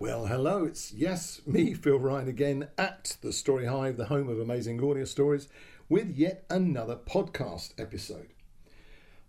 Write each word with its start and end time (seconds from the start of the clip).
Well, 0.00 0.24
hello, 0.24 0.64
it's 0.64 0.94
yes, 0.94 1.42
me, 1.46 1.74
Phil 1.74 1.98
Ryan, 1.98 2.26
again 2.26 2.68
at 2.78 3.18
the 3.20 3.34
Story 3.34 3.66
Hive, 3.66 3.98
the 3.98 4.06
home 4.06 4.30
of 4.30 4.40
amazing 4.40 4.82
audio 4.82 5.04
stories, 5.04 5.46
with 5.90 6.16
yet 6.16 6.46
another 6.48 6.96
podcast 6.96 7.74
episode. 7.78 8.28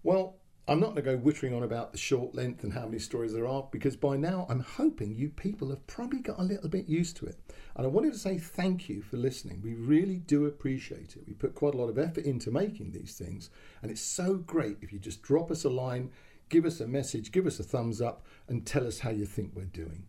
Well, 0.02 0.38
I'm 0.70 0.80
not 0.80 0.96
going 0.96 1.04
to 1.04 1.12
go 1.12 1.18
whittering 1.18 1.54
on 1.54 1.64
about 1.64 1.92
the 1.92 1.98
short 1.98 2.36
length 2.36 2.64
and 2.64 2.72
how 2.72 2.86
many 2.86 3.00
stories 3.00 3.34
there 3.34 3.46
are 3.46 3.68
because 3.70 3.98
by 3.98 4.16
now 4.16 4.48
I'm 4.50 4.62
hoping 4.62 5.14
you 5.14 5.28
people 5.28 5.72
have 5.72 5.86
probably 5.88 6.20
got 6.20 6.40
a 6.40 6.44
little 6.44 6.70
bit 6.70 6.88
used 6.88 7.18
to 7.18 7.26
it. 7.26 7.38
And 7.76 7.86
I 7.86 7.90
wanted 7.90 8.14
to 8.14 8.20
say 8.20 8.38
thank 8.38 8.88
you 8.88 9.02
for 9.02 9.18
listening. 9.18 9.60
We 9.62 9.74
really 9.74 10.20
do 10.20 10.46
appreciate 10.46 11.18
it. 11.18 11.24
We 11.28 11.34
put 11.34 11.54
quite 11.54 11.74
a 11.74 11.78
lot 11.78 11.90
of 11.90 12.00
effort 12.00 12.24
into 12.24 12.50
making 12.50 12.94
these 12.94 13.16
things, 13.18 13.50
and 13.82 13.92
it's 13.92 14.00
so 14.00 14.36
great 14.36 14.78
if 14.82 14.94
you 14.94 15.00
just 15.00 15.22
drop 15.22 15.52
us 15.52 15.66
a 15.66 15.70
line, 15.70 16.12
give 16.48 16.64
us 16.64 16.80
a 16.80 16.88
message, 16.88 17.34
give 17.34 17.46
us 17.46 17.60
a 17.60 17.64
thumbs 17.64 18.00
up, 18.02 18.26
and 18.48 18.66
tell 18.66 18.88
us 18.88 19.00
how 19.00 19.10
you 19.10 19.26
think 19.26 19.52
we're 19.54 19.66
doing. 19.66 20.08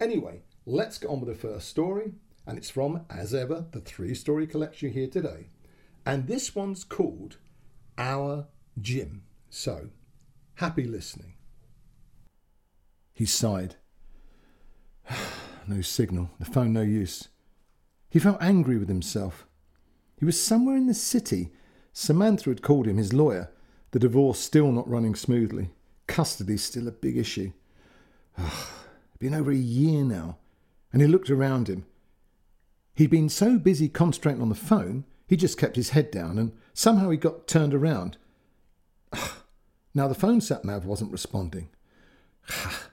Anyway, 0.00 0.42
let's 0.64 0.98
get 0.98 1.10
on 1.10 1.20
with 1.20 1.28
the 1.28 1.34
first 1.34 1.68
story, 1.68 2.12
and 2.46 2.56
it's 2.56 2.70
from, 2.70 3.04
as 3.10 3.34
ever, 3.34 3.66
the 3.72 3.80
three 3.80 4.14
story 4.14 4.46
collection 4.46 4.92
here 4.92 5.08
today. 5.08 5.48
And 6.06 6.26
this 6.26 6.54
one's 6.54 6.84
called 6.84 7.38
Our 7.96 8.46
Jim. 8.80 9.22
So, 9.50 9.90
happy 10.54 10.84
listening. 10.84 11.34
He 13.12 13.26
sighed. 13.26 13.74
no 15.66 15.80
signal, 15.80 16.30
the 16.38 16.44
phone 16.44 16.72
no 16.72 16.82
use. 16.82 17.28
He 18.08 18.20
felt 18.20 18.40
angry 18.40 18.78
with 18.78 18.88
himself. 18.88 19.46
He 20.16 20.24
was 20.24 20.42
somewhere 20.42 20.76
in 20.76 20.86
the 20.86 20.94
city. 20.94 21.50
Samantha 21.92 22.50
had 22.50 22.62
called 22.62 22.86
him 22.86 22.96
his 22.96 23.12
lawyer, 23.12 23.50
the 23.90 23.98
divorce 23.98 24.38
still 24.38 24.70
not 24.70 24.88
running 24.88 25.14
smoothly. 25.14 25.70
Custody 26.06 26.56
still 26.56 26.86
a 26.86 26.92
big 26.92 27.16
issue. 27.16 27.52
Been 29.18 29.34
over 29.34 29.50
a 29.50 29.56
year 29.56 30.04
now, 30.04 30.38
and 30.92 31.02
he 31.02 31.08
looked 31.08 31.30
around 31.30 31.68
him. 31.68 31.86
He'd 32.94 33.10
been 33.10 33.28
so 33.28 33.58
busy 33.58 33.88
concentrating 33.88 34.42
on 34.42 34.48
the 34.48 34.54
phone, 34.54 35.04
he 35.26 35.36
just 35.36 35.58
kept 35.58 35.76
his 35.76 35.90
head 35.90 36.10
down, 36.10 36.38
and 36.38 36.52
somehow 36.72 37.10
he 37.10 37.16
got 37.16 37.46
turned 37.46 37.74
around. 37.74 38.16
now 39.94 40.08
the 40.08 40.14
phone 40.14 40.40
sat 40.40 40.64
nav 40.64 40.84
wasn't 40.84 41.12
responding. 41.12 41.68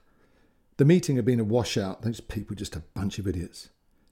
The 0.78 0.86
meeting 0.86 1.16
had 1.16 1.24
been 1.24 1.40
a 1.40 1.46
washout. 1.46 2.02
Those 2.02 2.20
people 2.20 2.56
just 2.56 2.76
a 2.76 2.84
bunch 2.94 3.18
of 3.18 3.28
idiots. 3.28 3.70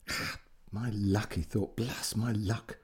my 0.71 0.89
luck, 0.93 1.33
he 1.33 1.41
thought. 1.41 1.75
Bless 1.75 2.15
my 2.15 2.31
luck. 2.31 2.77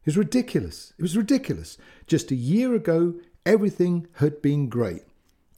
It 0.00 0.06
was 0.06 0.16
ridiculous. 0.16 0.94
It 0.98 1.02
was 1.02 1.16
ridiculous. 1.16 1.76
Just 2.06 2.30
a 2.30 2.34
year 2.34 2.74
ago, 2.74 3.16
everything 3.44 4.06
had 4.14 4.40
been 4.40 4.70
great. 4.70 5.02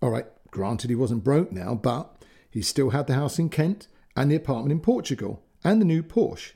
All 0.02 0.10
right, 0.10 0.26
granted 0.50 0.90
he 0.90 0.96
wasn't 0.96 1.22
broke 1.22 1.52
now, 1.52 1.76
but 1.76 2.19
he 2.50 2.62
still 2.62 2.90
had 2.90 3.06
the 3.06 3.14
house 3.14 3.38
in 3.38 3.48
Kent 3.48 3.88
and 4.16 4.30
the 4.30 4.36
apartment 4.36 4.72
in 4.72 4.80
Portugal 4.80 5.42
and 5.62 5.80
the 5.80 5.84
new 5.84 6.02
Porsche. 6.02 6.52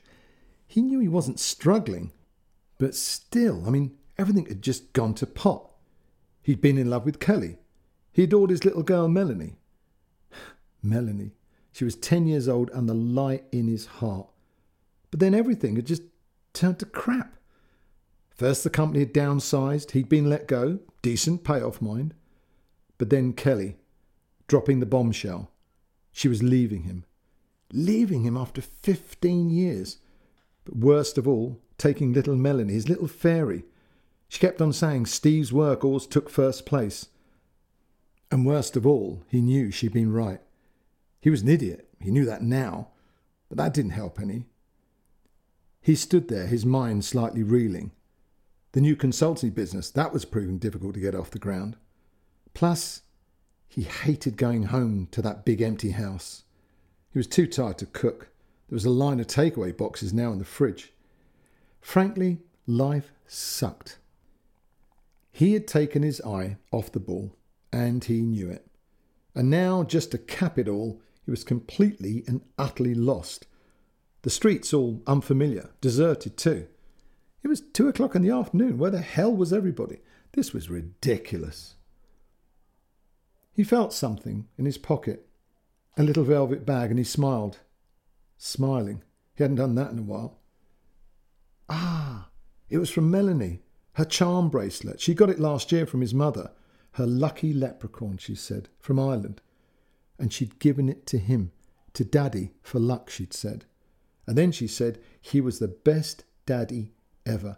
He 0.67 0.81
knew 0.81 0.99
he 0.99 1.07
wasn't 1.07 1.39
struggling, 1.39 2.11
but 2.77 2.95
still, 2.95 3.63
I 3.65 3.69
mean, 3.69 3.97
everything 4.17 4.45
had 4.45 4.61
just 4.61 4.93
gone 4.93 5.13
to 5.15 5.25
pot. 5.25 5.71
He'd 6.41 6.61
been 6.61 6.77
in 6.77 6.89
love 6.89 7.05
with 7.05 7.19
Kelly. 7.19 7.57
He 8.11 8.23
adored 8.23 8.49
his 8.49 8.65
little 8.65 8.83
girl, 8.83 9.07
Melanie. 9.07 9.55
Melanie. 10.83 11.31
She 11.71 11.83
was 11.83 11.95
10 11.95 12.27
years 12.27 12.47
old 12.47 12.69
and 12.71 12.87
the 12.87 12.93
light 12.93 13.45
in 13.51 13.67
his 13.67 13.85
heart. 13.85 14.27
But 15.11 15.19
then 15.19 15.33
everything 15.33 15.75
had 15.75 15.85
just 15.85 16.03
turned 16.53 16.79
to 16.79 16.85
crap. 16.85 17.35
First, 18.29 18.63
the 18.63 18.69
company 18.69 18.99
had 18.99 19.13
downsized, 19.13 19.91
he'd 19.91 20.09
been 20.09 20.29
let 20.29 20.47
go, 20.47 20.79
decent 21.01 21.43
payoff, 21.43 21.81
mind. 21.81 22.13
But 22.97 23.09
then 23.09 23.33
Kelly, 23.33 23.77
dropping 24.47 24.79
the 24.79 24.85
bombshell. 24.85 25.51
She 26.15 26.29
was 26.29 26.41
leaving 26.41 26.83
him. 26.83 27.03
Leaving 27.73 28.23
him 28.23 28.37
after 28.37 28.61
15 28.61 29.49
years. 29.49 29.97
But 30.63 30.77
worst 30.77 31.17
of 31.17 31.27
all, 31.27 31.59
taking 31.77 32.13
little 32.13 32.37
Melanie, 32.37 32.71
his 32.71 32.87
little 32.87 33.09
fairy. 33.09 33.65
She 34.29 34.39
kept 34.39 34.61
on 34.61 34.71
saying 34.71 35.07
Steve's 35.07 35.51
work 35.51 35.83
always 35.83 36.07
took 36.07 36.29
first 36.29 36.65
place. 36.65 37.07
And 38.31 38.45
worst 38.45 38.77
of 38.77 38.87
all, 38.87 39.23
he 39.27 39.41
knew 39.41 39.71
she'd 39.71 39.91
been 39.91 40.13
right. 40.13 40.39
He 41.19 41.29
was 41.29 41.41
an 41.41 41.49
idiot. 41.49 41.89
He 41.99 42.11
knew 42.11 42.23
that 42.23 42.41
now. 42.41 42.91
But 43.49 43.57
that 43.57 43.73
didn't 43.73 43.91
help 43.91 44.17
any. 44.17 44.45
He 45.81 45.95
stood 45.95 46.29
there, 46.29 46.47
his 46.47 46.65
mind 46.65 47.03
slightly 47.03 47.43
reeling. 47.43 47.91
The 48.71 48.79
new 48.79 48.95
consultancy 48.95 49.53
business, 49.53 49.91
that 49.91 50.13
was 50.13 50.23
proving 50.23 50.59
difficult 50.59 50.93
to 50.93 51.01
get 51.01 51.13
off 51.13 51.31
the 51.31 51.39
ground. 51.39 51.75
Plus, 52.53 53.01
he 53.67 53.83
hated 53.83 54.37
going 54.37 54.63
home 54.63 55.07
to 55.11 55.21
that 55.21 55.45
big 55.45 55.61
empty 55.61 55.91
house. 55.91 56.43
He 57.11 57.19
was 57.19 57.27
too 57.27 57.47
tired 57.47 57.77
to 57.79 57.85
cook. 57.85 58.29
There 58.67 58.75
was 58.75 58.85
a 58.85 58.89
line 58.89 59.19
of 59.19 59.27
takeaway 59.27 59.75
boxes 59.75 60.13
now 60.13 60.31
in 60.31 60.39
the 60.39 60.45
fridge. 60.45 60.93
Frankly, 61.81 62.39
life 62.65 63.11
sucked. 63.27 63.99
He 65.31 65.53
had 65.53 65.67
taken 65.67 66.01
his 66.01 66.21
eye 66.21 66.57
off 66.71 66.91
the 66.91 66.99
ball, 66.99 67.35
and 67.71 68.03
he 68.03 68.21
knew 68.21 68.49
it. 68.49 68.65
And 69.35 69.49
now, 69.49 69.83
just 69.83 70.11
to 70.11 70.17
cap 70.17 70.57
it 70.57 70.69
all, 70.69 71.01
he 71.25 71.31
was 71.31 71.43
completely 71.43 72.23
and 72.27 72.41
utterly 72.57 72.95
lost. 72.95 73.47
The 74.21 74.29
streets 74.29 74.73
all 74.73 75.01
unfamiliar, 75.05 75.71
deserted 75.81 76.37
too. 76.37 76.67
It 77.43 77.47
was 77.47 77.61
two 77.61 77.87
o'clock 77.87 78.15
in 78.15 78.21
the 78.21 78.31
afternoon. 78.31 78.77
Where 78.77 78.91
the 78.91 79.01
hell 79.01 79.35
was 79.35 79.53
everybody? 79.53 79.99
This 80.31 80.53
was 80.53 80.69
ridiculous. 80.69 81.75
He 83.55 83.63
felt 83.63 83.93
something 83.93 84.47
in 84.57 84.65
his 84.65 84.77
pocket, 84.77 85.27
a 85.97 86.03
little 86.03 86.23
velvet 86.23 86.65
bag, 86.65 86.91
and 86.91 86.99
he 86.99 87.05
smiled. 87.05 87.59
Smiling. 88.37 89.01
He 89.33 89.43
hadn't 89.43 89.57
done 89.57 89.75
that 89.75 89.91
in 89.91 89.99
a 89.99 90.03
while. 90.03 90.39
Ah, 91.69 92.29
it 92.69 92.77
was 92.77 92.89
from 92.91 93.09
Melanie, 93.09 93.63
her 93.93 94.05
charm 94.05 94.49
bracelet. 94.49 94.99
She 94.99 95.13
got 95.13 95.29
it 95.29 95.39
last 95.39 95.71
year 95.71 95.85
from 95.85 96.01
his 96.01 96.13
mother. 96.13 96.51
Her 96.93 97.07
lucky 97.07 97.53
leprechaun, 97.53 98.17
she 98.17 98.35
said, 98.35 98.69
from 98.79 98.99
Ireland 98.99 99.41
and 100.17 100.31
she'd 100.31 100.59
given 100.59 100.89
it 100.89 101.05
to 101.07 101.17
him, 101.17 101.51
to 101.93 102.03
Daddy, 102.03 102.51
for 102.61 102.79
luck, 102.79 103.09
she'd 103.09 103.33
said. 103.33 103.65
And 104.27 104.37
then 104.37 104.51
she 104.51 104.67
said 104.67 104.99
he 105.21 105.41
was 105.41 105.59
the 105.59 105.67
best 105.67 106.23
daddy 106.45 106.93
ever, 107.25 107.57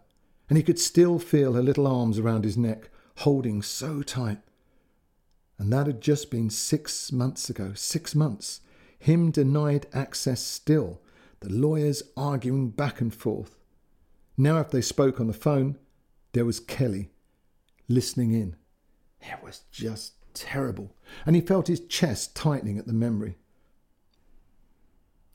and 0.50 0.58
he 0.58 0.64
could 0.64 0.80
still 0.80 1.20
feel 1.20 1.54
her 1.54 1.62
little 1.62 1.88
arms 1.88 2.20
around 2.20 2.44
his 2.44 2.58
neck, 2.58 2.90
holding 3.18 3.62
so 3.62 4.02
tight. 4.02 4.40
And 5.60 5.74
that 5.74 5.88
had 5.88 6.02
just 6.02 6.30
been 6.30 6.50
six 6.50 7.12
months 7.12 7.50
ago, 7.50 7.74
six 7.74 8.14
months. 8.14 8.62
Him 9.00 9.32
denied 9.32 9.88
access 9.94 10.42
still, 10.42 11.02
the 11.40 11.52
lawyers 11.52 12.04
arguing 12.16 12.70
back 12.70 13.02
and 13.02 13.14
forth. 13.14 13.58
Now, 14.38 14.60
if 14.60 14.70
they 14.70 14.82
spoke 14.82 15.20
on 15.20 15.28
the 15.28 15.34
phone, 15.34 15.78
there 16.34 16.46
was 16.46 16.60
Kelly 16.60 17.10
listening 17.88 18.34
in. 18.34 18.56
It 19.22 19.44
was 19.44 19.62
just 19.72 20.14
terrible, 20.34 20.96
and 21.26 21.36
he 21.36 21.42
felt 21.42 21.68
his 21.68 21.80
chest 21.80 22.36
tightening 22.36 22.78
at 22.78 22.86
the 22.86 22.94
memory. 22.94 23.38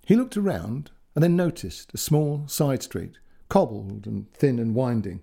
He 0.06 0.14
looked 0.16 0.36
around 0.36 0.90
and 1.14 1.22
then 1.22 1.36
noticed 1.36 1.92
a 1.92 1.98
small 1.98 2.46
side 2.46 2.82
street, 2.82 3.18
cobbled 3.48 4.06
and 4.06 4.32
thin 4.32 4.58
and 4.58 4.74
winding. 4.74 5.20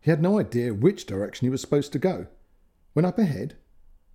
He 0.00 0.10
had 0.10 0.22
no 0.22 0.38
idea 0.38 0.74
which 0.74 1.06
direction 1.06 1.46
he 1.46 1.50
was 1.50 1.60
supposed 1.60 1.92
to 1.92 1.98
go, 1.98 2.26
when 2.92 3.04
up 3.04 3.18
ahead 3.18 3.56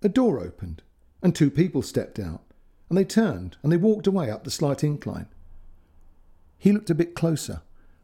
a 0.02 0.08
door 0.08 0.40
opened 0.40 0.82
and 1.22 1.34
two 1.34 1.50
people 1.50 1.82
stepped 1.82 2.18
out, 2.18 2.42
and 2.88 2.96
they 2.96 3.04
turned 3.04 3.56
and 3.62 3.72
they 3.72 3.76
walked 3.76 4.06
away 4.06 4.30
up 4.30 4.44
the 4.44 4.50
slight 4.50 4.84
incline. 4.84 5.26
He 6.56 6.72
looked 6.72 6.90
a 6.90 6.94
bit 6.94 7.14
closer. 7.14 7.62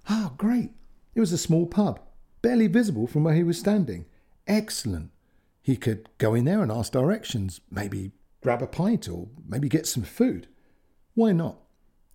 Ah, 0.09 0.33
great! 0.37 0.71
It 1.15 1.21
was 1.21 1.33
a 1.33 1.39
small 1.39 1.67
pub, 1.67 2.01
barely 2.43 2.67
visible 2.67 3.07
from 3.07 3.25
where 3.25 3.35
he 3.35 3.43
was 3.43 3.59
standing. 3.59 4.07
Excellent. 4.47 5.11
He 5.63 5.77
could 5.77 6.09
go 6.19 6.35
in 6.35 6.45
there 6.45 6.63
and 6.63 6.71
ask 6.71 6.93
directions, 6.93 7.61
maybe 7.71 8.13
grab 8.43 8.61
a 8.61 8.67
pint 8.67 9.09
or 9.09 9.29
maybe 9.47 9.69
get 9.69 9.87
some 9.87 10.03
food. 10.03 10.47
Why 11.15 11.33
not? 11.33 11.59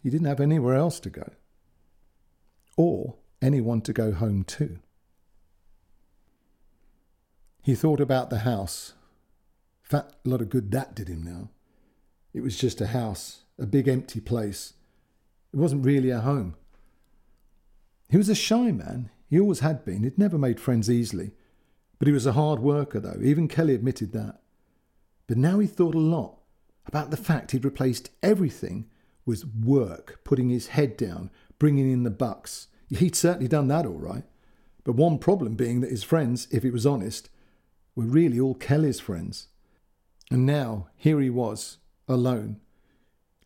He 0.03 0.09
didn't 0.09 0.27
have 0.27 0.39
anywhere 0.39 0.75
else 0.75 0.99
to 1.01 1.09
go. 1.09 1.31
Or 2.77 3.15
anyone 3.41 3.81
to 3.81 3.93
go 3.93 4.11
home 4.11 4.43
to. 4.43 4.79
He 7.61 7.75
thought 7.75 7.99
about 7.99 8.29
the 8.29 8.39
house. 8.39 8.93
Fat 9.89 10.13
a 10.23 10.29
lot 10.29 10.41
of 10.41 10.49
good 10.49 10.71
that 10.71 10.95
did 10.95 11.07
him 11.07 11.23
now. 11.23 11.49
It 12.33 12.41
was 12.41 12.57
just 12.57 12.79
a 12.79 12.87
house, 12.87 13.43
a 13.57 13.65
big 13.65 13.87
empty 13.87 14.19
place. 14.19 14.73
It 15.51 15.57
wasn't 15.57 15.85
really 15.85 16.11
a 16.11 16.19
home. 16.19 16.55
He 18.07 18.17
was 18.17 18.29
a 18.29 18.35
shy 18.35 18.71
man. 18.71 19.09
He 19.29 19.39
always 19.39 19.61
had 19.61 19.83
been. 19.83 20.03
He'd 20.03 20.17
never 20.17 20.37
made 20.37 20.59
friends 20.59 20.89
easily. 20.89 21.31
But 21.97 22.07
he 22.07 22.13
was 22.13 22.25
a 22.25 22.33
hard 22.33 22.59
worker, 22.59 22.99
though. 22.99 23.19
Even 23.21 23.47
Kelly 23.47 23.73
admitted 23.73 24.13
that. 24.13 24.39
But 25.27 25.37
now 25.37 25.59
he 25.59 25.67
thought 25.67 25.95
a 25.95 25.99
lot 25.99 26.37
about 26.85 27.11
the 27.11 27.17
fact 27.17 27.51
he'd 27.51 27.65
replaced 27.65 28.09
everything 28.23 28.87
with 29.25 29.45
work, 29.45 30.21
putting 30.23 30.49
his 30.49 30.67
head 30.67 30.97
down, 30.97 31.29
bringing 31.59 31.91
in 31.91 32.03
the 32.03 32.09
bucks. 32.09 32.67
He'd 32.89 33.15
certainly 33.15 33.47
done 33.47 33.67
that 33.67 33.85
all 33.85 33.99
right. 33.99 34.23
But 34.83 34.93
one 34.93 35.19
problem 35.19 35.55
being 35.55 35.81
that 35.81 35.91
his 35.91 36.03
friends, 36.03 36.47
if 36.51 36.63
he 36.63 36.71
was 36.71 36.85
honest, 36.85 37.29
were 37.95 38.05
really 38.05 38.39
all 38.39 38.55
Kelly's 38.55 38.99
friends. 38.99 39.48
And 40.31 40.45
now 40.45 40.87
here 40.95 41.19
he 41.19 41.29
was, 41.29 41.77
alone, 42.07 42.59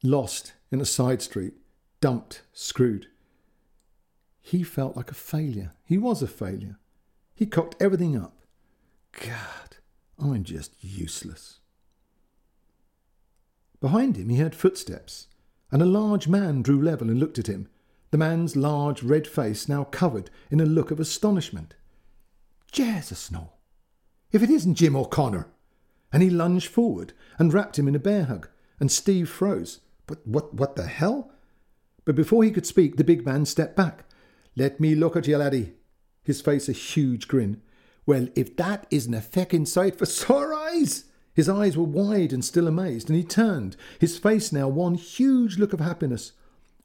lost 0.03 0.53
in 0.71 0.81
a 0.81 0.85
side 0.85 1.21
street, 1.21 1.53
dumped, 2.01 2.41
screwed. 2.51 3.07
He 4.41 4.63
felt 4.63 4.97
like 4.97 5.09
a 5.09 5.15
failure. 5.15 5.73
He 5.85 5.97
was 5.97 6.21
a 6.21 6.27
failure. 6.27 6.77
He 7.33 7.45
cocked 7.45 7.81
everything 7.81 8.17
up. 8.17 8.37
God, 9.13 9.77
I'm 10.19 10.43
just 10.43 10.73
useless. 10.81 11.59
Behind 13.79 14.17
him, 14.17 14.29
he 14.29 14.37
heard 14.37 14.55
footsteps, 14.55 15.27
and 15.71 15.81
a 15.81 15.85
large 15.85 16.27
man 16.27 16.61
drew 16.61 16.81
level 16.81 17.09
and 17.09 17.19
looked 17.19 17.39
at 17.39 17.47
him, 17.47 17.69
the 18.11 18.17
man's 18.17 18.55
large 18.55 19.01
red 19.01 19.25
face 19.25 19.67
now 19.67 19.85
covered 19.85 20.29
in 20.51 20.59
a 20.59 20.65
look 20.65 20.91
of 20.91 20.99
astonishment. 20.99 21.75
Jesus, 22.71 23.31
no! 23.31 23.53
If 24.31 24.43
it 24.43 24.49
isn't 24.49 24.75
Jim 24.75 24.95
O'Connor! 24.95 25.47
And 26.13 26.21
he 26.21 26.29
lunged 26.29 26.69
forward 26.69 27.11
and 27.39 27.51
wrapped 27.51 27.77
him 27.79 27.87
in 27.87 27.95
a 27.95 27.99
bear 27.99 28.25
hug, 28.25 28.47
and 28.79 28.91
Steve 28.91 29.27
froze. 29.27 29.79
But 30.05 30.25
what, 30.25 30.53
what 30.53 30.75
the 30.75 30.85
hell? 30.85 31.31
But 32.05 32.15
before 32.15 32.43
he 32.43 32.51
could 32.51 32.67
speak, 32.67 32.95
the 32.95 33.03
big 33.03 33.25
man 33.25 33.45
stepped 33.45 33.75
back. 33.75 34.05
Let 34.55 34.79
me 34.79 34.93
look 34.93 35.15
at 35.15 35.27
you, 35.27 35.37
laddie. 35.37 35.73
His 36.23 36.39
face 36.39 36.69
a 36.69 36.73
huge 36.73 37.27
grin. 37.27 37.61
Well, 38.05 38.27
if 38.35 38.55
that 38.57 38.85
isn't 38.91 39.13
a 39.13 39.21
feckin' 39.21 39.67
sight 39.67 39.97
for 39.97 40.05
sore 40.05 40.53
eyes! 40.53 41.05
His 41.33 41.49
eyes 41.49 41.75
were 41.75 41.83
wide 41.83 42.31
and 42.31 42.45
still 42.45 42.67
amazed, 42.67 43.09
and 43.09 43.17
he 43.17 43.23
turned, 43.23 43.75
his 43.99 44.19
face 44.19 44.51
now 44.51 44.67
one 44.67 44.93
huge 44.93 45.57
look 45.57 45.73
of 45.73 45.79
happiness. 45.79 46.33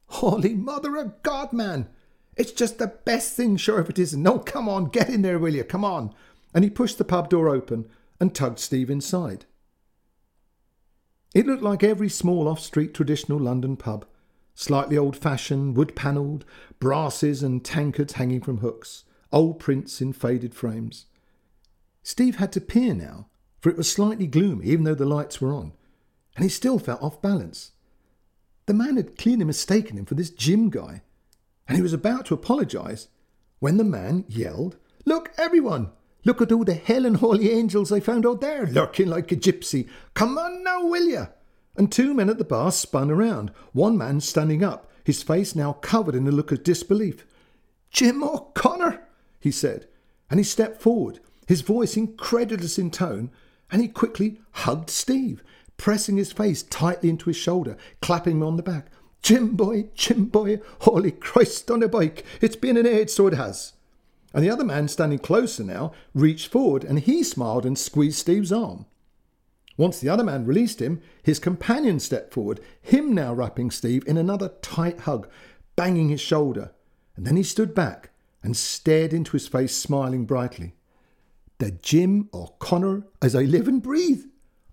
Holy 0.07 0.55
Mother 0.55 0.95
of 0.95 1.21
God, 1.21 1.53
man! 1.53 1.87
It's 2.35 2.51
just 2.51 2.79
the 2.79 2.87
best 2.87 3.35
thing, 3.35 3.57
sure 3.57 3.79
if 3.79 3.89
it 3.89 3.99
isn't. 3.99 4.23
No, 4.23 4.39
come 4.39 4.67
on, 4.67 4.85
get 4.85 5.09
in 5.09 5.21
there, 5.21 5.37
will 5.37 5.53
you? 5.53 5.63
Come 5.63 5.85
on. 5.85 6.15
And 6.53 6.63
he 6.63 6.69
pushed 6.69 6.97
the 6.97 7.03
pub 7.03 7.29
door 7.29 7.49
open 7.49 7.87
and 8.19 8.33
tugged 8.33 8.59
Steve 8.59 8.89
inside. 8.89 9.45
It 11.33 11.45
looked 11.45 11.63
like 11.63 11.83
every 11.83 12.09
small 12.09 12.47
off 12.47 12.59
street 12.59 12.93
traditional 12.93 13.39
London 13.39 13.77
pub 13.77 14.05
slightly 14.59 14.97
old 14.97 15.15
fashioned, 15.15 15.77
wood 15.77 15.95
panelled, 15.95 16.43
brasses 16.81 17.41
and 17.41 17.63
tankards 17.63 18.13
hanging 18.13 18.41
from 18.41 18.57
hooks, 18.57 19.05
old 19.31 19.57
prints 19.57 20.01
in 20.01 20.11
faded 20.11 20.53
frames. 20.53 21.05
Steve 22.03 22.35
had 22.35 22.51
to 22.51 22.59
peer 22.59 22.93
now, 22.93 23.29
for 23.61 23.69
it 23.69 23.77
was 23.77 23.89
slightly 23.89 24.27
gloomy, 24.27 24.65
even 24.65 24.83
though 24.83 24.93
the 24.93 25.05
lights 25.05 25.39
were 25.39 25.53
on, 25.53 25.71
and 26.35 26.43
he 26.43 26.49
still 26.49 26.77
felt 26.77 27.01
off 27.01 27.21
balance. 27.21 27.71
The 28.65 28.73
man 28.73 28.97
had 28.97 29.17
clearly 29.17 29.45
mistaken 29.45 29.97
him 29.97 30.05
for 30.05 30.15
this 30.15 30.29
Jim 30.29 30.69
guy, 30.69 31.03
and 31.65 31.77
he 31.77 31.81
was 31.81 31.93
about 31.93 32.25
to 32.25 32.33
apologise 32.33 33.07
when 33.59 33.77
the 33.77 33.85
man 33.85 34.25
yelled, 34.27 34.75
Look, 35.05 35.31
everyone! 35.37 35.91
Look 36.25 36.41
at 36.41 36.51
all 36.51 36.63
the 36.63 36.73
hell 36.73 37.05
and 37.05 37.17
holy 37.17 37.51
angels 37.51 37.91
I 37.91 37.99
found 37.99 38.25
out 38.25 38.41
there, 38.41 38.67
lurking 38.67 39.07
like 39.07 39.31
a 39.31 39.35
gypsy. 39.35 39.87
Come 40.13 40.37
on 40.37 40.63
now, 40.63 40.85
will 40.85 41.05
you? 41.05 41.27
and 41.79 41.89
two 41.89 42.13
men 42.13 42.29
at 42.29 42.37
the 42.37 42.43
bar 42.43 42.73
spun 42.73 43.09
around, 43.09 43.51
one 43.71 43.97
man 43.97 44.19
standing 44.19 44.61
up, 44.61 44.91
his 45.05 45.23
face 45.23 45.55
now 45.55 45.71
covered 45.71 46.13
in 46.13 46.27
a 46.27 46.31
look 46.31 46.51
of 46.51 46.61
disbelief. 46.61 47.25
Jim 47.89 48.21
O'Connor, 48.21 49.01
he 49.39 49.49
said, 49.49 49.87
and 50.29 50.41
he 50.41 50.43
stepped 50.43 50.81
forward, 50.81 51.21
his 51.47 51.61
voice 51.61 51.95
incredulous 51.95 52.77
in 52.77 52.91
tone, 52.91 53.31
and 53.71 53.81
he 53.81 53.87
quickly 53.87 54.41
hugged 54.51 54.89
Steve, 54.89 55.41
pressing 55.77 56.17
his 56.17 56.33
face 56.33 56.63
tightly 56.63 57.09
into 57.09 57.29
his 57.29 57.37
shoulder, 57.37 57.77
clapping 58.01 58.37
him 58.37 58.43
on 58.43 58.57
the 58.57 58.63
back. 58.63 58.87
Jim 59.21 59.55
boy, 59.55 59.85
Jim 59.95 60.25
boy, 60.25 60.59
holy 60.81 61.11
Christ 61.11 61.71
on 61.71 61.81
a 61.81 61.87
bike, 61.87 62.25
it's 62.41 62.57
been 62.57 62.75
an 62.75 62.85
age, 62.85 63.09
so 63.09 63.27
it 63.27 63.33
has. 63.33 63.71
And 64.33 64.43
the 64.43 64.49
other 64.49 64.63
man, 64.63 64.87
standing 64.87 65.19
closer 65.19 65.63
now, 65.63 65.91
reached 66.13 66.51
forward 66.51 66.83
and 66.83 66.99
he 66.99 67.23
smiled 67.23 67.65
and 67.65 67.77
squeezed 67.77 68.19
Steve's 68.19 68.51
arm. 68.51 68.85
Once 69.75 69.99
the 69.99 70.09
other 70.09 70.23
man 70.23 70.45
released 70.45 70.81
him, 70.81 71.01
his 71.23 71.39
companion 71.39 71.99
stepped 71.99 72.33
forward, 72.33 72.59
him 72.81 73.13
now 73.13 73.33
wrapping 73.33 73.71
Steve 73.71 74.03
in 74.05 74.17
another 74.17 74.49
tight 74.61 75.01
hug, 75.01 75.27
banging 75.75 76.09
his 76.09 76.19
shoulder. 76.19 76.71
And 77.15 77.25
then 77.25 77.37
he 77.37 77.43
stood 77.43 77.73
back 77.73 78.09
and 78.43 78.55
stared 78.55 79.13
into 79.13 79.31
his 79.31 79.47
face, 79.47 79.75
smiling 79.75 80.25
brightly. 80.25 80.75
The 81.57 81.71
Jim 81.71 82.29
O'Connor 82.33 83.07
as 83.21 83.35
I 83.35 83.43
live 83.43 83.67
and 83.67 83.81
breathe. 83.81 84.25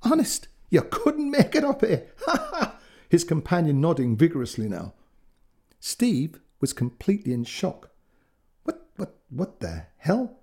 Honest, 0.02 0.48
you 0.70 0.82
couldn't 0.82 1.30
make 1.30 1.54
it 1.54 1.64
up 1.64 1.84
here. 1.84 2.06
Ha 2.26 2.48
ha! 2.52 2.76
His 3.08 3.24
companion 3.24 3.80
nodding 3.80 4.16
vigorously 4.16 4.68
now. 4.68 4.94
Steve 5.80 6.40
was 6.60 6.72
completely 6.72 7.32
in 7.32 7.44
shock. 7.44 7.90
What, 8.96 9.14
what, 9.30 9.60
the 9.60 9.86
hell? 9.98 10.38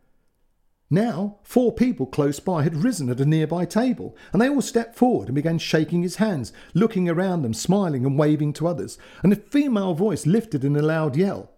Now, 0.89 1.39
four 1.41 1.73
people 1.73 2.05
close 2.05 2.39
by 2.39 2.61
had 2.61 2.83
risen 2.83 3.09
at 3.09 3.19
a 3.19 3.25
nearby 3.25 3.65
table, 3.65 4.15
and 4.31 4.39
they 4.39 4.47
all 4.47 4.61
stepped 4.61 4.95
forward 4.95 5.27
and 5.27 5.33
began 5.35 5.57
shaking 5.57 6.03
his 6.03 6.17
hands, 6.17 6.53
looking 6.75 7.09
around 7.09 7.41
them, 7.41 7.55
smiling 7.55 8.05
and 8.05 8.17
waving 8.17 8.53
to 8.53 8.67
others, 8.67 8.99
and 9.23 9.33
a 9.33 9.37
female 9.37 9.95
voice 9.95 10.27
lifted 10.27 10.63
in 10.63 10.75
a 10.75 10.83
loud 10.83 11.15
yell. 11.15 11.49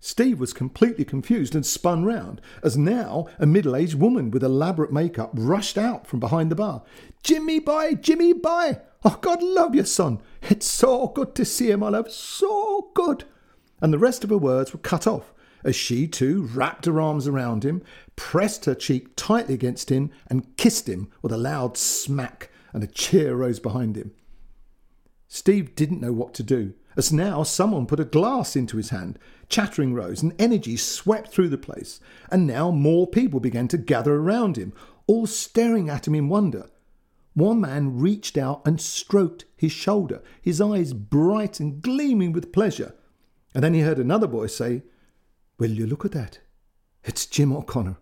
Steve 0.00 0.38
was 0.38 0.52
completely 0.52 1.04
confused 1.04 1.54
and 1.54 1.64
spun 1.64 2.04
round, 2.04 2.42
as 2.62 2.76
now 2.76 3.26
a 3.38 3.46
middle 3.46 3.74
aged 3.74 3.94
woman 3.94 4.30
with 4.30 4.44
elaborate 4.44 4.92
makeup 4.92 5.30
rushed 5.32 5.78
out 5.78 6.06
from 6.06 6.20
behind 6.20 6.50
the 6.50 6.56
bar. 6.56 6.82
Jimmy 7.22 7.58
boy, 7.58 7.94
Jimmy 7.94 8.34
boy! 8.34 8.78
Oh, 9.04 9.18
God 9.20 9.42
love 9.42 9.74
you, 9.74 9.84
son! 9.84 10.20
It's 10.42 10.66
so 10.66 11.06
good 11.06 11.34
to 11.36 11.44
see 11.46 11.68
you, 11.68 11.78
my 11.78 11.88
love, 11.88 12.10
so 12.10 12.90
good! 12.94 13.24
And 13.80 13.92
the 13.94 13.98
rest 13.98 14.24
of 14.24 14.30
her 14.30 14.36
words 14.36 14.72
were 14.72 14.78
cut 14.78 15.06
off 15.06 15.32
as 15.64 15.76
she 15.76 16.06
too 16.06 16.42
wrapped 16.42 16.86
her 16.86 17.00
arms 17.00 17.26
around 17.26 17.64
him, 17.64 17.82
pressed 18.16 18.64
her 18.64 18.74
cheek 18.74 19.14
tightly 19.16 19.54
against 19.54 19.90
him, 19.90 20.10
and 20.26 20.56
kissed 20.56 20.88
him 20.88 21.10
with 21.22 21.32
a 21.32 21.38
loud 21.38 21.76
smack, 21.76 22.50
and 22.72 22.82
a 22.82 22.86
cheer 22.86 23.34
rose 23.34 23.60
behind 23.60 23.96
him. 23.96 24.12
Steve 25.28 25.74
didn't 25.74 26.00
know 26.00 26.12
what 26.12 26.34
to 26.34 26.42
do, 26.42 26.74
as 26.96 27.12
now 27.12 27.42
someone 27.42 27.86
put 27.86 28.00
a 28.00 28.04
glass 28.04 28.54
into 28.54 28.76
his 28.76 28.90
hand. 28.90 29.18
Chattering 29.48 29.94
rose, 29.94 30.22
and 30.22 30.34
energy 30.38 30.76
swept 30.76 31.28
through 31.30 31.48
the 31.48 31.58
place, 31.58 32.00
and 32.30 32.46
now 32.46 32.70
more 32.70 33.06
people 33.06 33.40
began 33.40 33.68
to 33.68 33.78
gather 33.78 34.14
around 34.14 34.56
him, 34.56 34.72
all 35.06 35.26
staring 35.26 35.88
at 35.88 36.06
him 36.06 36.14
in 36.14 36.28
wonder. 36.28 36.68
One 37.34 37.60
man 37.60 37.98
reached 37.98 38.36
out 38.36 38.60
and 38.66 38.80
stroked 38.80 39.46
his 39.56 39.72
shoulder, 39.72 40.22
his 40.42 40.60
eyes 40.60 40.92
bright 40.92 41.60
and 41.60 41.80
gleaming 41.80 42.32
with 42.32 42.52
pleasure. 42.52 42.94
And 43.54 43.64
then 43.64 43.74
he 43.74 43.80
heard 43.80 43.98
another 43.98 44.26
voice 44.26 44.54
say, 44.54 44.82
Will 45.62 45.70
you 45.70 45.86
look 45.86 46.04
at 46.04 46.10
that? 46.10 46.40
It's 47.04 47.24
Jim 47.24 47.52
O'Connor. 47.52 47.96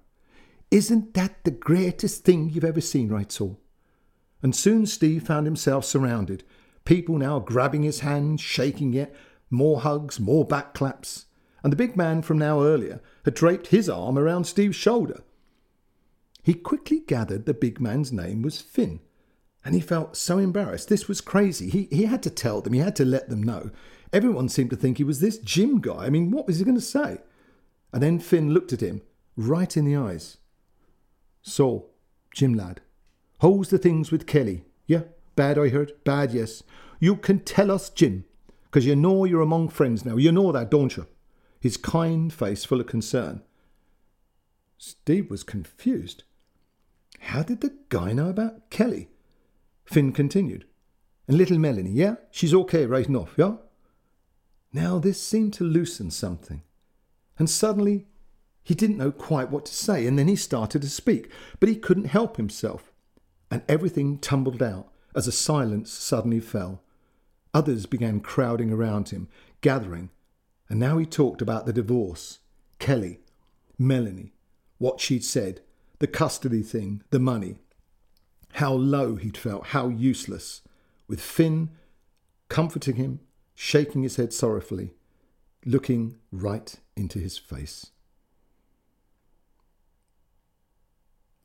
Isn't 0.70 1.12
that 1.12 1.44
the 1.44 1.50
greatest 1.50 2.24
thing 2.24 2.48
you've 2.48 2.64
ever 2.64 2.80
seen, 2.80 3.10
right 3.10 3.30
so? 3.30 3.58
And 4.42 4.56
soon 4.56 4.86
Steve 4.86 5.24
found 5.24 5.46
himself 5.46 5.84
surrounded, 5.84 6.42
people 6.86 7.18
now 7.18 7.38
grabbing 7.38 7.82
his 7.82 8.00
hand, 8.00 8.40
shaking 8.40 8.94
it, 8.94 9.14
more 9.50 9.82
hugs, 9.82 10.18
more 10.18 10.46
back 10.46 10.72
claps. 10.72 11.26
And 11.62 11.70
the 11.70 11.76
big 11.76 11.98
man 11.98 12.22
from 12.22 12.38
now 12.38 12.62
earlier 12.62 13.02
had 13.26 13.34
draped 13.34 13.66
his 13.66 13.90
arm 13.90 14.16
around 14.16 14.44
Steve's 14.44 14.76
shoulder. 14.76 15.22
He 16.42 16.54
quickly 16.54 17.00
gathered 17.00 17.44
the 17.44 17.52
big 17.52 17.78
man's 17.78 18.10
name 18.10 18.40
was 18.40 18.62
Finn, 18.62 19.00
and 19.66 19.74
he 19.74 19.82
felt 19.82 20.16
so 20.16 20.38
embarrassed. 20.38 20.88
This 20.88 21.08
was 21.08 21.20
crazy. 21.20 21.68
He, 21.68 21.88
he 21.94 22.04
had 22.04 22.22
to 22.22 22.30
tell 22.30 22.62
them, 22.62 22.72
he 22.72 22.80
had 22.80 22.96
to 22.96 23.04
let 23.04 23.28
them 23.28 23.42
know. 23.42 23.70
Everyone 24.14 24.48
seemed 24.48 24.70
to 24.70 24.76
think 24.76 24.96
he 24.96 25.04
was 25.04 25.20
this 25.20 25.36
Jim 25.36 25.82
guy. 25.82 26.06
I 26.06 26.08
mean, 26.08 26.30
what 26.30 26.46
was 26.46 26.58
he 26.58 26.64
going 26.64 26.74
to 26.74 26.80
say? 26.80 27.18
And 27.92 28.02
then 28.02 28.18
Finn 28.18 28.52
looked 28.52 28.72
at 28.72 28.82
him 28.82 29.02
right 29.36 29.76
in 29.76 29.84
the 29.84 29.96
eyes. 29.96 30.38
So, 31.42 31.86
Jim 32.34 32.54
lad, 32.54 32.80
how's 33.40 33.70
the 33.70 33.78
things 33.78 34.10
with 34.10 34.26
Kelly? 34.26 34.64
Yeah, 34.86 35.02
bad 35.36 35.58
I 35.58 35.68
heard? 35.68 35.92
Bad, 36.04 36.32
yes. 36.32 36.62
You 36.98 37.16
can 37.16 37.40
tell 37.40 37.70
us, 37.70 37.90
Jim, 37.90 38.24
because 38.64 38.86
you 38.86 38.94
know 38.94 39.24
you're 39.24 39.40
among 39.40 39.68
friends 39.68 40.04
now. 40.04 40.16
You 40.16 40.32
know 40.32 40.52
that, 40.52 40.70
don't 40.70 40.96
you? 40.96 41.06
His 41.60 41.76
kind 41.76 42.32
face 42.32 42.64
full 42.64 42.80
of 42.80 42.86
concern. 42.86 43.42
Steve 44.78 45.30
was 45.30 45.42
confused. 45.42 46.24
How 47.20 47.42
did 47.42 47.60
the 47.60 47.74
guy 47.88 48.12
know 48.12 48.28
about 48.28 48.70
Kelly? 48.70 49.08
Finn 49.84 50.12
continued. 50.12 50.66
And 51.28 51.36
little 51.36 51.58
Melanie, 51.58 51.90
yeah? 51.90 52.16
She's 52.30 52.54
okay 52.54 52.86
right 52.86 53.06
enough, 53.06 53.34
yeah? 53.36 53.56
Now 54.72 54.98
this 54.98 55.20
seemed 55.20 55.52
to 55.54 55.64
loosen 55.64 56.10
something. 56.10 56.62
And 57.40 57.48
suddenly, 57.48 58.04
he 58.62 58.74
didn't 58.74 58.98
know 58.98 59.10
quite 59.10 59.50
what 59.50 59.64
to 59.64 59.74
say, 59.74 60.06
and 60.06 60.18
then 60.18 60.28
he 60.28 60.36
started 60.36 60.82
to 60.82 60.90
speak, 60.90 61.32
but 61.58 61.70
he 61.70 61.74
couldn't 61.74 62.04
help 62.04 62.36
himself. 62.36 62.92
And 63.50 63.62
everything 63.66 64.18
tumbled 64.18 64.62
out 64.62 64.92
as 65.16 65.26
a 65.26 65.32
silence 65.32 65.90
suddenly 65.90 66.40
fell. 66.40 66.82
Others 67.54 67.86
began 67.86 68.20
crowding 68.20 68.70
around 68.70 69.08
him, 69.08 69.26
gathering, 69.62 70.10
and 70.68 70.78
now 70.78 70.98
he 70.98 71.06
talked 71.06 71.40
about 71.40 71.64
the 71.64 71.72
divorce, 71.72 72.40
Kelly, 72.78 73.20
Melanie, 73.78 74.34
what 74.76 75.00
she'd 75.00 75.24
said, 75.24 75.62
the 75.98 76.06
custody 76.06 76.62
thing, 76.62 77.02
the 77.08 77.18
money. 77.18 77.56
How 78.52 78.74
low 78.74 79.16
he'd 79.16 79.38
felt, 79.38 79.68
how 79.68 79.88
useless, 79.88 80.60
with 81.08 81.22
Finn 81.22 81.70
comforting 82.50 82.96
him, 82.96 83.20
shaking 83.54 84.02
his 84.02 84.16
head 84.16 84.34
sorrowfully, 84.34 84.92
looking 85.64 86.18
right 86.30 86.76
into 87.00 87.18
his 87.18 87.38
face. 87.38 87.90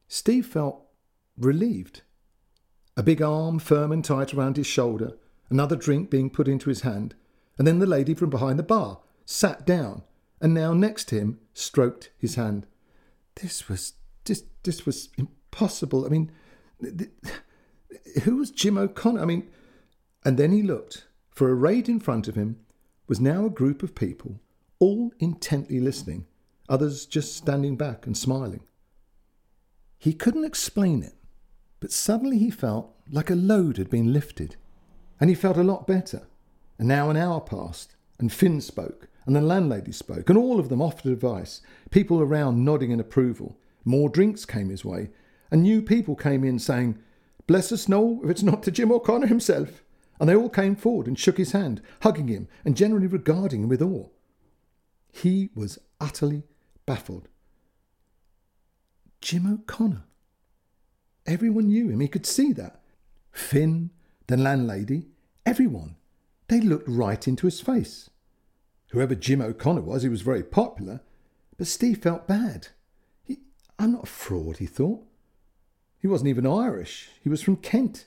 Steve 0.07 0.45
felt 0.45 0.85
relieved. 1.37 2.01
A 2.95 3.03
big 3.03 3.21
arm 3.21 3.59
firm 3.59 3.91
and 3.91 4.05
tight 4.05 4.33
around 4.33 4.57
his 4.57 4.67
shoulder, 4.67 5.17
another 5.49 5.75
drink 5.75 6.09
being 6.09 6.29
put 6.29 6.47
into 6.47 6.69
his 6.69 6.81
hand, 6.81 7.15
and 7.57 7.67
then 7.67 7.79
the 7.79 7.85
lady 7.85 8.13
from 8.13 8.29
behind 8.29 8.59
the 8.59 8.63
bar 8.63 8.99
sat 9.25 9.65
down 9.65 10.03
and 10.39 10.53
now 10.53 10.73
next 10.73 11.05
to 11.05 11.15
him 11.15 11.39
stroked 11.53 12.11
his 12.17 12.35
hand. 12.35 12.67
This 13.41 13.67
was 13.67 13.93
this 14.25 14.43
this 14.63 14.85
was 14.85 15.09
impossible. 15.17 16.05
I 16.05 16.09
mean, 16.09 16.31
th- 16.81 16.97
th- 16.97 17.11
who 18.23 18.37
was 18.37 18.51
Jim 18.51 18.77
O'Connor? 18.77 19.21
I 19.21 19.25
mean, 19.25 19.49
and 20.23 20.37
then 20.37 20.51
he 20.51 20.61
looked, 20.61 21.07
for 21.29 21.49
arrayed 21.49 21.89
in 21.89 21.99
front 21.99 22.27
of 22.27 22.35
him 22.35 22.57
was 23.07 23.19
now 23.19 23.45
a 23.45 23.51
group 23.51 23.83
of 23.83 23.93
people, 23.95 24.39
all 24.79 25.11
intently 25.19 25.79
listening, 25.79 26.25
others 26.69 27.05
just 27.05 27.35
standing 27.35 27.75
back 27.75 28.05
and 28.05 28.17
smiling. 28.17 28.61
He 29.97 30.13
couldn't 30.13 30.45
explain 30.45 31.03
it, 31.03 31.15
but 31.79 31.91
suddenly 31.91 32.37
he 32.37 32.51
felt 32.51 32.95
like 33.09 33.29
a 33.29 33.35
load 33.35 33.77
had 33.77 33.89
been 33.89 34.13
lifted, 34.13 34.55
and 35.19 35.29
he 35.29 35.35
felt 35.35 35.57
a 35.57 35.63
lot 35.63 35.87
better. 35.87 36.27
And 36.77 36.87
now 36.87 37.09
an 37.09 37.17
hour 37.17 37.39
passed, 37.39 37.95
and 38.19 38.31
Finn 38.31 38.59
spoke, 38.61 39.07
and 39.25 39.35
the 39.35 39.41
landlady 39.41 39.91
spoke, 39.91 40.29
and 40.29 40.37
all 40.37 40.59
of 40.59 40.69
them 40.69 40.81
offered 40.81 41.11
advice, 41.11 41.61
people 41.89 42.21
around 42.21 42.65
nodding 42.65 42.91
in 42.91 42.99
approval. 42.99 43.57
More 43.83 44.09
drinks 44.09 44.45
came 44.45 44.69
his 44.69 44.83
way, 44.83 45.09
and 45.51 45.61
new 45.61 45.81
people 45.81 46.15
came 46.15 46.43
in 46.43 46.59
saying, 46.59 46.99
Bless 47.47 47.71
us, 47.71 47.87
no, 47.87 48.21
if 48.23 48.29
it's 48.29 48.43
not 48.43 48.63
to 48.63 48.71
Jim 48.71 48.91
O'Connor 48.91 49.27
himself. 49.27 49.83
And 50.19 50.29
they 50.29 50.35
all 50.35 50.49
came 50.49 50.75
forward 50.75 51.07
and 51.07 51.19
shook 51.19 51.37
his 51.37 51.51
hand, 51.51 51.81
hugging 52.01 52.27
him 52.27 52.47
and 52.63 52.77
generally 52.77 53.07
regarding 53.07 53.63
him 53.63 53.69
with 53.69 53.81
awe. 53.81 54.07
He 55.21 55.49
was 55.55 55.79
utterly 56.01 56.43
baffled. 56.85 57.29
Jim 59.21 59.47
O'Connor. 59.51 60.03
Everyone 61.25 61.67
knew 61.67 61.89
him, 61.89 62.01
he 62.01 62.09
could 62.09 62.25
see 62.25 62.51
that. 62.51 62.81
Finn, 63.31 63.91
the 64.27 64.35
landlady, 64.35 65.07
everyone. 65.45 65.95
They 66.49 66.59
looked 66.59 66.89
right 66.89 67.25
into 67.29 67.47
his 67.47 67.61
face. 67.61 68.09
Whoever 68.89 69.15
Jim 69.15 69.41
O'Connor 69.41 69.83
was, 69.83 70.03
he 70.03 70.09
was 70.09 70.21
very 70.21 70.43
popular, 70.43 70.99
but 71.57 71.67
Steve 71.67 72.03
felt 72.03 72.27
bad. 72.27 72.67
He, 73.23 73.39
I'm 73.79 73.93
not 73.93 74.03
a 74.03 74.07
fraud, 74.07 74.57
he 74.57 74.65
thought. 74.65 75.07
He 75.97 76.07
wasn't 76.07 76.27
even 76.27 76.45
Irish, 76.45 77.09
he 77.23 77.29
was 77.29 77.41
from 77.41 77.55
Kent. 77.55 78.05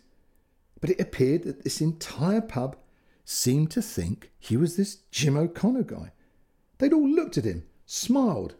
But 0.79 0.91
it 0.91 1.00
appeared 1.00 1.45
that 1.45 1.65
this 1.65 1.81
entire 1.81 2.43
pub 2.43 2.77
seemed 3.25 3.71
to 3.71 3.81
think 3.81 4.31
he 4.38 4.59
was 4.59 4.77
this 4.77 4.97
Jim 5.11 5.38
O'Connor 5.38 5.85
guy. 5.85 6.12
They'd 6.78 6.92
all 6.92 7.08
looked 7.08 7.37
at 7.38 7.44
him, 7.44 7.64
smiled, 7.87 8.54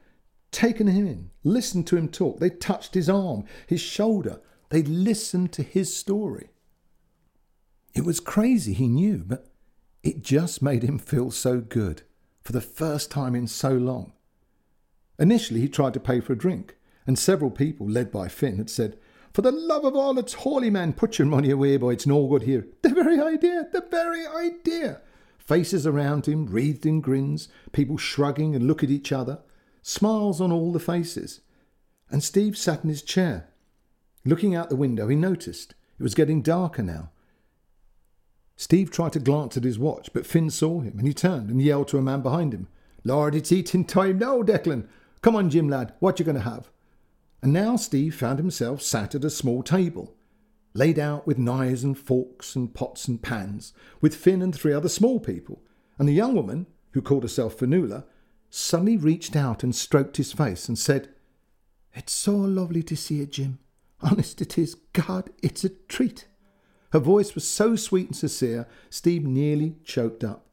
taken 0.50 0.87
him 0.87 1.06
in, 1.06 1.30
listened 1.44 1.87
to 1.88 1.96
him 1.96 2.08
talk. 2.08 2.40
They 2.40 2.50
touched 2.50 2.94
his 2.94 3.08
arm, 3.08 3.44
his 3.66 3.80
shoulder. 3.80 4.40
They'd 4.70 4.88
listened 4.88 5.52
to 5.52 5.62
his 5.62 5.96
story. 5.96 6.50
It 7.94 8.04
was 8.04 8.20
crazy, 8.20 8.75
he 8.75 8.88
knew, 8.88 9.25
but 9.26 9.46
it 10.02 10.22
just 10.22 10.62
made 10.62 10.82
him 10.82 10.98
feel 10.98 11.30
so 11.30 11.60
good 11.60 12.02
for 12.42 12.52
the 12.52 12.60
first 12.60 13.10
time 13.10 13.34
in 13.34 13.46
so 13.46 13.72
long. 13.72 14.12
Initially, 15.18 15.60
he 15.60 15.68
tried 15.68 15.94
to 15.94 16.00
pay 16.00 16.20
for 16.20 16.32
a 16.32 16.38
drink, 16.38 16.76
and 17.06 17.18
several 17.18 17.50
people, 17.50 17.88
led 17.88 18.12
by 18.12 18.28
Finn, 18.28 18.58
had 18.58 18.70
said, 18.70 18.96
For 19.32 19.42
the 19.42 19.50
love 19.50 19.84
of 19.84 19.96
all 19.96 20.14
that's 20.14 20.34
holy, 20.34 20.70
man, 20.70 20.92
put 20.92 21.18
your 21.18 21.26
money 21.26 21.50
away, 21.50 21.76
boy, 21.76 21.94
it's 21.94 22.06
no 22.06 22.26
good 22.26 22.42
here. 22.42 22.66
The 22.82 22.90
very 22.90 23.20
idea, 23.20 23.68
the 23.72 23.84
very 23.90 24.26
idea. 24.26 25.00
Faces 25.49 25.87
around 25.87 26.26
him 26.26 26.47
wreathed 26.47 26.87
in 26.87 27.00
grins, 27.00 27.49
people 27.73 27.97
shrugging 27.97 28.55
and 28.55 28.67
look 28.67 28.85
at 28.85 28.90
each 28.90 29.11
other, 29.11 29.40
smiles 29.83 30.40
on 30.40 30.52
all 30.52 30.73
the 30.73 30.78
faces. 30.78 31.40
And 32.11 32.23
Steve 32.23 32.57
sat 32.57 32.85
in 32.85 32.90
his 32.90 33.02
chair. 33.02 33.49
Looking 34.25 34.55
out 34.55 34.69
the 34.69 34.76
window, 34.76 35.09
he 35.09 35.17
noticed 35.17 35.75
it 35.99 36.02
was 36.02 36.14
getting 36.14 36.43
darker 36.43 36.83
now, 36.83 37.11
Steve 38.61 38.90
tried 38.90 39.12
to 39.12 39.21
glance 39.21 39.57
at 39.57 39.62
his 39.62 39.78
watch, 39.78 40.12
but 40.12 40.26
Finn 40.26 40.50
saw 40.50 40.81
him 40.81 40.99
and 40.99 41.07
he 41.07 41.14
turned 41.14 41.49
and 41.49 41.62
yelled 41.62 41.87
to 41.87 41.97
a 41.97 42.02
man 42.02 42.23
behind 42.23 42.52
him, 42.52 42.67
Lord, 43.05 43.37
it's 43.37 43.52
eating 43.52 43.85
time 43.85 44.19
now, 44.19 44.43
Declan. 44.43 44.88
Come 45.23 45.37
on, 45.37 45.49
Jim 45.49 45.69
lad, 45.69 45.95
what 46.00 46.19
you 46.19 46.25
going 46.25 46.35
to 46.35 46.43
have? 46.43 46.69
And 47.40 47.52
now 47.52 47.76
Steve 47.76 48.17
found 48.17 48.40
himself 48.40 48.83
sat 48.83 49.14
at 49.14 49.25
a 49.25 49.31
small 49.31 49.62
table, 49.62 50.17
laid 50.78 50.99
out 50.99 51.26
with 51.26 51.38
knives 51.38 51.82
and 51.82 51.99
forks 51.99 52.54
and 52.54 52.73
pots 52.73 53.08
and 53.08 53.20
pans, 53.20 53.73
with 54.00 54.14
Finn 54.14 54.40
and 54.40 54.54
three 54.54 54.73
other 54.73 54.88
small 54.88 55.18
people. 55.18 55.61
And 55.99 56.08
the 56.08 56.12
young 56.12 56.35
woman, 56.35 56.66
who 56.92 57.02
called 57.02 57.25
herself 57.25 57.58
Fionnuala, 57.58 58.04
suddenly 58.49 58.97
reached 58.97 59.35
out 59.35 59.64
and 59.64 59.75
stroked 59.75 60.18
his 60.18 60.32
face 60.32 60.68
and 60.68 60.78
said, 60.78 61.08
It's 61.94 62.12
so 62.12 62.37
lovely 62.37 62.85
to 62.85 62.97
see 62.97 63.16
you, 63.16 63.26
Jim. 63.26 63.58
Honest 64.00 64.40
it 64.40 64.56
is. 64.56 64.76
God, 64.92 65.30
it's 65.42 65.64
a 65.64 65.70
treat. 65.70 66.28
Her 66.92 67.00
voice 67.00 67.35
was 67.35 67.47
so 67.47 67.75
sweet 67.75 68.06
and 68.06 68.16
sincere, 68.16 68.68
Steve 68.88 69.25
nearly 69.25 69.75
choked 69.85 70.23
up. 70.23 70.47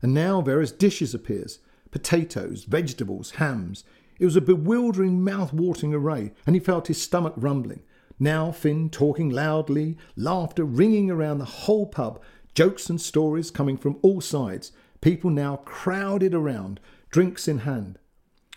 And 0.00 0.14
now 0.14 0.40
various 0.40 0.72
dishes 0.72 1.14
appears 1.14 1.58
potatoes, 1.90 2.64
vegetables, 2.64 3.32
hams. 3.32 3.84
It 4.18 4.24
was 4.24 4.36
a 4.36 4.40
bewildering, 4.40 5.22
mouth-watering 5.22 5.94
array, 5.94 6.32
and 6.46 6.56
he 6.56 6.60
felt 6.60 6.88
his 6.88 7.00
stomach 7.00 7.34
rumbling. 7.36 7.82
Now 8.18 8.50
Finn 8.50 8.88
talking 8.88 9.28
loudly, 9.28 9.96
laughter 10.16 10.64
ringing 10.64 11.10
around 11.10 11.38
the 11.38 11.44
whole 11.44 11.86
pub, 11.86 12.22
jokes 12.54 12.88
and 12.88 13.00
stories 13.00 13.50
coming 13.50 13.76
from 13.76 13.98
all 14.02 14.20
sides. 14.20 14.72
People 15.00 15.30
now 15.30 15.56
crowded 15.56 16.34
around, 16.34 16.80
drinks 17.10 17.46
in 17.46 17.58
hand. 17.58 17.98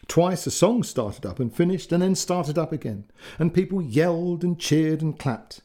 Twice 0.08 0.48
a 0.48 0.52
song 0.52 0.82
started 0.84 1.26
up 1.26 1.40
and 1.40 1.54
finished, 1.54 1.92
and 1.92 2.02
then 2.02 2.16
started 2.16 2.58
up 2.58 2.72
again, 2.72 3.06
and 3.38 3.54
people 3.54 3.82
yelled 3.82 4.44
and 4.44 4.60
cheered 4.60 5.02
and 5.02 5.20
clapped. 5.20 5.62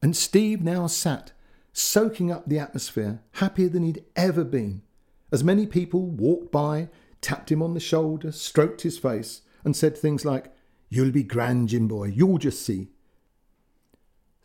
And 0.00 0.16
Steve 0.16 0.62
now 0.62 0.86
sat, 0.86 1.32
soaking 1.72 2.30
up 2.30 2.48
the 2.48 2.58
atmosphere, 2.58 3.20
happier 3.32 3.68
than 3.68 3.82
he'd 3.82 4.04
ever 4.16 4.44
been. 4.44 4.82
As 5.30 5.44
many 5.44 5.66
people 5.66 6.06
walked 6.06 6.50
by, 6.50 6.88
tapped 7.20 7.50
him 7.52 7.62
on 7.62 7.74
the 7.74 7.80
shoulder, 7.80 8.32
stroked 8.32 8.82
his 8.82 8.96
face, 8.96 9.42
and 9.64 9.76
said 9.76 9.98
things 9.98 10.24
like, 10.24 10.54
You'll 10.88 11.10
be 11.10 11.22
grand, 11.22 11.68
Jim 11.68 11.88
boy, 11.88 12.06
you'll 12.06 12.38
just 12.38 12.64
see. 12.64 12.88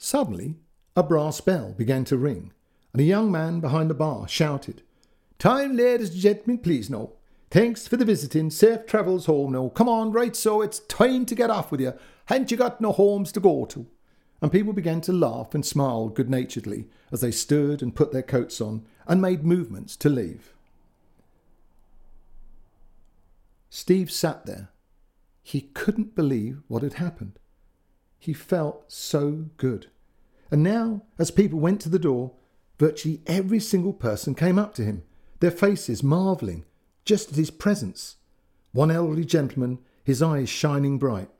Suddenly, 0.03 0.55
a 0.97 1.01
brass 1.01 1.39
bell 1.39 1.73
began 1.77 2.03
to 2.03 2.17
ring, 2.17 2.51
and 2.91 3.01
a 3.01 3.05
young 3.05 3.31
man 3.31 3.61
behind 3.61 3.89
the 3.89 3.93
bar 3.93 4.27
shouted, 4.27 4.81
Time, 5.39 5.77
ladies 5.77 6.09
and 6.09 6.19
gentlemen, 6.19 6.57
please 6.57 6.89
no. 6.89 7.13
Thanks 7.49 7.87
for 7.87 7.95
the 7.95 8.03
visiting. 8.03 8.49
Safe 8.49 8.85
travels 8.85 9.27
home 9.27 9.53
now. 9.53 9.69
Come 9.69 9.87
on, 9.87 10.11
right 10.11 10.35
so 10.35 10.61
it's 10.61 10.79
time 10.79 11.25
to 11.27 11.35
get 11.35 11.49
off 11.49 11.71
with 11.71 11.79
you. 11.79 11.93
Haven't 12.25 12.51
you 12.51 12.57
got 12.57 12.81
no 12.81 12.91
homes 12.91 13.31
to 13.31 13.39
go 13.39 13.63
to? 13.63 13.87
and 14.41 14.51
people 14.51 14.73
began 14.73 14.99
to 14.99 15.13
laugh 15.13 15.55
and 15.55 15.65
smile 15.65 16.09
good 16.09 16.29
naturedly 16.29 16.89
as 17.13 17.21
they 17.21 17.31
stood 17.31 17.81
and 17.81 17.95
put 17.95 18.11
their 18.11 18.21
coats 18.21 18.59
on 18.59 18.85
and 19.07 19.21
made 19.21 19.45
movements 19.45 19.95
to 19.95 20.09
leave. 20.09 20.53
Steve 23.69 24.11
sat 24.11 24.45
there. 24.45 24.67
He 25.43 25.61
couldn't 25.61 26.13
believe 26.13 26.61
what 26.67 26.83
had 26.83 26.95
happened. 26.95 27.39
He 28.19 28.33
felt 28.33 28.91
so 28.91 29.45
good. 29.55 29.87
And 30.53 30.61
now, 30.61 31.01
as 31.17 31.31
people 31.31 31.59
went 31.59 31.81
to 31.81 31.89
the 31.89 31.97
door, 31.97 32.33
virtually 32.77 33.23
every 33.25 33.59
single 33.59 33.91
person 33.91 34.35
came 34.35 34.59
up 34.59 34.75
to 34.75 34.83
him, 34.83 35.01
their 35.39 35.49
faces 35.49 36.03
marvelling 36.03 36.63
just 37.05 37.31
at 37.31 37.37
his 37.37 37.49
presence. 37.49 38.17
One 38.71 38.91
elderly 38.91 39.25
gentleman, 39.25 39.79
his 40.03 40.21
eyes 40.21 40.49
shining 40.49 40.99
bright. 40.99 41.31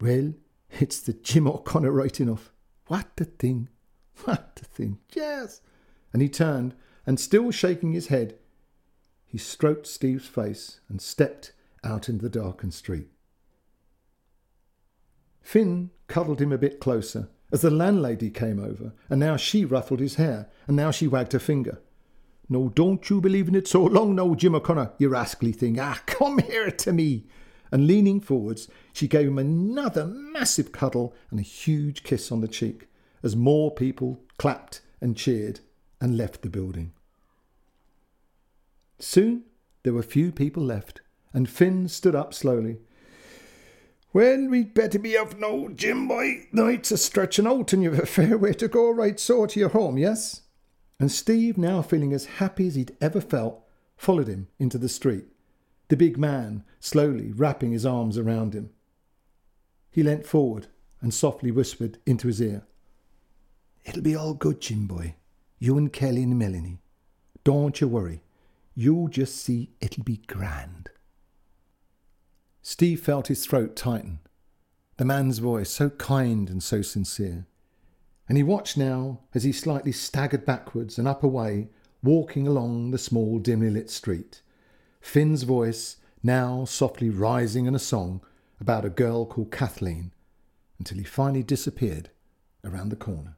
Well, 0.00 0.32
it's 0.80 1.00
the 1.00 1.12
Jim 1.12 1.46
O'Connor 1.46 1.92
writing 1.92 2.30
off. 2.30 2.50
What 2.86 3.10
a 3.20 3.24
thing! 3.24 3.68
What 4.24 4.58
a 4.62 4.64
thing! 4.64 4.98
Yes! 5.12 5.60
And 6.14 6.22
he 6.22 6.30
turned, 6.30 6.74
and 7.04 7.20
still 7.20 7.50
shaking 7.50 7.92
his 7.92 8.06
head, 8.06 8.38
he 9.26 9.36
stroked 9.36 9.86
Steve's 9.86 10.26
face 10.26 10.80
and 10.88 11.02
stepped 11.02 11.52
out 11.84 12.08
into 12.08 12.22
the 12.22 12.30
darkened 12.30 12.72
street. 12.72 13.10
Finn 15.42 15.90
cuddled 16.06 16.40
him 16.40 16.52
a 16.52 16.58
bit 16.58 16.80
closer 16.80 17.28
as 17.52 17.60
the 17.60 17.70
landlady 17.70 18.30
came 18.30 18.58
over, 18.58 18.92
and 19.08 19.20
now 19.20 19.36
she 19.36 19.64
ruffled 19.64 20.00
his 20.00 20.16
hair, 20.16 20.48
and 20.66 20.76
now 20.76 20.90
she 20.90 21.06
wagged 21.06 21.32
her 21.32 21.38
finger. 21.38 21.80
No, 22.48 22.70
don't 22.70 23.08
you 23.08 23.20
believe 23.20 23.48
in 23.48 23.54
it 23.54 23.68
so 23.68 23.84
long, 23.84 24.14
no, 24.14 24.34
Jim 24.34 24.54
O'Connor, 24.54 24.92
you 24.98 25.08
rascally 25.08 25.52
thing. 25.52 25.78
Ah, 25.78 26.00
come 26.06 26.38
here 26.38 26.70
to 26.70 26.92
me 26.92 27.26
and 27.72 27.86
leaning 27.86 28.20
forwards, 28.20 28.68
she 28.92 29.08
gave 29.08 29.26
him 29.26 29.38
another 29.38 30.04
massive 30.04 30.70
cuddle 30.70 31.14
and 31.30 31.40
a 31.40 31.42
huge 31.42 32.04
kiss 32.04 32.30
on 32.30 32.42
the 32.42 32.46
cheek 32.46 32.86
as 33.22 33.34
more 33.34 33.70
people 33.70 34.20
clapped 34.36 34.82
and 35.00 35.16
cheered 35.16 35.60
and 36.00 36.16
left 36.16 36.42
the 36.42 36.50
building. 36.50 36.92
Soon 38.98 39.44
there 39.82 39.94
were 39.94 40.02
few 40.02 40.30
people 40.30 40.62
left, 40.62 41.00
and 41.32 41.48
Finn 41.48 41.88
stood 41.88 42.14
up 42.14 42.34
slowly. 42.34 42.78
Well, 44.12 44.48
we'd 44.48 44.74
better 44.74 44.98
be 44.98 45.16
off 45.16 45.36
now, 45.36 45.68
Jim 45.74 46.06
boy. 46.06 46.46
Night's 46.52 46.90
a 46.90 46.98
stretching 46.98 47.46
out, 47.46 47.72
and 47.72 47.82
you've 47.82 47.98
a 47.98 48.06
fair 48.06 48.36
way 48.36 48.52
to 48.54 48.68
go 48.68 48.90
right 48.90 49.18
so 49.18 49.46
to 49.46 49.60
your 49.60 49.70
home, 49.70 49.96
yes? 49.96 50.42
And 51.00 51.10
Steve, 51.10 51.56
now 51.56 51.82
feeling 51.82 52.12
as 52.12 52.26
happy 52.26 52.66
as 52.66 52.74
he'd 52.74 52.96
ever 53.00 53.20
felt, 53.20 53.64
followed 53.96 54.28
him 54.28 54.48
into 54.58 54.78
the 54.78 54.88
street 54.88 55.26
the 55.92 55.96
big 55.98 56.16
man 56.16 56.64
slowly 56.80 57.32
wrapping 57.32 57.72
his 57.72 57.84
arms 57.84 58.16
around 58.16 58.54
him. 58.54 58.70
He 59.90 60.02
leant 60.02 60.24
forward 60.24 60.68
and 61.02 61.12
softly 61.12 61.50
whispered 61.50 61.98
into 62.06 62.28
his 62.28 62.40
ear, 62.40 62.62
It'll 63.84 64.00
be 64.00 64.16
all 64.16 64.32
good, 64.32 64.62
Jim 64.62 64.86
boy. 64.86 65.16
You 65.58 65.76
and 65.76 65.92
Kelly 65.92 66.22
and 66.22 66.38
Melanie. 66.38 66.80
Don't 67.44 67.78
you 67.78 67.88
worry. 67.88 68.22
You'll 68.74 69.08
just 69.08 69.36
see 69.36 69.74
it'll 69.82 70.02
be 70.02 70.22
grand. 70.26 70.88
Steve 72.62 73.00
felt 73.00 73.26
his 73.26 73.44
throat 73.44 73.74
tighten. 73.74 74.20
The 74.96 75.04
man's 75.04 75.38
voice, 75.40 75.70
so 75.70 75.90
kind 75.90 76.48
and 76.48 76.62
so 76.62 76.80
sincere. 76.80 77.46
And 78.28 78.38
he 78.38 78.44
watched 78.44 78.76
now 78.76 79.20
as 79.34 79.42
he 79.42 79.52
slightly 79.52 79.92
staggered 79.92 80.46
backwards 80.46 80.96
and 80.96 81.08
up 81.08 81.24
away, 81.24 81.68
walking 82.02 82.46
along 82.46 82.92
the 82.92 82.98
small, 82.98 83.40
dimly 83.40 83.70
lit 83.70 83.90
street. 83.90 84.42
Finn's 85.00 85.42
voice 85.42 85.96
now 86.22 86.64
softly 86.64 87.10
rising 87.10 87.66
in 87.66 87.74
a 87.74 87.80
song 87.80 88.20
about 88.60 88.84
a 88.84 88.90
girl 88.90 89.26
called 89.26 89.50
Kathleen 89.50 90.12
until 90.78 90.98
he 90.98 91.04
finally 91.04 91.42
disappeared 91.42 92.10
around 92.64 92.90
the 92.90 92.96
corner. 92.96 93.36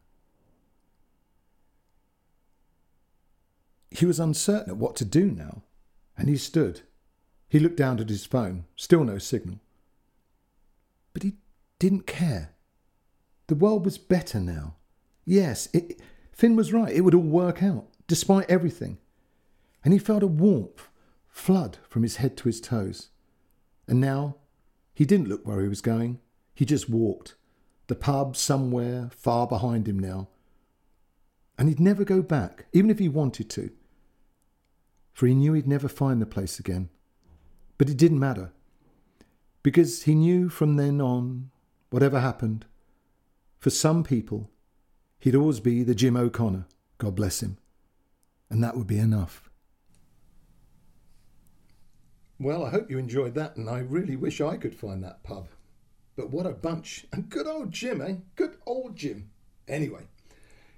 He 3.91 4.05
was 4.05 4.21
uncertain 4.21 4.71
of 4.71 4.81
what 4.81 4.97
to 4.97 5.05
do 5.05 5.31
now, 5.31 5.63
and 6.19 6.29
he 6.29 6.37
stood. 6.37 6.83
He 7.49 7.61
looked 7.61 7.77
down 7.77 8.01
at 8.01 8.09
his 8.09 8.27
phone, 8.27 8.65
still 8.77 9.05
no 9.05 9.19
signal. 9.19 9.61
But 11.13 11.23
he 11.23 11.35
didn't 11.79 12.07
care. 12.07 12.55
The 13.47 13.55
world 13.55 13.85
was 13.85 13.99
better 13.99 14.41
now. 14.41 14.77
Yes, 15.25 15.69
it, 15.73 16.01
Finn 16.33 16.57
was 16.57 16.73
right. 16.73 16.93
It 16.93 17.03
would 17.03 17.15
all 17.15 17.23
work 17.23 17.63
out, 17.63 17.87
despite 18.07 18.51
everything. 18.51 18.99
And 19.85 19.93
he 19.93 19.99
felt 19.99 20.23
a 20.23 20.27
warmth 20.27 20.89
flood 21.29 21.79
from 21.89 22.03
his 22.03 22.17
head 22.17 22.37
to 22.39 22.49
his 22.49 22.61
toes. 22.61 23.11
And 23.87 24.01
now 24.01 24.37
he 24.95 25.05
didn't 25.05 25.29
look 25.29 25.47
where 25.47 25.63
he 25.63 25.69
was 25.69 25.81
going. 25.81 26.21
He 26.55 26.65
just 26.65 26.89
walked. 26.89 27.35
The 27.87 27.95
pub 27.95 28.37
somewhere 28.37 29.11
far 29.15 29.47
behind 29.47 29.87
him 29.87 29.99
now. 29.99 30.29
And 31.59 31.69
he'd 31.69 31.81
never 31.81 32.05
go 32.05 32.23
back, 32.23 32.67
even 32.73 32.91
if 32.91 32.99
he 32.99 33.09
wanted 33.09 33.51
to. 33.51 33.71
For 35.13 35.27
he 35.27 35.35
knew 35.35 35.53
he'd 35.53 35.69
never 35.69 35.89
find 35.89 36.21
the 36.21 36.27
place 36.27 36.59
again. 36.59 36.89
But 37.79 37.89
it 37.89 37.97
didn't 37.97 38.21
matter. 38.21 38.53
Because 39.63 40.03
he 40.03 40.15
knew 40.15 40.49
from 40.49 40.77
then 40.77 41.01
on, 41.01 41.51
whatever 41.91 42.21
happened, 42.21 42.67
for 43.59 43.71
some 43.71 44.05
people, 44.05 44.51
he'd 45.21 45.35
always 45.35 45.61
be 45.61 45.83
the 45.83 45.95
Jim 45.95 46.17
O'Connor, 46.17 46.67
God 46.99 47.15
bless 47.15 47.43
him. 47.43 47.57
And 48.51 48.63
that 48.63 48.77
would 48.77 48.87
be 48.87 48.99
enough. 48.99 49.51
Well, 52.39 52.65
I 52.65 52.71
hope 52.71 52.91
you 52.91 52.99
enjoyed 52.99 53.35
that, 53.37 53.57
and 53.57 53.71
I 53.71 53.79
really 53.79 54.17
wish 54.17 54.41
I 54.41 54.57
could 54.57 54.75
find 54.75 55.03
that 55.03 55.23
pub. 55.23 55.49
But 56.17 56.31
what 56.31 56.47
a 56.47 56.51
bunch. 56.51 57.07
And 57.13 57.29
good 57.29 57.47
old 57.47 57.73
Jim, 57.73 58.01
eh? 58.01 58.17
Good 58.37 58.57
old 58.67 58.97
Jim. 58.97 59.31
Anyway, 59.67 60.09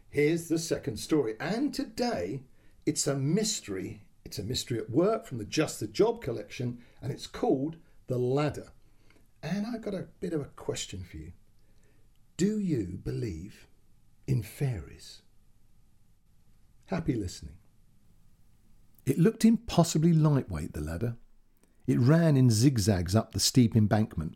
here's 0.08 0.48
the 0.48 0.58
second 0.58 0.98
story. 0.98 1.34
And 1.40 1.74
today, 1.74 2.42
it's 2.84 3.06
a 3.06 3.16
mystery. 3.16 4.02
It's 4.26 4.40
a 4.40 4.42
mystery 4.42 4.78
at 4.78 4.90
work 4.90 5.24
from 5.24 5.38
the 5.38 5.44
Just 5.44 5.78
the 5.78 5.86
Job 5.86 6.20
collection, 6.20 6.78
and 7.00 7.12
it's 7.12 7.28
called 7.28 7.76
The 8.08 8.18
Ladder. 8.18 8.72
And 9.40 9.64
I've 9.64 9.82
got 9.82 9.94
a 9.94 10.08
bit 10.18 10.32
of 10.32 10.40
a 10.40 10.50
question 10.56 11.04
for 11.08 11.16
you. 11.16 11.30
Do 12.36 12.58
you 12.58 12.98
believe 13.04 13.68
in 14.26 14.42
fairies? 14.42 15.22
Happy 16.86 17.14
listening. 17.14 17.54
It 19.04 19.16
looked 19.16 19.44
impossibly 19.44 20.12
lightweight, 20.12 20.72
the 20.72 20.80
ladder. 20.80 21.14
It 21.86 22.00
ran 22.00 22.36
in 22.36 22.50
zigzags 22.50 23.14
up 23.14 23.30
the 23.30 23.38
steep 23.38 23.76
embankment. 23.76 24.34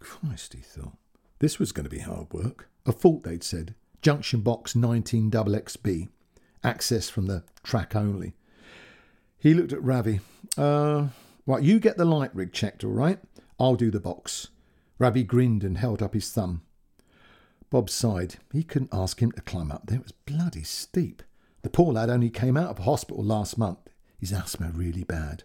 Christ, 0.00 0.52
he 0.52 0.60
thought. 0.60 0.98
This 1.38 1.58
was 1.58 1.72
going 1.72 1.84
to 1.84 1.90
be 1.90 2.00
hard 2.00 2.30
work. 2.30 2.68
A 2.84 2.92
fault, 2.92 3.22
they'd 3.22 3.42
said. 3.42 3.74
Junction 4.02 4.42
box 4.42 4.76
19 4.76 5.30
XB. 5.30 6.10
Access 6.62 7.08
from 7.08 7.24
the 7.24 7.42
track 7.62 7.96
only. 7.96 8.34
He 9.44 9.54
looked 9.54 9.72
at 9.72 9.84
Ravi. 9.84 10.18
Uh, 10.58 11.06
right, 11.46 11.62
you 11.62 11.78
get 11.78 11.96
the 11.96 12.04
light 12.04 12.34
rig 12.34 12.52
checked, 12.52 12.82
all 12.82 12.90
right? 12.90 13.20
I'll 13.60 13.76
do 13.76 13.92
the 13.92 14.00
box. 14.00 14.48
Ravi 14.98 15.22
grinned 15.22 15.62
and 15.62 15.78
held 15.78 16.02
up 16.02 16.14
his 16.14 16.32
thumb. 16.32 16.62
Bob 17.70 17.88
sighed. 17.88 18.36
He 18.52 18.64
couldn't 18.64 18.92
ask 18.92 19.22
him 19.22 19.30
to 19.30 19.42
climb 19.42 19.70
up 19.70 19.86
there. 19.86 19.98
It 19.98 20.02
was 20.02 20.12
bloody 20.12 20.64
steep. 20.64 21.22
The 21.62 21.70
poor 21.70 21.92
lad 21.92 22.10
only 22.10 22.30
came 22.30 22.56
out 22.56 22.70
of 22.70 22.78
hospital 22.78 23.22
last 23.22 23.56
month. 23.56 23.78
His 24.18 24.32
asthma 24.32 24.72
really 24.74 25.04
bad 25.04 25.44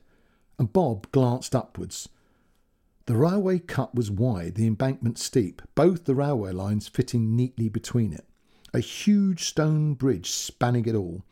and 0.59 0.71
Bob 0.71 1.09
glanced 1.11 1.55
upwards. 1.55 2.09
The 3.05 3.15
railway 3.15 3.57
cut 3.59 3.95
was 3.95 4.11
wide, 4.11 4.55
the 4.55 4.67
embankment 4.67 5.17
steep, 5.17 5.63
both 5.73 6.03
the 6.03 6.13
railway 6.13 6.51
lines 6.51 6.87
fitting 6.87 7.35
neatly 7.35 7.69
between 7.69 8.13
it. 8.13 8.25
A 8.71 8.79
huge 8.79 9.45
stone 9.45 9.95
bridge 9.95 10.29
spanning 10.29 10.85
it 10.85 10.93
all, 10.93 11.23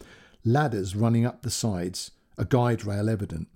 ladders 0.43 0.95
running 0.95 1.25
up 1.25 1.43
the 1.43 1.51
sides, 1.51 2.11
a 2.37 2.45
guide 2.45 2.85
rail 2.85 3.09
evident. 3.09 3.47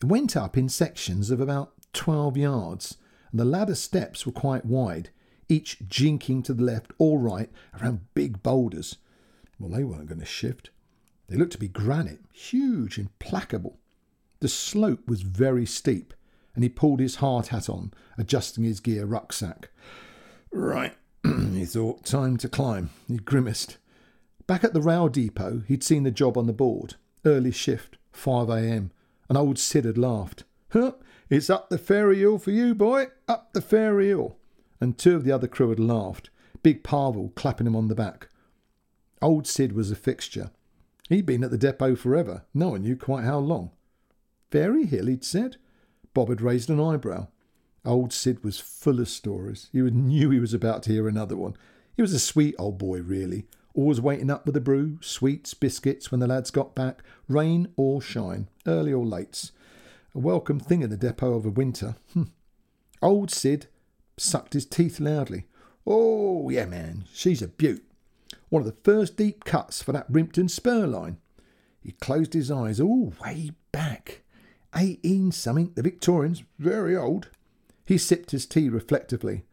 It 0.00 0.06
went 0.06 0.36
up 0.36 0.56
in 0.56 0.68
sections 0.68 1.30
of 1.30 1.40
about 1.40 1.72
12 1.92 2.36
yards, 2.36 2.96
and 3.30 3.38
the 3.38 3.44
ladder 3.44 3.74
steps 3.74 4.26
were 4.26 4.32
quite 4.32 4.64
wide, 4.64 5.10
each 5.48 5.78
jinking 5.86 6.42
to 6.44 6.54
the 6.54 6.64
left 6.64 6.92
or 6.98 7.18
right 7.18 7.50
around 7.80 8.06
big 8.14 8.42
boulders. 8.42 8.96
Well, 9.58 9.70
they 9.70 9.84
weren't 9.84 10.08
going 10.08 10.20
to 10.20 10.26
shift. 10.26 10.70
They 11.28 11.36
looked 11.36 11.52
to 11.52 11.58
be 11.58 11.68
granite, 11.68 12.20
huge, 12.32 12.98
implacable. 12.98 13.78
The 14.40 14.48
slope 14.48 15.06
was 15.06 15.22
very 15.22 15.66
steep, 15.66 16.14
and 16.54 16.64
he 16.64 16.68
pulled 16.68 17.00
his 17.00 17.16
hard 17.16 17.48
hat 17.48 17.68
on, 17.68 17.92
adjusting 18.18 18.64
his 18.64 18.80
gear 18.80 19.06
rucksack. 19.06 19.70
Right, 20.50 20.94
he 21.24 21.64
thought, 21.64 22.04
time 22.04 22.36
to 22.38 22.48
climb. 22.48 22.90
He 23.06 23.18
grimaced. 23.18 23.78
Back 24.46 24.64
at 24.64 24.74
the 24.74 24.82
rail 24.82 25.08
depot, 25.08 25.62
he'd 25.68 25.84
seen 25.84 26.02
the 26.02 26.10
job 26.10 26.36
on 26.36 26.46
the 26.46 26.52
board. 26.52 26.96
Early 27.24 27.52
shift, 27.52 27.98
5 28.12 28.48
a.m. 28.48 28.90
And 29.28 29.38
old 29.38 29.58
Sid 29.58 29.84
had 29.84 29.98
laughed. 29.98 30.44
Huh, 30.70 30.92
it's 31.30 31.50
up 31.50 31.68
the 31.68 31.78
fairy 31.78 32.18
hill 32.18 32.38
for 32.38 32.50
you, 32.50 32.74
boy, 32.74 33.08
up 33.28 33.52
the 33.52 33.60
fairy 33.60 34.08
hill. 34.08 34.36
And 34.80 34.98
two 34.98 35.14
of 35.14 35.24
the 35.24 35.32
other 35.32 35.46
crew 35.46 35.70
had 35.70 35.78
laughed, 35.78 36.30
Big 36.62 36.82
Pavel 36.82 37.32
clapping 37.34 37.66
him 37.66 37.76
on 37.76 37.88
the 37.88 37.94
back. 37.94 38.28
Old 39.20 39.46
Sid 39.46 39.72
was 39.72 39.90
a 39.90 39.96
fixture. 39.96 40.50
He'd 41.08 41.26
been 41.26 41.44
at 41.44 41.50
the 41.50 41.58
depot 41.58 41.94
forever, 41.94 42.42
no 42.52 42.70
one 42.70 42.82
knew 42.82 42.96
quite 42.96 43.24
how 43.24 43.38
long. 43.38 43.70
Fairy 44.50 44.86
Hill, 44.86 45.06
he'd 45.06 45.24
said. 45.24 45.56
Bob 46.14 46.28
had 46.28 46.40
raised 46.40 46.68
an 46.68 46.80
eyebrow. 46.80 47.28
Old 47.84 48.12
Sid 48.12 48.44
was 48.44 48.58
full 48.58 49.00
of 49.00 49.08
stories. 49.08 49.68
He 49.72 49.80
knew 49.80 50.30
he 50.30 50.38
was 50.38 50.54
about 50.54 50.82
to 50.84 50.92
hear 50.92 51.08
another 51.08 51.36
one. 51.36 51.56
He 51.96 52.02
was 52.02 52.12
a 52.12 52.18
sweet 52.18 52.54
old 52.58 52.78
boy, 52.78 53.00
really, 53.00 53.46
always 53.74 54.00
waiting 54.00 54.30
up 54.30 54.46
with 54.46 54.56
a 54.56 54.60
brew, 54.60 54.98
sweets, 55.00 55.54
biscuits 55.54 56.10
when 56.10 56.20
the 56.20 56.26
lads 56.26 56.50
got 56.50 56.74
back, 56.74 57.02
rain 57.28 57.68
or 57.76 58.00
shine, 58.00 58.48
early 58.66 58.92
or 58.92 59.04
late. 59.04 59.50
A 60.14 60.18
welcome 60.18 60.60
thing 60.60 60.82
in 60.82 60.90
the 60.90 60.96
depot 60.96 61.34
a 61.34 61.38
winter. 61.38 61.96
Hm. 62.12 62.32
Old 63.00 63.30
Sid 63.30 63.66
sucked 64.16 64.52
his 64.52 64.66
teeth 64.66 65.00
loudly. 65.00 65.46
Oh, 65.86 66.50
yeah, 66.50 66.66
man, 66.66 67.04
she's 67.12 67.42
a 67.42 67.48
beaut. 67.48 67.82
One 68.50 68.60
of 68.60 68.66
the 68.66 68.76
first 68.84 69.16
deep 69.16 69.44
cuts 69.44 69.82
for 69.82 69.92
that 69.92 70.06
Rimpton 70.08 70.48
spur 70.48 70.86
line. 70.86 71.16
He 71.80 71.92
closed 71.92 72.34
his 72.34 72.50
eyes 72.50 72.78
all 72.78 73.14
way 73.24 73.52
back. 73.72 74.22
Eighteen 74.76 75.32
something, 75.32 75.72
the 75.74 75.82
Victorians, 75.82 76.44
very 76.58 76.96
old. 76.96 77.28
He 77.84 77.98
sipped 77.98 78.30
his 78.30 78.46
tea 78.46 78.68
reflectively. 78.68 79.44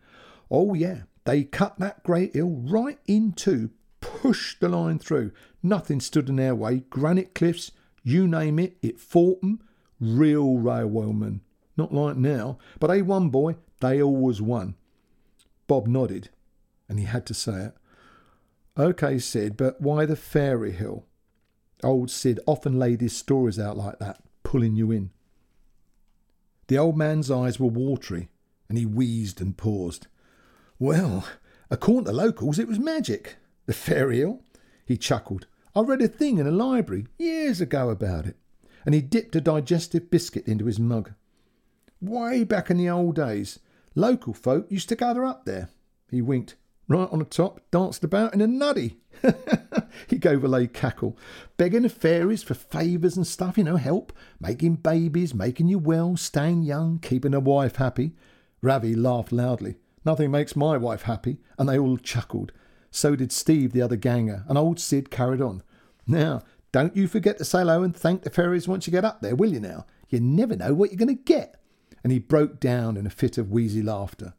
Oh, 0.52 0.74
yeah, 0.74 1.04
they 1.26 1.44
cut 1.44 1.80
that 1.80 2.04
great 2.04 2.34
hill 2.34 2.62
right 2.64 3.00
in 3.08 3.32
two, 3.32 3.72
pushed 4.02 4.60
the 4.60 4.70
line 4.70 5.00
through. 5.00 5.32
Nothing 5.62 6.00
stood 6.00 6.30
in 6.30 6.36
their 6.38 6.56
way. 6.56 6.84
Granite 6.90 7.36
cliffs, 7.36 7.72
you 8.04 8.28
name 8.28 8.60
it, 8.60 8.78
it 8.82 9.00
fought 9.00 9.40
'em. 9.44 9.62
Real 10.00 10.58
railwaymen. 10.58 11.42
Not 11.76 11.94
like 11.94 12.18
now, 12.18 12.58
but 12.80 12.88
they 12.88 13.02
won, 13.02 13.30
boy. 13.30 13.56
They 13.80 14.02
always 14.02 14.42
won. 14.42 14.76
Bob 15.68 15.88
nodded, 15.88 16.30
and 16.88 17.00
he 17.00 17.06
had 17.06 17.26
to 17.28 17.34
say 17.34 17.66
it. 17.66 17.74
OK, 18.76 19.20
Sid, 19.20 19.58
but 19.58 19.82
why 19.82 20.06
the 20.06 20.16
Fairy 20.16 20.72
Hill? 20.72 21.06
Old 21.84 22.10
Sid 22.10 22.40
often 22.46 22.80
laid 22.80 23.02
his 23.02 23.16
stories 23.16 23.60
out 23.60 23.78
like 23.78 24.00
that 24.00 24.22
pulling 24.44 24.76
you 24.76 24.92
in. 24.92 25.12
The 26.68 26.78
old 26.78 26.98
man's 26.98 27.30
eyes 27.30 27.60
were 27.60 27.68
watery, 27.68 28.30
and 28.68 28.78
he 28.78 28.86
wheezed 28.86 29.42
and 29.42 29.56
paused. 29.56 30.08
Well, 30.80 31.28
according 31.70 32.06
to 32.06 32.12
locals, 32.12 32.58
it 32.58 32.68
was 32.68 32.80
magic. 32.80 33.38
The 33.70 33.76
fairy 33.76 34.18
hill. 34.18 34.42
He 34.84 34.98
chuckled. 34.98 35.46
I 35.76 35.82
read 35.82 36.02
a 36.02 36.08
thing 36.08 36.40
in 36.40 36.48
a 36.48 36.52
library 36.52 37.06
years 37.20 37.62
ago 37.62 37.92
about 37.92 38.26
it. 38.26 38.36
And 38.84 38.96
he 38.96 39.02
dipped 39.02 39.36
a 39.36 39.42
digestive 39.42 40.10
biscuit 40.10 40.48
into 40.48 40.66
his 40.66 40.80
mug. 40.80 41.14
Way 42.02 42.44
back 42.46 42.72
in 42.72 42.78
the 42.78 42.90
old 42.90 43.14
days, 43.14 43.60
local 43.94 44.34
folk 44.34 44.66
used 44.72 44.90
to 44.90 44.96
gather 44.96 45.24
up 45.24 45.46
there. 45.46 45.70
He 46.10 46.20
winked 46.20 46.56
right 46.88 47.08
on 47.12 47.20
the 47.20 47.26
top, 47.26 47.62
danced 47.70 48.04
about 48.04 48.34
in 48.34 48.42
a 48.42 48.48
nutty. 48.48 48.98
he 50.08 50.18
gave 50.18 50.44
a 50.44 50.48
lay 50.48 50.66
cackle, 50.66 51.16
begging 51.56 51.84
the 51.84 51.90
fairies 51.90 52.42
for 52.42 52.56
favours 52.56 53.16
and 53.16 53.28
stuff, 53.28 53.56
you 53.56 53.64
know, 53.64 53.78
help, 53.78 54.12
making 54.40 54.78
babies, 54.78 55.36
making 55.36 55.68
you 55.68 55.78
well, 55.78 56.18
staying 56.18 56.64
young, 56.64 56.98
keeping 56.98 57.36
a 57.36 57.40
wife 57.40 57.76
happy. 57.76 58.16
Ravi 58.64 58.96
laughed 58.96 59.32
loudly. 59.32 59.76
Nothing 60.04 60.32
makes 60.32 60.56
my 60.56 60.76
wife 60.76 61.04
happy, 61.04 61.38
and 61.60 61.70
they 61.70 61.78
all 61.78 61.98
chuckled. 61.98 62.52
So 62.92 63.16
did 63.16 63.32
Steve, 63.32 63.72
the 63.72 63.82
other 63.82 63.96
ganger, 63.96 64.44
and 64.48 64.58
old 64.58 64.80
Sid 64.80 65.10
carried 65.10 65.42
on. 65.42 65.64
Now, 66.08 66.42
don't 66.72 66.96
you 66.96 67.08
forget 67.08 67.38
to 67.38 67.46
say 67.46 67.60
hello 67.60 67.84
and 67.84 67.96
thank 67.96 68.24
the 68.24 68.30
fairies 68.30 68.68
once 68.68 68.88
you 68.88 68.92
get 68.92 69.06
up 69.06 69.22
there, 69.22 69.36
will 69.36 69.52
you 69.52 69.60
now? 69.60 69.86
You 70.10 70.20
never 70.20 70.56
know 70.56 70.74
what 70.74 70.92
you're 70.92 70.98
going 70.98 71.16
to 71.16 71.24
get. 71.24 71.62
And 72.04 72.12
he 72.12 72.20
broke 72.20 72.60
down 72.60 72.98
in 72.98 73.06
a 73.06 73.12
fit 73.12 73.38
of 73.38 73.52
wheezy 73.52 73.82
laughter. 73.82 74.34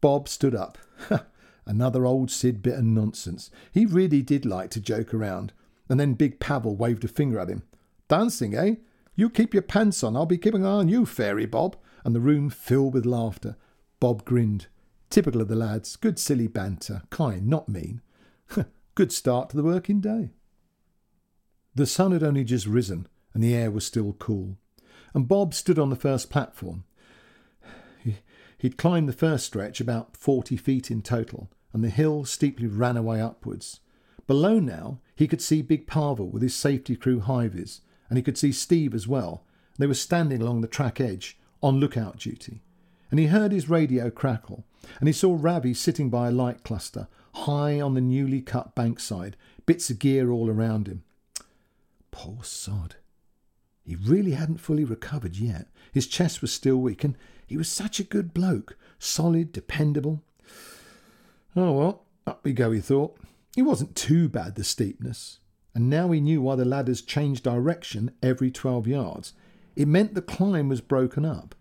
Bob 0.00 0.28
stood 0.28 0.54
up. 0.54 0.76
Another 1.66 2.04
old 2.04 2.30
Sid 2.30 2.62
bit 2.62 2.78
of 2.78 2.84
nonsense. 2.84 3.50
He 3.72 3.86
really 3.86 4.20
did 4.20 4.44
like 4.44 4.70
to 4.70 4.80
joke 4.80 5.14
around. 5.14 5.52
And 5.88 5.98
then 5.98 6.14
Big 6.14 6.40
Pavel 6.40 6.76
waved 6.76 7.04
a 7.04 7.08
finger 7.08 7.38
at 7.38 7.48
him. 7.48 7.62
Dancing, 8.08 8.54
eh? 8.54 8.74
You 9.14 9.30
keep 9.30 9.54
your 9.54 9.62
pants 9.62 10.02
on. 10.02 10.16
I'll 10.16 10.26
be 10.26 10.38
keeping 10.38 10.62
an 10.62 10.66
eye 10.66 10.72
on 10.72 10.88
you, 10.88 11.06
Fairy 11.06 11.46
Bob. 11.46 11.76
And 12.04 12.14
the 12.14 12.20
room 12.20 12.50
filled 12.50 12.92
with 12.92 13.06
laughter. 13.06 13.56
Bob 14.00 14.24
grinned. 14.24 14.66
Typical 15.14 15.40
of 15.40 15.46
the 15.46 15.54
lads. 15.54 15.94
Good 15.94 16.18
silly 16.18 16.48
banter. 16.48 17.02
Kind, 17.08 17.46
not 17.46 17.68
mean. 17.68 18.00
Good 18.96 19.12
start 19.12 19.48
to 19.50 19.56
the 19.56 19.62
working 19.62 20.00
day. 20.00 20.30
The 21.72 21.86
sun 21.86 22.10
had 22.10 22.24
only 22.24 22.42
just 22.42 22.66
risen, 22.66 23.06
and 23.32 23.40
the 23.40 23.54
air 23.54 23.70
was 23.70 23.86
still 23.86 24.14
cool. 24.14 24.56
And 25.14 25.28
Bob 25.28 25.54
stood 25.54 25.78
on 25.78 25.88
the 25.88 25.94
first 25.94 26.30
platform. 26.30 26.82
He, 28.02 28.16
he'd 28.58 28.76
climbed 28.76 29.08
the 29.08 29.12
first 29.12 29.46
stretch, 29.46 29.80
about 29.80 30.16
forty 30.16 30.56
feet 30.56 30.90
in 30.90 31.00
total, 31.00 31.48
and 31.72 31.84
the 31.84 31.90
hill 31.90 32.24
steeply 32.24 32.66
ran 32.66 32.96
away 32.96 33.20
upwards. 33.20 33.78
Below 34.26 34.58
now, 34.58 34.98
he 35.14 35.28
could 35.28 35.40
see 35.40 35.62
Big 35.62 35.86
Pavel 35.86 36.28
with 36.28 36.42
his 36.42 36.56
safety 36.56 36.96
crew 36.96 37.20
hi-vis, 37.20 37.82
and 38.08 38.16
he 38.16 38.22
could 38.24 38.36
see 38.36 38.50
Steve 38.50 38.92
as 38.92 39.06
well. 39.06 39.44
They 39.78 39.86
were 39.86 39.94
standing 39.94 40.42
along 40.42 40.62
the 40.62 40.66
track 40.66 41.00
edge, 41.00 41.38
on 41.62 41.78
lookout 41.78 42.18
duty. 42.18 42.63
And 43.14 43.20
he 43.20 43.26
heard 43.26 43.52
his 43.52 43.70
radio 43.70 44.10
crackle, 44.10 44.64
and 44.98 45.08
he 45.08 45.12
saw 45.12 45.36
Ravi 45.38 45.72
sitting 45.72 46.10
by 46.10 46.26
a 46.26 46.32
light 46.32 46.64
cluster, 46.64 47.06
high 47.32 47.80
on 47.80 47.94
the 47.94 48.00
newly 48.00 48.40
cut 48.40 48.74
bankside, 48.74 49.34
bits 49.66 49.88
of 49.88 50.00
gear 50.00 50.32
all 50.32 50.50
around 50.50 50.88
him. 50.88 51.04
Poor 52.10 52.38
sod. 52.42 52.96
He 53.84 53.94
really 53.94 54.32
hadn't 54.32 54.58
fully 54.58 54.82
recovered 54.82 55.36
yet. 55.36 55.68
His 55.92 56.08
chest 56.08 56.42
was 56.42 56.52
still 56.52 56.78
weak, 56.78 57.04
and 57.04 57.16
he 57.46 57.56
was 57.56 57.68
such 57.68 58.00
a 58.00 58.02
good 58.02 58.34
bloke, 58.34 58.76
solid, 58.98 59.52
dependable. 59.52 60.20
Oh 61.54 61.70
well, 61.70 62.02
up 62.26 62.40
we 62.42 62.52
go, 62.52 62.72
he 62.72 62.80
thought. 62.80 63.16
It 63.56 63.62
wasn't 63.62 63.94
too 63.94 64.28
bad, 64.28 64.56
the 64.56 64.64
steepness, 64.64 65.38
and 65.72 65.88
now 65.88 66.10
he 66.10 66.20
knew 66.20 66.42
why 66.42 66.56
the 66.56 66.64
ladders 66.64 67.00
changed 67.00 67.44
direction 67.44 68.10
every 68.24 68.50
twelve 68.50 68.88
yards. 68.88 69.34
It 69.76 69.86
meant 69.86 70.14
the 70.14 70.20
climb 70.20 70.68
was 70.68 70.80
broken 70.80 71.24
up, 71.24 71.54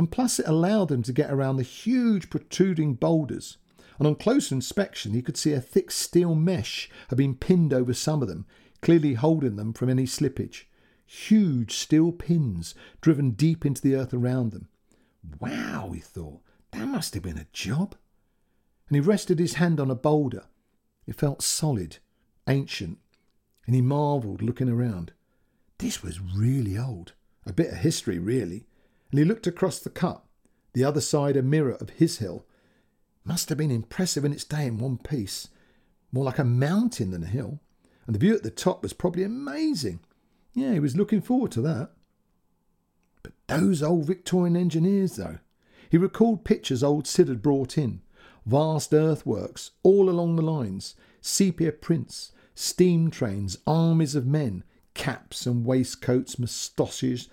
and 0.00 0.10
plus 0.10 0.38
it 0.38 0.48
allowed 0.48 0.88
them 0.88 1.02
to 1.02 1.12
get 1.12 1.30
around 1.30 1.58
the 1.58 1.62
huge 1.62 2.30
protruding 2.30 2.94
boulders. 2.94 3.58
And 3.98 4.06
on 4.06 4.14
closer 4.14 4.54
inspection, 4.54 5.12
he 5.12 5.20
could 5.20 5.36
see 5.36 5.52
a 5.52 5.60
thick 5.60 5.90
steel 5.90 6.34
mesh 6.34 6.88
had 7.10 7.18
been 7.18 7.34
pinned 7.34 7.74
over 7.74 7.92
some 7.92 8.22
of 8.22 8.28
them, 8.28 8.46
clearly 8.80 9.12
holding 9.12 9.56
them 9.56 9.74
from 9.74 9.90
any 9.90 10.06
slippage. 10.06 10.64
Huge 11.04 11.74
steel 11.74 12.12
pins 12.12 12.74
driven 13.02 13.32
deep 13.32 13.66
into 13.66 13.82
the 13.82 13.94
earth 13.94 14.14
around 14.14 14.52
them. 14.52 14.68
Wow, 15.38 15.90
he 15.92 16.00
thought, 16.00 16.40
that 16.70 16.88
must 16.88 17.12
have 17.12 17.22
been 17.22 17.36
a 17.36 17.48
job. 17.52 17.94
And 18.88 18.96
he 18.96 19.00
rested 19.00 19.38
his 19.38 19.56
hand 19.56 19.78
on 19.78 19.90
a 19.90 19.94
boulder 19.94 20.44
it 21.06 21.16
felt 21.16 21.42
solid, 21.42 21.98
ancient, 22.48 22.96
and 23.66 23.74
he 23.74 23.82
marvelled 23.82 24.40
looking 24.40 24.70
around. 24.70 25.12
This 25.76 26.02
was 26.02 26.22
really 26.22 26.78
old, 26.78 27.12
a 27.44 27.52
bit 27.52 27.72
of 27.72 27.78
history, 27.80 28.18
really. 28.18 28.64
And 29.10 29.18
he 29.18 29.24
looked 29.24 29.46
across 29.46 29.78
the 29.78 29.90
cut, 29.90 30.22
the 30.72 30.84
other 30.84 31.00
side 31.00 31.36
a 31.36 31.42
mirror 31.42 31.74
of 31.74 31.90
his 31.90 32.18
hill. 32.18 32.46
Must 33.24 33.48
have 33.48 33.58
been 33.58 33.70
impressive 33.70 34.24
in 34.24 34.32
its 34.32 34.44
day 34.44 34.66
in 34.66 34.78
one 34.78 34.98
piece, 34.98 35.48
more 36.12 36.24
like 36.24 36.38
a 36.38 36.44
mountain 36.44 37.10
than 37.10 37.22
a 37.22 37.26
hill. 37.26 37.60
And 38.06 38.14
the 38.14 38.20
view 38.20 38.34
at 38.34 38.42
the 38.42 38.50
top 38.50 38.82
was 38.82 38.92
probably 38.92 39.24
amazing. 39.24 40.00
Yeah, 40.54 40.72
he 40.72 40.80
was 40.80 40.96
looking 40.96 41.20
forward 41.20 41.52
to 41.52 41.60
that. 41.62 41.90
But 43.22 43.32
those 43.46 43.82
old 43.82 44.06
Victorian 44.06 44.56
engineers, 44.56 45.16
though. 45.16 45.38
He 45.90 45.98
recalled 45.98 46.44
pictures 46.44 46.82
old 46.82 47.06
Sid 47.06 47.28
had 47.28 47.42
brought 47.42 47.76
in 47.76 48.02
vast 48.46 48.92
earthworks 48.92 49.72
all 49.82 50.08
along 50.08 50.36
the 50.36 50.42
lines, 50.42 50.94
sepia 51.20 51.72
prints, 51.72 52.32
steam 52.54 53.10
trains, 53.10 53.58
armies 53.66 54.14
of 54.14 54.26
men, 54.26 54.64
caps 54.94 55.46
and 55.46 55.64
waistcoats, 55.64 56.38
moustaches, 56.38 57.28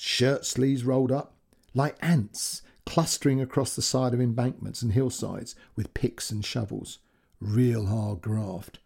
shirt 0.00 0.44
sleeves 0.46 0.84
rolled 0.84 1.12
up, 1.12 1.34
like 1.74 1.96
ants 2.00 2.62
clustering 2.90 3.40
across 3.40 3.76
the 3.76 3.82
side 3.82 4.12
of 4.12 4.20
embankments 4.20 4.82
and 4.82 4.92
hillsides 4.92 5.54
with 5.76 5.94
picks 5.94 6.30
and 6.30 6.44
shovels. 6.44 6.98
Real 7.40 7.86
hard 7.86 8.20
graft. 8.20 8.80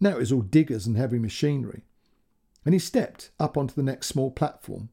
Now 0.00 0.12
it 0.12 0.18
was 0.18 0.32
all 0.32 0.40
diggers 0.40 0.86
and 0.86 0.96
heavy 0.96 1.18
machinery. 1.18 1.82
And 2.64 2.74
he 2.74 2.78
stepped 2.78 3.30
up 3.38 3.58
onto 3.58 3.74
the 3.74 3.82
next 3.82 4.06
small 4.06 4.30
platform. 4.30 4.88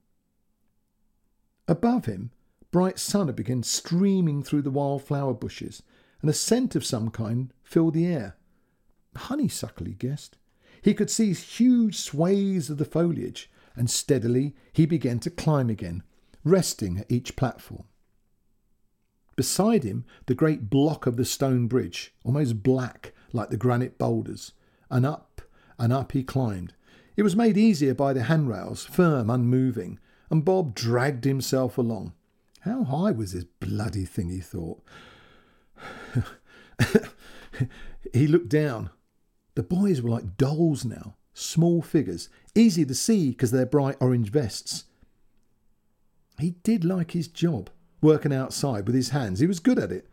Above 1.67 2.05
him, 2.05 2.31
bright 2.71 2.99
sun 2.99 3.27
had 3.27 3.35
begun 3.37 3.63
streaming 3.63 4.43
through 4.43 4.61
the 4.63 4.69
wildflower 4.69 5.33
bushes 5.33 5.81
and 6.21 6.29
a 6.29 6.33
scent 6.33 6.75
of 6.75 6.85
some 6.85 7.09
kind 7.09 7.53
filled 7.63 7.93
the 7.93 8.05
air. 8.05 8.35
Honeysuckle, 9.15 9.85
he 9.85 9.93
guessed. 9.93 10.37
He 10.81 10.93
could 10.93 11.09
see 11.09 11.33
huge 11.33 11.97
swathes 11.97 12.69
of 12.69 12.77
the 12.77 12.85
foliage, 12.85 13.49
and 13.75 13.89
steadily 13.89 14.55
he 14.71 14.85
began 14.85 15.19
to 15.19 15.29
climb 15.29 15.69
again, 15.69 16.03
resting 16.43 16.99
at 16.99 17.11
each 17.11 17.35
platform. 17.35 17.85
Beside 19.35 19.83
him, 19.83 20.05
the 20.27 20.35
great 20.35 20.69
block 20.69 21.07
of 21.07 21.17
the 21.17 21.25
stone 21.25 21.67
bridge, 21.67 22.13
almost 22.23 22.61
black 22.61 23.13
like 23.31 23.49
the 23.49 23.57
granite 23.57 23.97
boulders, 23.97 24.51
and 24.89 25.05
up 25.05 25.41
and 25.79 25.91
up 25.91 26.11
he 26.11 26.23
climbed. 26.23 26.73
It 27.17 27.23
was 27.23 27.35
made 27.35 27.57
easier 27.57 27.93
by 27.93 28.13
the 28.13 28.23
handrails, 28.23 28.85
firm, 28.85 29.29
unmoving, 29.29 29.99
and 30.29 30.45
Bob 30.45 30.75
dragged 30.75 31.25
himself 31.25 31.77
along. 31.77 32.13
How 32.61 32.83
high 32.83 33.11
was 33.11 33.33
this 33.33 33.45
bloody 33.59 34.05
thing, 34.05 34.29
he 34.29 34.39
thought? 34.39 34.81
he 38.13 38.27
looked 38.27 38.49
down. 38.49 38.89
The 39.55 39.63
boys 39.63 40.01
were 40.01 40.09
like 40.09 40.37
dolls 40.37 40.85
now, 40.85 41.15
small 41.33 41.81
figures, 41.81 42.29
easy 42.55 42.85
to 42.85 42.95
see 42.95 43.29
because 43.29 43.51
of 43.51 43.57
their 43.57 43.65
bright 43.65 43.97
orange 43.99 44.31
vests. 44.31 44.85
He 46.39 46.51
did 46.63 46.83
like 46.83 47.11
his 47.11 47.27
job, 47.27 47.69
working 48.01 48.33
outside 48.33 48.85
with 48.85 48.95
his 48.95 49.09
hands. 49.09 49.39
He 49.39 49.47
was 49.47 49.59
good 49.59 49.79
at 49.79 49.91
it, 49.91 50.09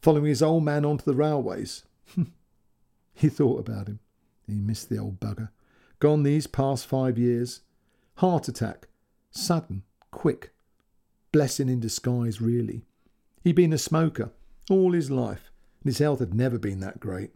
following 0.00 0.26
his 0.26 0.42
old 0.42 0.64
man 0.64 0.84
onto 0.84 1.04
the 1.04 1.14
railways. 1.14 1.84
he 3.14 3.28
thought 3.28 3.60
about 3.60 3.88
him. 3.88 4.00
He 4.46 4.54
missed 4.54 4.88
the 4.88 4.98
old 4.98 5.20
bugger. 5.20 5.50
Gone 6.00 6.22
these 6.22 6.46
past 6.46 6.86
five 6.86 7.18
years. 7.18 7.60
Heart 8.16 8.48
attack. 8.48 8.88
Sudden, 9.30 9.84
quick. 10.10 10.52
Blessing 11.30 11.68
in 11.68 11.78
disguise, 11.78 12.40
really. 12.40 12.82
He'd 13.44 13.54
been 13.54 13.72
a 13.72 13.78
smoker 13.78 14.32
all 14.70 14.92
his 14.92 15.10
life, 15.10 15.50
and 15.82 15.90
his 15.90 15.98
health 15.98 16.20
had 16.20 16.34
never 16.34 16.58
been 16.58 16.80
that 16.80 17.00
great. 17.00 17.30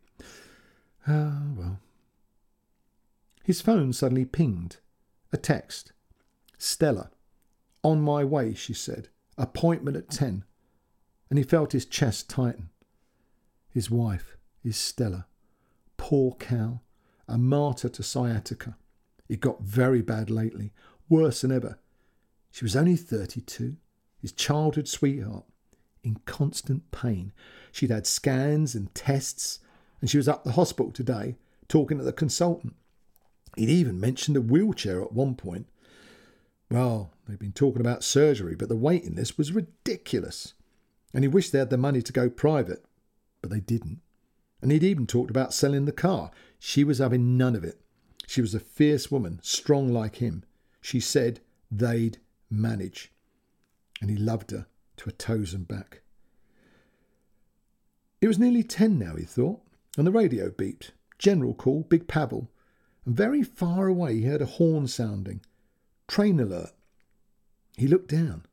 Ah, 1.07 1.43
well. 1.57 1.81
His 3.45 3.61
phone 3.61 3.93
suddenly 3.93 4.25
pinged. 4.25 4.79
A 5.31 5.37
text. 5.37 5.93
Stella. 6.57 7.11
On 7.83 8.01
my 8.01 8.25
way, 8.25 8.55
she 8.55 8.73
said. 8.73 9.11
Appointment 9.37 9.99
at 9.99 10.11
ten. 10.11 10.45
And 11.29 11.39
he 11.39 11.45
felt 11.45 11.73
his 11.73 11.85
chest 11.85 12.31
tighten. 12.31 12.71
His 13.69 13.91
wife 13.91 14.39
is 14.65 14.79
Stella. 14.79 15.27
Poor 15.99 16.33
cow. 16.37 16.81
A 17.29 17.37
martyr 17.37 17.91
to 17.91 18.03
sciatica. 18.03 18.77
It 19.29 19.41
got 19.41 19.63
very 19.63 20.01
bad 20.01 20.31
lately. 20.31 20.73
Worse 21.11 21.43
than 21.43 21.53
ever. 21.53 21.79
She 22.51 22.65
was 22.65 22.75
only 22.75 22.97
32. 22.97 23.77
His 24.23 24.33
childhood 24.33 24.89
sweetheart 24.89 25.45
in 26.03 26.17
constant 26.25 26.91
pain. 26.93 27.33
She'd 27.73 27.91
had 27.91 28.07
scans 28.07 28.75
and 28.75 28.95
tests, 28.95 29.59
and 30.01 30.09
she 30.09 30.17
was 30.17 30.29
up 30.29 30.45
the 30.45 30.53
hospital 30.53 30.93
today 30.93 31.37
talking 31.69 31.99
to 31.99 32.05
the 32.05 32.13
consultant. 32.13 32.75
He'd 33.57 33.69
even 33.69 34.01
mentioned 34.01 34.37
a 34.37 34.41
wheelchair 34.41 35.03
at 35.03 35.13
one 35.13 35.35
point. 35.35 35.67
Well, 36.71 37.13
they'd 37.29 37.39
been 37.39 37.53
talking 37.53 37.81
about 37.81 38.03
surgery, 38.03 38.55
but 38.57 38.69
the 38.69 38.77
waiting 38.77 39.15
list 39.15 39.39
was 39.39 39.53
ridiculous. 39.53 40.55
And 41.13 41.23
he 41.23 41.29
wished 41.29 41.53
they 41.53 41.61
had 41.61 41.71
the 41.71 41.77
money 41.77 42.03
to 42.03 42.13
go 42.13 42.29
private, 42.29 42.85
but 43.41 43.51
they 43.51 43.61
didn't. 43.61 44.01
And 44.61 44.73
he'd 44.73 44.83
even 44.83 45.07
talked 45.07 45.31
about 45.31 45.55
selling 45.55 45.85
the 45.85 45.93
car. 45.93 46.31
She 46.59 46.83
was 46.83 46.99
having 46.99 47.37
none 47.37 47.55
of 47.55 47.65
it. 47.65 47.81
She 48.27 48.41
was 48.41 48.55
a 48.55 48.61
fierce 48.61 49.11
woman, 49.11 49.39
strong 49.43 49.93
like 49.93 50.17
him. 50.17 50.45
She 50.81 50.99
said 50.99 51.41
they'd 51.71 52.19
manage. 52.51 53.13
And 54.01 54.11
he 54.11 54.17
loved 54.17 54.51
her 54.51 54.67
to 54.97 55.05
her 55.05 55.13
toes 55.13 55.55
and 55.55 55.69
back. 55.69 56.01
It 58.21 58.29
was 58.29 58.39
nearly 58.39 58.63
ten 58.63 58.99
now, 58.99 59.17
he 59.17 59.25
thought, 59.25 59.61
and 59.99 60.07
the 60.07 60.11
radio 60.11 60.49
beeped. 60.49 60.91
General 61.19 61.55
call, 61.55 61.83
Big 61.83 62.09
Pavel. 62.09 62.51
And 63.05 63.17
very 63.17 63.43
far 63.43 63.87
away 63.87 64.15
he 64.15 64.25
heard 64.25 64.43
a 64.43 64.47
horn 64.47 64.87
sounding. 64.87 65.41
Train 66.09 66.41
alert. 66.41 66.73
He 67.77 67.87
looked 67.87 68.09
down. 68.09 68.45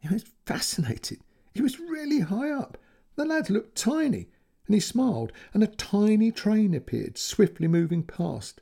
He 0.00 0.08
was 0.12 0.24
fascinated. 0.44 1.20
He 1.54 1.62
was 1.62 1.80
really 1.80 2.20
high 2.20 2.50
up. 2.50 2.78
The 3.16 3.24
lad 3.24 3.48
looked 3.48 3.76
tiny, 3.76 4.28
and 4.66 4.74
he 4.74 4.80
smiled, 4.80 5.32
and 5.54 5.62
a 5.62 5.68
tiny 5.68 6.30
train 6.30 6.74
appeared, 6.74 7.16
swiftly 7.16 7.66
moving 7.66 8.02
past. 8.02 8.60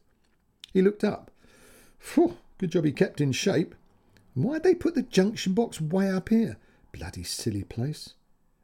He 0.72 0.80
looked 0.80 1.04
up. 1.04 1.30
Phew, 1.98 2.36
good 2.58 2.70
job 2.70 2.84
he 2.84 2.92
kept 2.92 3.20
in 3.20 3.32
shape. 3.32 3.74
Why'd 4.34 4.62
they 4.62 4.74
put 4.74 4.94
the 4.94 5.02
junction 5.02 5.54
box 5.54 5.80
way 5.80 6.10
up 6.10 6.28
here? 6.28 6.56
Bloody 6.92 7.24
silly 7.24 7.64
place. 7.64 8.14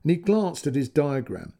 And 0.02 0.10
he 0.10 0.16
glanced 0.16 0.66
at 0.66 0.74
his 0.74 0.88
diagram. 0.88 1.54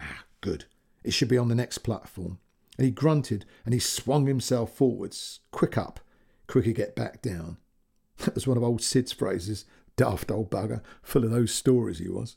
Ah, 0.00 0.24
good. 0.40 0.64
It 1.04 1.12
should 1.12 1.28
be 1.28 1.38
on 1.38 1.48
the 1.48 1.54
next 1.54 1.78
platform. 1.78 2.38
And 2.80 2.86
he 2.86 2.92
grunted 2.92 3.44
and 3.66 3.74
he 3.74 3.78
swung 3.78 4.26
himself 4.26 4.74
forwards. 4.74 5.40
Quick 5.50 5.76
up, 5.76 6.00
quicker 6.46 6.72
get 6.72 6.96
back 6.96 7.20
down. 7.20 7.58
That 8.24 8.34
was 8.34 8.46
one 8.46 8.56
of 8.56 8.62
old 8.62 8.80
Sid's 8.80 9.12
phrases. 9.12 9.66
Daft 9.96 10.30
old 10.30 10.50
bugger, 10.50 10.80
full 11.02 11.24
of 11.24 11.30
those 11.30 11.52
stories 11.52 11.98
he 11.98 12.08
was. 12.08 12.36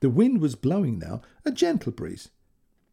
The 0.00 0.08
wind 0.08 0.40
was 0.40 0.54
blowing 0.54 0.98
now, 0.98 1.20
a 1.44 1.50
gentle 1.50 1.92
breeze. 1.92 2.30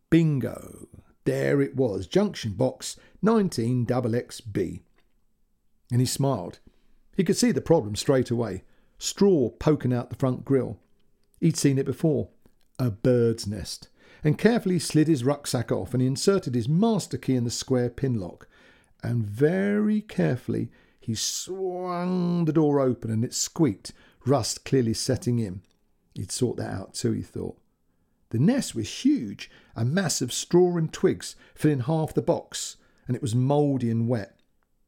Bingo! 0.10 0.90
There 1.24 1.62
it 1.62 1.78
was, 1.78 2.08
junction 2.08 2.56
box 2.56 3.00
19 3.22 3.86
XXB. 3.86 4.82
And 5.94 6.02
he 6.02 6.06
smiled. 6.06 6.60
He 7.16 7.24
could 7.24 7.38
see 7.38 7.54
the 7.54 7.62
problem 7.62 7.96
straight 7.96 8.30
away. 8.30 8.66
Straw 8.98 9.50
poking 9.50 9.94
out 9.94 10.10
the 10.10 10.18
front 10.18 10.44
grill. 10.44 10.78
He'd 11.40 11.56
seen 11.56 11.78
it 11.78 11.86
before. 11.86 12.28
A 12.80 12.92
bird's 12.92 13.48
nest. 13.48 13.88
And 14.26 14.40
carefully 14.40 14.80
slid 14.80 15.08
his 15.08 15.24
rucksack 15.24 15.72
off 15.72 15.94
and 15.94 16.02
he 16.02 16.08
inserted 16.08 16.56
his 16.56 16.68
master 16.68 17.16
key 17.16 17.36
in 17.36 17.44
the 17.44 17.52
square 17.52 17.92
pin 17.92 18.20
lock. 18.20 18.48
And 19.04 19.24
very 19.24 20.02
carefully 20.02 20.72
he 21.00 21.14
swung 21.14 22.46
the 22.46 22.52
door 22.52 22.80
open 22.80 23.12
and 23.12 23.24
it 23.24 23.36
squeaked, 23.36 23.94
rust 24.26 24.66
clearly 24.66 24.96
setting 24.96 25.38
in. 25.38 25.62
He'd 26.16 26.32
sort 26.32 26.58
that 26.58 26.72
out 26.72 26.96
too, 26.96 27.12
he 27.12 27.22
thought. 27.22 27.60
The 28.32 28.40
nest 28.40 28.74
was 28.74 28.90
huge, 28.90 29.52
a 29.76 29.86
mass 29.86 30.24
of 30.24 30.34
straw 30.34 30.76
and 30.76 30.92
twigs 30.92 31.36
filling 31.54 31.82
half 31.82 32.16
the 32.16 32.24
box, 32.24 32.78
and 33.08 33.16
it 33.16 33.22
was 33.22 33.36
mouldy 33.36 33.92
and 33.92 34.08
wet, 34.08 34.40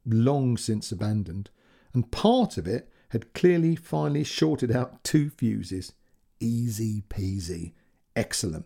long 0.04 0.58
since 0.58 0.92
abandoned, 0.92 1.52
and 1.94 2.12
part 2.12 2.58
of 2.58 2.66
it 2.66 2.90
had 3.10 3.36
clearly 3.36 3.76
finally 3.76 4.24
shorted 4.24 4.72
out 4.72 5.04
two 5.04 5.30
fuses. 5.30 5.94
Easy 6.40 7.04
peasy. 7.08 7.74
Excellent. 8.16 8.66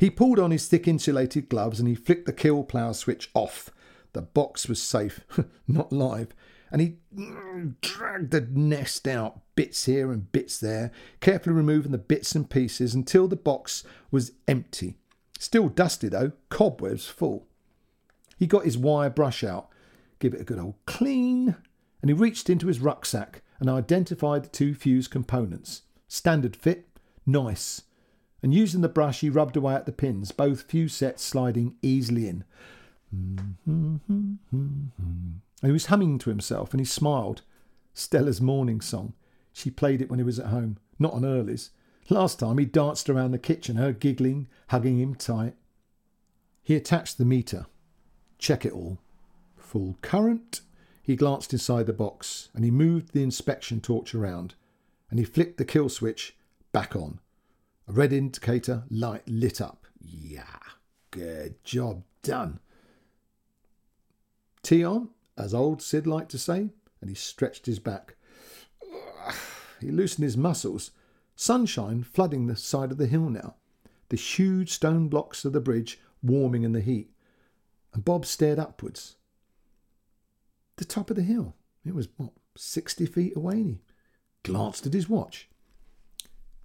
He 0.00 0.08
pulled 0.08 0.38
on 0.38 0.50
his 0.50 0.66
thick 0.66 0.88
insulated 0.88 1.50
gloves 1.50 1.78
and 1.78 1.86
he 1.86 1.94
flicked 1.94 2.24
the 2.24 2.32
kill 2.32 2.64
plough 2.64 2.92
switch 2.92 3.28
off. 3.34 3.68
The 4.14 4.22
box 4.22 4.66
was 4.66 4.82
safe, 4.82 5.20
not 5.68 5.92
live, 5.92 6.28
and 6.72 6.80
he 6.80 6.96
dragged 7.82 8.30
the 8.30 8.40
nest 8.40 9.06
out, 9.06 9.42
bits 9.56 9.84
here 9.84 10.10
and 10.10 10.32
bits 10.32 10.58
there, 10.58 10.90
carefully 11.20 11.54
removing 11.54 11.92
the 11.92 11.98
bits 11.98 12.34
and 12.34 12.48
pieces 12.48 12.94
until 12.94 13.28
the 13.28 13.36
box 13.36 13.84
was 14.10 14.32
empty. 14.48 14.96
Still 15.38 15.68
dusty 15.68 16.08
though, 16.08 16.32
cobwebs 16.48 17.06
full. 17.06 17.46
He 18.38 18.46
got 18.46 18.64
his 18.64 18.78
wire 18.78 19.10
brush 19.10 19.44
out, 19.44 19.68
give 20.18 20.32
it 20.32 20.40
a 20.40 20.44
good 20.44 20.58
old 20.58 20.76
clean, 20.86 21.56
and 22.00 22.08
he 22.08 22.14
reached 22.14 22.48
into 22.48 22.68
his 22.68 22.80
rucksack 22.80 23.42
and 23.58 23.68
identified 23.68 24.44
the 24.44 24.48
two 24.48 24.72
fuse 24.72 25.08
components. 25.08 25.82
Standard 26.08 26.56
fit, 26.56 26.88
nice. 27.26 27.82
And 28.42 28.54
using 28.54 28.80
the 28.80 28.88
brush, 28.88 29.20
he 29.20 29.30
rubbed 29.30 29.56
away 29.56 29.74
at 29.74 29.86
the 29.86 29.92
pins, 29.92 30.32
both 30.32 30.62
fuse 30.62 30.94
sets 30.94 31.22
sliding 31.22 31.76
easily 31.82 32.28
in. 32.28 32.44
He 35.62 35.70
was 35.72 35.86
humming 35.86 36.18
to 36.18 36.30
himself 36.30 36.72
and 36.72 36.80
he 36.80 36.86
smiled. 36.86 37.42
Stella's 37.92 38.40
morning 38.40 38.80
song. 38.80 39.14
She 39.52 39.70
played 39.70 40.00
it 40.00 40.08
when 40.08 40.18
he 40.18 40.24
was 40.24 40.38
at 40.38 40.46
home, 40.46 40.78
not 40.98 41.12
on 41.12 41.24
Early's. 41.24 41.70
Last 42.08 42.38
time 42.38 42.58
he 42.58 42.64
danced 42.64 43.10
around 43.10 43.32
the 43.32 43.38
kitchen, 43.38 43.76
her 43.76 43.92
giggling, 43.92 44.48
hugging 44.68 44.98
him 44.98 45.14
tight. 45.14 45.54
He 46.62 46.76
attached 46.76 47.18
the 47.18 47.24
meter. 47.24 47.66
Check 48.38 48.64
it 48.64 48.72
all. 48.72 48.98
Full 49.56 49.98
current. 50.02 50.62
He 51.02 51.16
glanced 51.16 51.52
inside 51.52 51.86
the 51.86 51.92
box 51.92 52.48
and 52.54 52.64
he 52.64 52.70
moved 52.70 53.12
the 53.12 53.22
inspection 53.22 53.80
torch 53.80 54.14
around 54.14 54.54
and 55.10 55.18
he 55.18 55.24
flicked 55.24 55.58
the 55.58 55.64
kill 55.64 55.88
switch 55.88 56.36
back 56.72 56.94
on. 56.94 57.18
Red 57.90 58.12
indicator 58.12 58.84
light 58.88 59.24
lit 59.26 59.60
up. 59.60 59.84
Yeah, 60.00 60.44
good 61.10 61.62
job 61.64 62.04
done. 62.22 62.60
Tea 64.62 64.84
on, 64.84 65.08
as 65.36 65.52
old 65.52 65.82
Sid 65.82 66.06
liked 66.06 66.30
to 66.30 66.38
say, 66.38 66.70
and 67.00 67.10
he 67.10 67.14
stretched 67.14 67.66
his 67.66 67.80
back. 67.80 68.14
He 69.80 69.90
loosened 69.90 70.22
his 70.22 70.36
muscles. 70.36 70.92
Sunshine 71.34 72.04
flooding 72.04 72.46
the 72.46 72.54
side 72.54 72.92
of 72.92 72.98
the 72.98 73.08
hill 73.08 73.28
now, 73.28 73.56
the 74.10 74.16
huge 74.16 74.70
stone 74.70 75.08
blocks 75.08 75.44
of 75.44 75.52
the 75.52 75.60
bridge 75.60 75.98
warming 76.22 76.62
in 76.62 76.72
the 76.72 76.82
heat. 76.82 77.10
And 77.92 78.04
Bob 78.04 78.24
stared 78.24 78.60
upwards. 78.60 79.16
The 80.76 80.84
top 80.84 81.10
of 81.10 81.16
the 81.16 81.22
hill. 81.22 81.56
It 81.84 81.94
was, 81.94 82.08
what, 82.18 82.34
60 82.56 83.06
feet 83.06 83.36
away? 83.36 83.54
And 83.54 83.66
he 83.66 83.78
glanced 84.44 84.86
at 84.86 84.92
his 84.92 85.08
watch. 85.08 85.48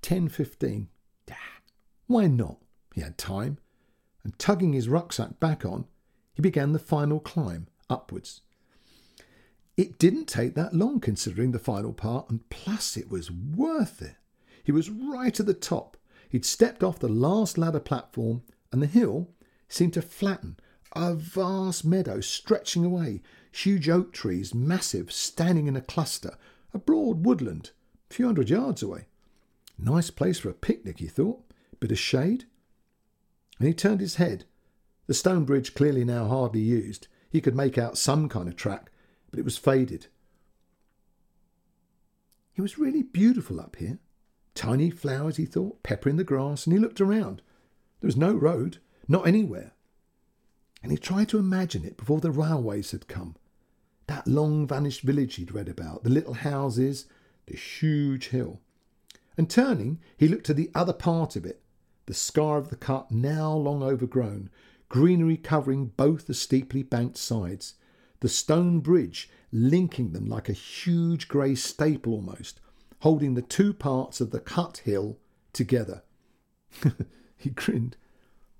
10.15. 0.03 0.87
Why 2.07 2.27
not? 2.27 2.57
He 2.93 3.01
had 3.01 3.17
time. 3.17 3.57
And 4.23 4.37
tugging 4.39 4.73
his 4.73 4.89
rucksack 4.89 5.39
back 5.39 5.65
on, 5.65 5.85
he 6.33 6.41
began 6.41 6.73
the 6.73 6.79
final 6.79 7.19
climb 7.19 7.67
upwards. 7.89 8.41
It 9.77 9.99
didn't 9.99 10.25
take 10.25 10.55
that 10.55 10.73
long 10.73 10.99
considering 10.99 11.51
the 11.51 11.59
final 11.59 11.93
part, 11.93 12.29
and 12.29 12.49
plus 12.49 12.95
it 12.95 13.09
was 13.09 13.29
worth 13.29 14.01
it. 14.01 14.15
He 14.63 14.71
was 14.71 14.89
right 14.89 15.37
at 15.39 15.45
the 15.45 15.53
top. 15.53 15.97
He'd 16.29 16.45
stepped 16.45 16.83
off 16.83 16.99
the 16.99 17.09
last 17.09 17.57
ladder 17.57 17.79
platform, 17.79 18.41
and 18.71 18.81
the 18.81 18.87
hill 18.87 19.29
seemed 19.67 19.93
to 19.93 20.01
flatten. 20.01 20.57
A 20.93 21.13
vast 21.13 21.83
meadow 21.83 22.21
stretching 22.21 22.85
away, 22.85 23.21
huge 23.51 23.89
oak 23.89 24.13
trees, 24.13 24.55
massive, 24.55 25.11
standing 25.11 25.67
in 25.67 25.75
a 25.75 25.81
cluster, 25.81 26.37
a 26.73 26.79
broad 26.79 27.25
woodland, 27.25 27.71
a 28.09 28.13
few 28.13 28.25
hundred 28.25 28.49
yards 28.49 28.81
away. 28.81 29.07
Nice 29.77 30.09
place 30.09 30.39
for 30.39 30.49
a 30.49 30.53
picnic, 30.53 30.99
he 30.99 31.07
thought. 31.07 31.44
Bit 31.85 31.91
of 31.91 31.99
shade. 31.99 32.45
And 33.59 33.67
he 33.67 33.73
turned 33.75 34.01
his 34.01 34.15
head. 34.15 34.45
The 35.05 35.13
stone 35.13 35.45
bridge 35.45 35.75
clearly 35.75 36.03
now 36.03 36.25
hardly 36.25 36.61
used. 36.61 37.07
He 37.29 37.41
could 37.41 37.55
make 37.55 37.77
out 37.77 37.95
some 37.95 38.27
kind 38.27 38.47
of 38.47 38.55
track, 38.55 38.89
but 39.29 39.37
it 39.37 39.45
was 39.45 39.59
faded. 39.59 40.07
It 42.55 42.63
was 42.63 42.79
really 42.79 43.03
beautiful 43.03 43.61
up 43.61 43.75
here. 43.75 43.99
Tiny 44.55 44.89
flowers, 44.89 45.37
he 45.37 45.45
thought, 45.45 45.83
peppering 45.83 46.15
the 46.15 46.23
grass, 46.23 46.65
and 46.65 46.73
he 46.73 46.79
looked 46.79 46.99
around. 46.99 47.43
There 47.99 48.07
was 48.07 48.17
no 48.17 48.33
road, 48.33 48.79
not 49.07 49.27
anywhere. 49.27 49.73
And 50.81 50.91
he 50.91 50.97
tried 50.97 51.29
to 51.29 51.37
imagine 51.37 51.85
it 51.85 51.97
before 51.97 52.19
the 52.19 52.31
railways 52.31 52.89
had 52.89 53.07
come. 53.07 53.35
That 54.07 54.27
long 54.27 54.65
vanished 54.65 55.01
village 55.01 55.35
he'd 55.35 55.53
read 55.53 55.69
about, 55.69 56.03
the 56.03 56.09
little 56.09 56.33
houses, 56.33 57.05
the 57.45 57.55
huge 57.55 58.29
hill. 58.29 58.59
And 59.37 59.47
turning, 59.47 59.99
he 60.17 60.27
looked 60.27 60.47
to 60.47 60.53
the 60.55 60.71
other 60.73 60.91
part 60.91 61.35
of 61.35 61.45
it, 61.45 61.61
the 62.05 62.13
scar 62.13 62.57
of 62.57 62.69
the 62.69 62.75
cut 62.75 63.11
now 63.11 63.53
long 63.53 63.81
overgrown, 63.81 64.49
greenery 64.89 65.37
covering 65.37 65.87
both 65.97 66.27
the 66.27 66.33
steeply 66.33 66.83
banked 66.83 67.17
sides, 67.17 67.75
the 68.19 68.29
stone 68.29 68.79
bridge 68.79 69.29
linking 69.51 70.11
them 70.11 70.25
like 70.25 70.49
a 70.49 70.53
huge 70.53 71.27
grey 71.27 71.55
staple 71.55 72.13
almost, 72.13 72.59
holding 72.99 73.33
the 73.33 73.41
two 73.41 73.73
parts 73.73 74.21
of 74.21 74.31
the 74.31 74.39
cut 74.39 74.77
hill 74.79 75.17
together. 75.53 76.03
he 77.37 77.49
grinned. 77.49 77.97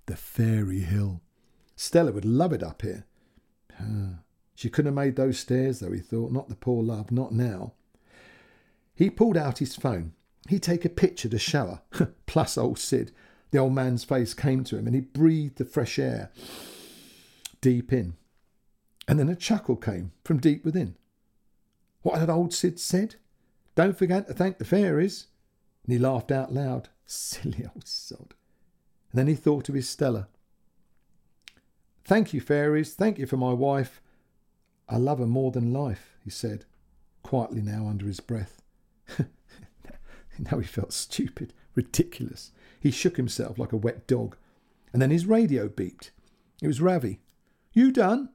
The 0.08 0.16
fairy 0.16 0.82
hill. 0.82 1.22
Stella 1.76 2.12
would 2.12 2.26
love 2.26 2.54
it 2.54 2.64
up 2.64 2.84
here. 2.84 3.06
Ah, 3.80 4.20
she 4.54 4.70
couldn't 4.70 4.96
have 4.96 5.06
made 5.06 5.16
those 5.16 5.40
stairs, 5.40 5.80
though, 5.80 5.92
he 5.92 6.00
thought. 6.00 6.32
Not 6.32 6.48
the 6.48 6.56
poor 6.56 6.84
love, 6.84 7.12
not 7.12 7.34
now. 7.34 7.74
He 8.94 9.10
pulled 9.10 9.36
out 9.36 9.58
his 9.58 9.76
phone. 9.76 10.14
He'd 10.48 10.64
take 10.64 10.86
a 10.86 10.90
picture 10.90 11.28
to 11.28 11.40
show 11.40 11.82
her. 11.92 12.14
Plus 12.28 12.58
old 12.58 12.80
Sid. 12.80 13.12
The 13.52 13.58
old 13.58 13.74
man's 13.74 14.04
face 14.04 14.34
came 14.34 14.64
to 14.66 14.78
him 14.78 14.88
and 14.88 14.96
he 14.96 15.02
breathed 15.02 15.58
the 15.58 15.66
fresh 15.66 15.98
air 16.00 16.32
deep 17.62 17.92
in. 17.92 18.16
And 19.08 19.20
then 19.20 19.30
a 19.30 19.36
chuckle 19.36 19.76
came 19.76 20.12
from 20.24 20.40
deep 20.40 20.64
within. 20.66 20.96
What 22.02 22.20
had 22.20 22.30
old 22.30 22.54
Sid 22.54 22.80
said? 22.80 23.16
Don't 23.76 23.98
forget 23.98 24.28
to 24.28 24.34
thank 24.34 24.58
the 24.58 24.66
fairies. 24.66 25.28
And 25.84 25.94
he 25.94 26.00
laughed 26.00 26.32
out 26.32 26.54
loud. 26.54 26.90
Silly 27.06 27.66
old 27.74 27.88
sod. 27.88 28.34
And 29.12 29.20
then 29.20 29.28
he 29.28 29.36
thought 29.36 29.70
of 29.70 29.76
his 29.76 29.90
Stella. 29.90 30.28
Thank 32.04 32.34
you, 32.34 32.42
fairies. 32.42 32.94
Thank 32.94 33.18
you 33.18 33.26
for 33.26 33.38
my 33.38 33.54
wife. 33.54 34.02
I 34.88 34.98
love 34.98 35.18
her 35.20 35.26
more 35.26 35.52
than 35.52 35.74
life, 35.74 36.16
he 36.24 36.30
said, 36.30 36.66
quietly 37.24 37.62
now 37.62 37.88
under 37.88 38.06
his 38.06 38.20
breath. 38.20 38.62
now 40.38 40.60
he 40.60 40.68
felt 40.68 40.94
stupid, 40.94 41.54
ridiculous. 41.74 42.52
He 42.86 42.92
shook 42.92 43.18
himself 43.18 43.58
like 43.58 43.72
a 43.74 43.78
wet 43.78 44.06
dog. 44.06 44.38
And 44.94 45.02
then 45.02 45.10
his 45.10 45.26
radio 45.26 45.68
beeped. 45.68 46.12
It 46.62 46.68
was 46.68 46.82
Ravi. 46.82 47.20
You 47.74 47.92
done? 47.92 48.30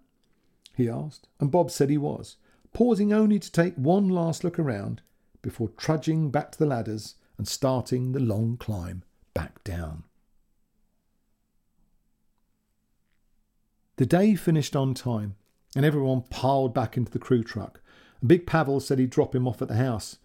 he 0.75 0.89
asked, 0.89 1.29
and 1.39 1.53
Bob 1.53 1.71
said 1.71 1.89
he 1.89 1.97
was, 1.97 2.35
pausing 2.73 3.13
only 3.13 3.39
to 3.39 3.53
take 3.53 3.77
one 3.77 4.09
last 4.09 4.43
look 4.43 4.59
around 4.59 5.03
before 5.41 5.69
trudging 5.69 6.33
back 6.33 6.51
to 6.51 6.59
the 6.59 6.67
ladders 6.67 7.15
and 7.39 7.47
starting 7.47 8.11
the 8.11 8.19
long 8.19 8.57
climb 8.57 9.05
back 9.35 9.63
down. 9.63 10.03
The 13.99 14.07
day 14.07 14.35
finished 14.35 14.75
on 14.75 14.95
time, 14.95 15.37
and 15.77 15.85
everyone 15.85 16.23
piled 16.23 16.75
back 16.75 16.97
into 16.97 17.13
the 17.13 17.21
crew 17.21 17.45
truck. 17.45 17.81
And 18.21 18.29
Big 18.29 18.49
Pavel 18.49 18.81
said 18.81 18.99
he'd 18.99 19.11
drop 19.11 19.33
him 19.33 19.47
off 19.47 19.63
at 19.63 19.69
the 19.69 19.77
house. 19.77 20.19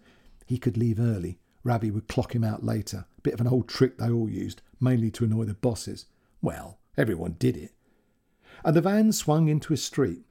He 0.46 0.58
could 0.58 0.76
leave 0.76 0.98
early. 0.98 1.38
Ravi 1.62 1.92
would 1.92 2.08
clock 2.08 2.34
him 2.34 2.42
out 2.42 2.64
later. 2.64 3.06
Bit 3.26 3.34
of 3.34 3.40
an 3.40 3.48
old 3.48 3.66
trick 3.66 3.98
they 3.98 4.08
all 4.08 4.30
used, 4.30 4.62
mainly 4.80 5.10
to 5.10 5.24
annoy 5.24 5.46
the 5.46 5.54
bosses. 5.54 6.06
Well, 6.40 6.78
everyone 6.96 7.34
did 7.40 7.56
it. 7.56 7.72
And 8.64 8.76
the 8.76 8.80
van 8.80 9.10
swung 9.10 9.48
into 9.48 9.72
a 9.72 9.76
street, 9.76 10.22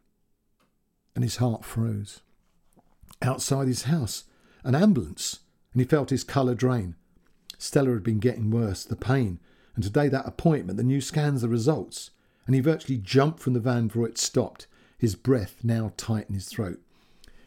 and 1.13 1.21
his 1.21 1.35
heart 1.35 1.65
froze. 1.65 2.21
Outside 3.21 3.67
his 3.67 3.83
house, 3.83 4.23
an 4.63 4.75
ambulance, 4.75 5.41
and 5.73 5.81
he 5.81 5.85
felt 5.85 6.09
his 6.09 6.23
colour 6.23 6.55
drain. 6.55 6.95
Stella 7.57 7.91
had 7.91 8.03
been 8.03 8.19
getting 8.19 8.49
worse, 8.49 8.85
the 8.85 8.95
pain, 8.95 9.41
and 9.75 9.83
today 9.83 10.07
that 10.07 10.25
appointment, 10.25 10.77
the 10.77 10.83
new 10.83 11.01
scans, 11.01 11.41
the 11.41 11.49
results 11.49 12.11
and 12.45 12.55
he 12.55 12.61
virtually 12.61 12.97
jumped 12.97 13.41
from 13.41 13.53
the 13.53 13.59
van 13.59 13.87
before 13.87 14.07
it 14.07 14.17
stopped, 14.17 14.67
his 14.97 15.15
breath 15.15 15.57
now 15.63 15.91
tight 15.97 16.27
in 16.29 16.35
his 16.35 16.47
throat. 16.47 16.79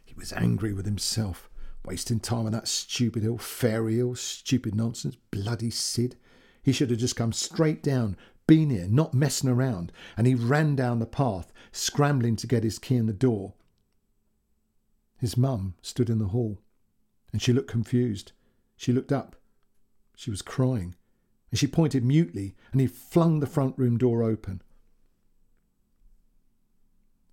He 0.04 0.14
was 0.14 0.34
angry 0.34 0.74
with 0.74 0.84
himself, 0.84 1.48
wasting 1.84 2.20
time 2.20 2.46
on 2.46 2.52
that 2.52 2.68
stupid 2.68 3.22
hill, 3.22 3.38
fairy 3.38 3.96
hill, 3.96 4.14
stupid 4.14 4.74
nonsense, 4.74 5.16
bloody 5.30 5.70
Sid. 5.70 6.16
He 6.62 6.72
should 6.72 6.90
have 6.90 6.98
just 6.98 7.16
come 7.16 7.32
straight 7.32 7.82
down, 7.82 8.16
been 8.46 8.70
here, 8.70 8.86
not 8.88 9.14
messing 9.14 9.48
around, 9.48 9.92
and 10.16 10.26
he 10.26 10.34
ran 10.34 10.76
down 10.76 10.98
the 10.98 11.06
path, 11.06 11.52
scrambling 11.72 12.36
to 12.36 12.46
get 12.46 12.64
his 12.64 12.78
key 12.78 12.96
in 12.96 13.06
the 13.06 13.12
door. 13.12 13.54
His 15.18 15.36
mum 15.36 15.74
stood 15.82 16.10
in 16.10 16.18
the 16.18 16.28
hall, 16.28 16.58
and 17.32 17.42
she 17.42 17.52
looked 17.52 17.70
confused. 17.70 18.32
She 18.76 18.92
looked 18.92 19.12
up. 19.12 19.36
She 20.16 20.30
was 20.30 20.42
crying, 20.42 20.94
and 21.50 21.58
she 21.58 21.66
pointed 21.66 22.04
mutely, 22.04 22.54
and 22.72 22.80
he 22.80 22.86
flung 22.86 23.40
the 23.40 23.46
front 23.46 23.78
room 23.78 23.98
door 23.98 24.22
open. 24.22 24.62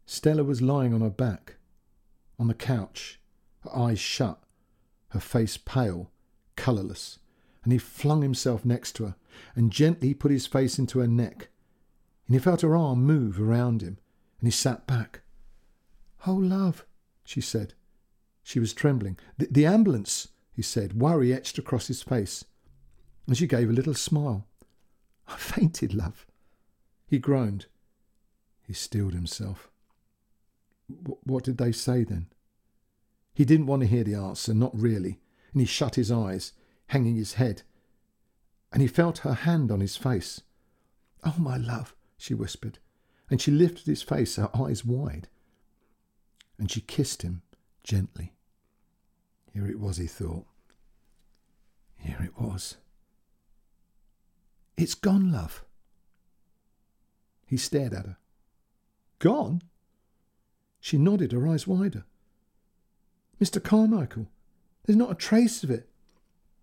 Stella 0.05 0.43
was 0.43 0.61
lying 0.61 0.93
on 0.93 1.01
her 1.01 1.09
back, 1.09 1.55
on 2.37 2.47
the 2.47 2.53
couch, 2.53 3.19
her 3.65 3.77
eyes 3.77 3.99
shut, 3.99 4.41
her 5.09 5.19
face 5.19 5.57
pale, 5.57 6.11
colourless, 6.55 7.19
and 7.63 7.73
he 7.73 7.79
flung 7.79 8.21
himself 8.21 8.63
next 8.63 8.93
to 8.93 9.05
her 9.05 9.15
and 9.55 9.71
gently 9.71 10.13
put 10.13 10.31
his 10.31 10.47
face 10.47 10.79
into 10.79 10.99
her 10.99 11.07
neck. 11.07 11.49
And 12.27 12.35
he 12.35 12.39
felt 12.39 12.61
her 12.61 12.75
arm 12.75 13.03
move 13.03 13.39
around 13.39 13.81
him, 13.81 13.97
and 14.39 14.47
he 14.47 14.51
sat 14.51 14.87
back. 14.87 15.21
Oh, 16.25 16.33
love, 16.33 16.85
she 17.23 17.41
said. 17.41 17.73
She 18.43 18.59
was 18.59 18.73
trembling. 18.73 19.17
The, 19.37 19.47
the 19.49 19.65
ambulance, 19.65 20.29
he 20.51 20.61
said, 20.61 20.99
worry 20.99 21.33
etched 21.33 21.57
across 21.57 21.87
his 21.87 22.01
face. 22.01 22.45
And 23.27 23.37
she 23.37 23.47
gave 23.47 23.69
a 23.69 23.73
little 23.73 23.93
smile. 23.93 24.45
I 25.27 25.35
fainted, 25.37 25.93
love. 25.93 26.25
He 27.07 27.19
groaned. 27.19 27.65
He 28.67 28.73
steeled 28.73 29.13
himself. 29.13 29.69
What 31.23 31.43
did 31.43 31.57
they 31.57 31.71
say 31.71 32.03
then? 32.03 32.27
He 33.35 33.43
didn't 33.43 33.67
want 33.67 33.81
to 33.81 33.87
hear 33.87 34.05
the 34.05 34.15
answer, 34.15 34.53
not 34.53 34.71
really, 34.73 35.19
and 35.51 35.61
he 35.61 35.67
shut 35.67 35.95
his 35.95 36.09
eyes, 36.09 36.53
hanging 36.87 37.17
his 37.17 37.33
head, 37.33 37.63
and 38.71 38.81
he 38.81 38.87
felt 38.87 39.19
her 39.19 39.33
hand 39.33 39.71
on 39.71 39.81
his 39.81 39.97
face. 39.97 40.41
Oh, 41.23 41.35
my 41.37 41.57
love, 41.57 41.93
she 42.17 42.33
whispered, 42.33 42.79
and 43.29 43.41
she 43.41 43.51
lifted 43.51 43.87
his 43.87 44.01
face, 44.01 44.37
her 44.37 44.49
eyes 44.55 44.85
wide, 44.85 45.27
and 46.57 46.71
she 46.71 46.79
kissed 46.79 47.23
him 47.23 47.41
gently. 47.83 48.31
Here 49.53 49.67
it 49.67 49.81
was, 49.81 49.97
he 49.97 50.07
thought. 50.07 50.45
Here 51.97 52.21
it 52.23 52.39
was. 52.39 52.77
It's 54.77 54.95
gone, 54.95 55.31
love. 55.31 55.65
He 57.45 57.57
stared 57.57 57.93
at 57.93 58.05
her. 58.05 58.17
Gone? 59.19 59.61
She 60.79 60.97
nodded, 60.97 61.33
her 61.33 61.47
eyes 61.47 61.67
wider. 61.67 62.05
Mr. 63.41 63.61
Carmichael, 63.61 64.27
there's 64.85 64.97
not 64.97 65.11
a 65.11 65.15
trace 65.15 65.63
of 65.63 65.71
it. 65.71 65.89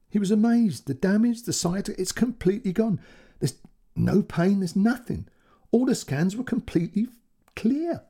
He 0.08 0.18
was 0.18 0.30
amazed. 0.30 0.86
The 0.86 0.94
damage, 0.94 1.42
the 1.42 1.52
sight, 1.52 1.88
it's 1.88 2.12
completely 2.12 2.72
gone. 2.72 3.00
There's 3.40 3.54
no 3.96 4.22
pain, 4.22 4.60
there's 4.60 4.76
nothing. 4.76 5.26
All 5.70 5.86
the 5.86 5.94
scans 5.94 6.36
were 6.36 6.44
completely 6.44 7.08
clear. 7.56 8.02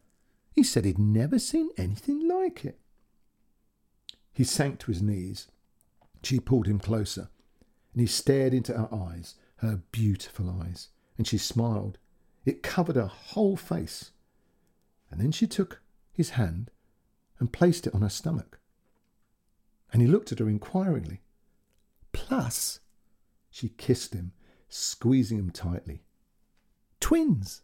He 0.53 0.63
said 0.63 0.85
he'd 0.85 0.99
never 0.99 1.39
seen 1.39 1.71
anything 1.77 2.29
like 2.29 2.65
it. 2.65 2.79
He 4.33 4.45
sank 4.45 4.79
to 4.81 4.91
his 4.91 5.03
knees. 5.03 5.49
She 6.23 6.41
pulled 6.41 6.67
him 6.67 6.79
closer, 6.79 7.29
and 7.93 8.01
he 8.01 8.07
stared 8.07 8.55
into 8.55 8.77
her 8.77 8.93
eyes, 8.93 9.35
her 9.57 9.83
beautiful 9.93 10.51
eyes, 10.63 10.89
and 11.17 11.27
she 11.27 11.39
smiled. 11.39 11.99
It 12.45 12.63
covered 12.63 12.97
her 12.97 13.07
whole 13.07 13.57
face. 13.57 14.11
And 15.11 15.21
then 15.21 15.33
she 15.33 15.47
took 15.47 15.81
his 16.13 16.31
hand 16.31 16.71
and 17.43 17.53
placed 17.53 17.89
it 17.89 17.95
on 17.95 18.03
her 18.03 18.09
stomach. 18.09 18.61
And 19.93 20.01
he 20.01 20.07
looked 20.07 20.31
at 20.31 20.39
her 20.39 20.49
inquiringly. 20.49 21.23
Plus, 22.13 22.79
she 23.51 23.71
kissed 23.71 24.15
him, 24.15 24.31
squeezing 24.69 25.41
him 25.41 25.51
tightly. 25.51 26.05
Twins! 27.01 27.63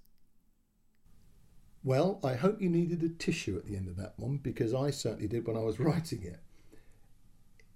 Well, 1.84 2.18
I 2.24 2.34
hope 2.34 2.60
you 2.60 2.68
needed 2.68 3.04
a 3.04 3.08
tissue 3.08 3.56
at 3.56 3.66
the 3.66 3.76
end 3.76 3.86
of 3.86 3.96
that 3.98 4.14
one 4.16 4.38
because 4.38 4.74
I 4.74 4.90
certainly 4.90 5.28
did 5.28 5.46
when 5.46 5.56
I 5.56 5.60
was 5.60 5.78
writing 5.88 6.24
it. 6.24 6.40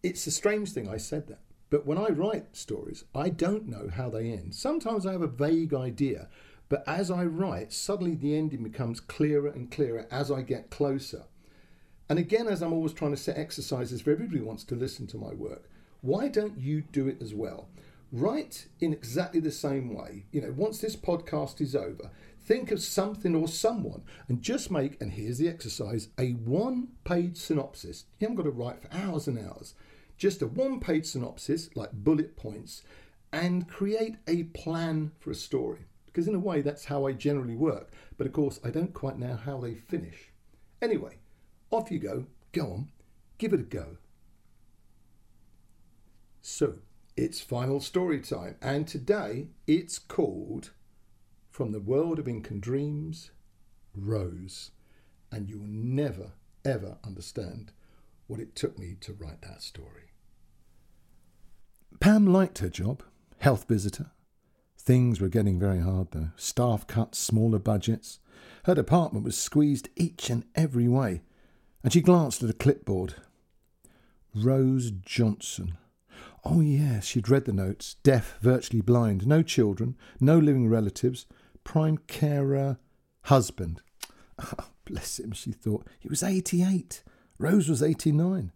It's 0.02 0.26
a 0.26 0.32
strange 0.32 0.72
thing 0.72 0.88
I 0.88 0.96
said 0.96 1.28
that, 1.28 1.42
but 1.70 1.86
when 1.86 1.98
I 1.98 2.08
write 2.08 2.56
stories, 2.56 3.04
I 3.14 3.28
don't 3.28 3.68
know 3.68 3.90
how 3.94 4.10
they 4.10 4.32
end. 4.32 4.56
Sometimes 4.56 5.06
I 5.06 5.12
have 5.12 5.22
a 5.22 5.28
vague 5.28 5.72
idea, 5.72 6.28
but 6.68 6.82
as 6.84 7.12
I 7.12 7.22
write, 7.26 7.72
suddenly 7.72 8.16
the 8.16 8.36
ending 8.36 8.64
becomes 8.64 8.98
clearer 8.98 9.46
and 9.46 9.70
clearer 9.70 10.08
as 10.10 10.32
I 10.32 10.42
get 10.42 10.68
closer. 10.68 11.26
And 12.12 12.18
again, 12.18 12.46
as 12.46 12.60
I'm 12.60 12.74
always 12.74 12.92
trying 12.92 13.12
to 13.12 13.16
set 13.16 13.38
exercises 13.38 14.02
for 14.02 14.10
everybody 14.10 14.40
who 14.40 14.44
wants 14.44 14.64
to 14.64 14.74
listen 14.74 15.06
to 15.06 15.16
my 15.16 15.32
work, 15.32 15.70
why 16.02 16.28
don't 16.28 16.58
you 16.58 16.82
do 16.82 17.08
it 17.08 17.22
as 17.22 17.32
well? 17.32 17.70
Write 18.12 18.66
in 18.80 18.92
exactly 18.92 19.40
the 19.40 19.50
same 19.50 19.94
way. 19.94 20.26
You 20.30 20.42
know, 20.42 20.52
once 20.54 20.78
this 20.78 20.94
podcast 20.94 21.62
is 21.62 21.74
over, 21.74 22.10
think 22.38 22.70
of 22.70 22.82
something 22.82 23.34
or 23.34 23.48
someone 23.48 24.02
and 24.28 24.42
just 24.42 24.70
make, 24.70 25.00
and 25.00 25.12
here's 25.12 25.38
the 25.38 25.48
exercise, 25.48 26.08
a 26.18 26.32
one 26.32 26.88
page 27.04 27.38
synopsis. 27.38 28.04
You 28.18 28.26
haven't 28.26 28.36
got 28.36 28.42
to 28.42 28.50
write 28.50 28.82
for 28.82 28.92
hours 28.92 29.26
and 29.26 29.38
hours. 29.38 29.72
Just 30.18 30.42
a 30.42 30.46
one 30.46 30.80
page 30.80 31.06
synopsis, 31.06 31.70
like 31.74 31.92
bullet 31.94 32.36
points, 32.36 32.82
and 33.32 33.66
create 33.66 34.16
a 34.28 34.42
plan 34.42 35.12
for 35.18 35.30
a 35.30 35.34
story 35.34 35.86
because 36.04 36.28
in 36.28 36.34
a 36.34 36.38
way 36.38 36.60
that's 36.60 36.84
how 36.84 37.06
I 37.06 37.12
generally 37.12 37.56
work. 37.56 37.90
But 38.18 38.26
of 38.26 38.34
course, 38.34 38.60
I 38.62 38.68
don't 38.68 38.92
quite 38.92 39.18
know 39.18 39.34
how 39.34 39.58
they 39.60 39.76
finish. 39.76 40.30
Anyway, 40.82 41.16
off 41.72 41.90
you 41.90 41.98
go. 41.98 42.26
Go 42.52 42.62
on, 42.66 42.88
give 43.38 43.52
it 43.52 43.60
a 43.60 43.64
go. 43.64 43.96
So, 46.40 46.78
it's 47.16 47.40
final 47.40 47.80
story 47.80 48.20
time, 48.20 48.56
and 48.60 48.86
today 48.86 49.48
it's 49.66 49.98
called 49.98 50.70
From 51.50 51.72
the 51.72 51.80
World 51.80 52.18
of 52.18 52.28
Ink 52.28 52.50
and 52.50 52.60
Dreams, 52.60 53.30
Rose. 53.94 54.70
And 55.30 55.48
you'll 55.48 55.66
never, 55.66 56.32
ever 56.64 56.98
understand 57.04 57.72
what 58.26 58.40
it 58.40 58.54
took 58.54 58.78
me 58.78 58.96
to 59.00 59.14
write 59.14 59.42
that 59.42 59.62
story. 59.62 60.12
Pam 62.00 62.26
liked 62.26 62.58
her 62.58 62.68
job, 62.68 63.02
health 63.38 63.66
visitor, 63.68 64.10
Things 64.84 65.20
were 65.20 65.28
getting 65.28 65.60
very 65.60 65.78
hard, 65.78 66.08
though. 66.10 66.30
Staff 66.34 66.88
cuts, 66.88 67.16
smaller 67.16 67.60
budgets. 67.60 68.18
Her 68.64 68.74
department 68.74 69.24
was 69.24 69.38
squeezed 69.38 69.88
each 69.94 70.28
and 70.28 70.44
every 70.56 70.88
way, 70.88 71.22
and 71.82 71.92
she 71.92 72.00
glanced 72.00 72.42
at 72.42 72.50
a 72.50 72.54
clipboard. 72.54 73.14
Rose 74.34 74.90
Johnson. 74.90 75.76
Oh, 76.44 76.60
yes, 76.60 77.06
she'd 77.06 77.28
read 77.28 77.44
the 77.44 77.52
notes. 77.52 77.96
Deaf, 78.02 78.38
virtually 78.40 78.80
blind, 78.80 79.26
no 79.26 79.42
children, 79.42 79.96
no 80.20 80.38
living 80.38 80.68
relatives, 80.68 81.26
prime 81.64 81.98
carer, 82.06 82.78
husband. 83.22 83.80
Oh, 84.38 84.68
bless 84.84 85.20
him, 85.20 85.32
she 85.32 85.52
thought. 85.52 85.86
He 86.00 86.08
was 86.08 86.22
88. 86.22 87.02
Rose 87.38 87.68
was 87.68 87.82
89. 87.82 88.52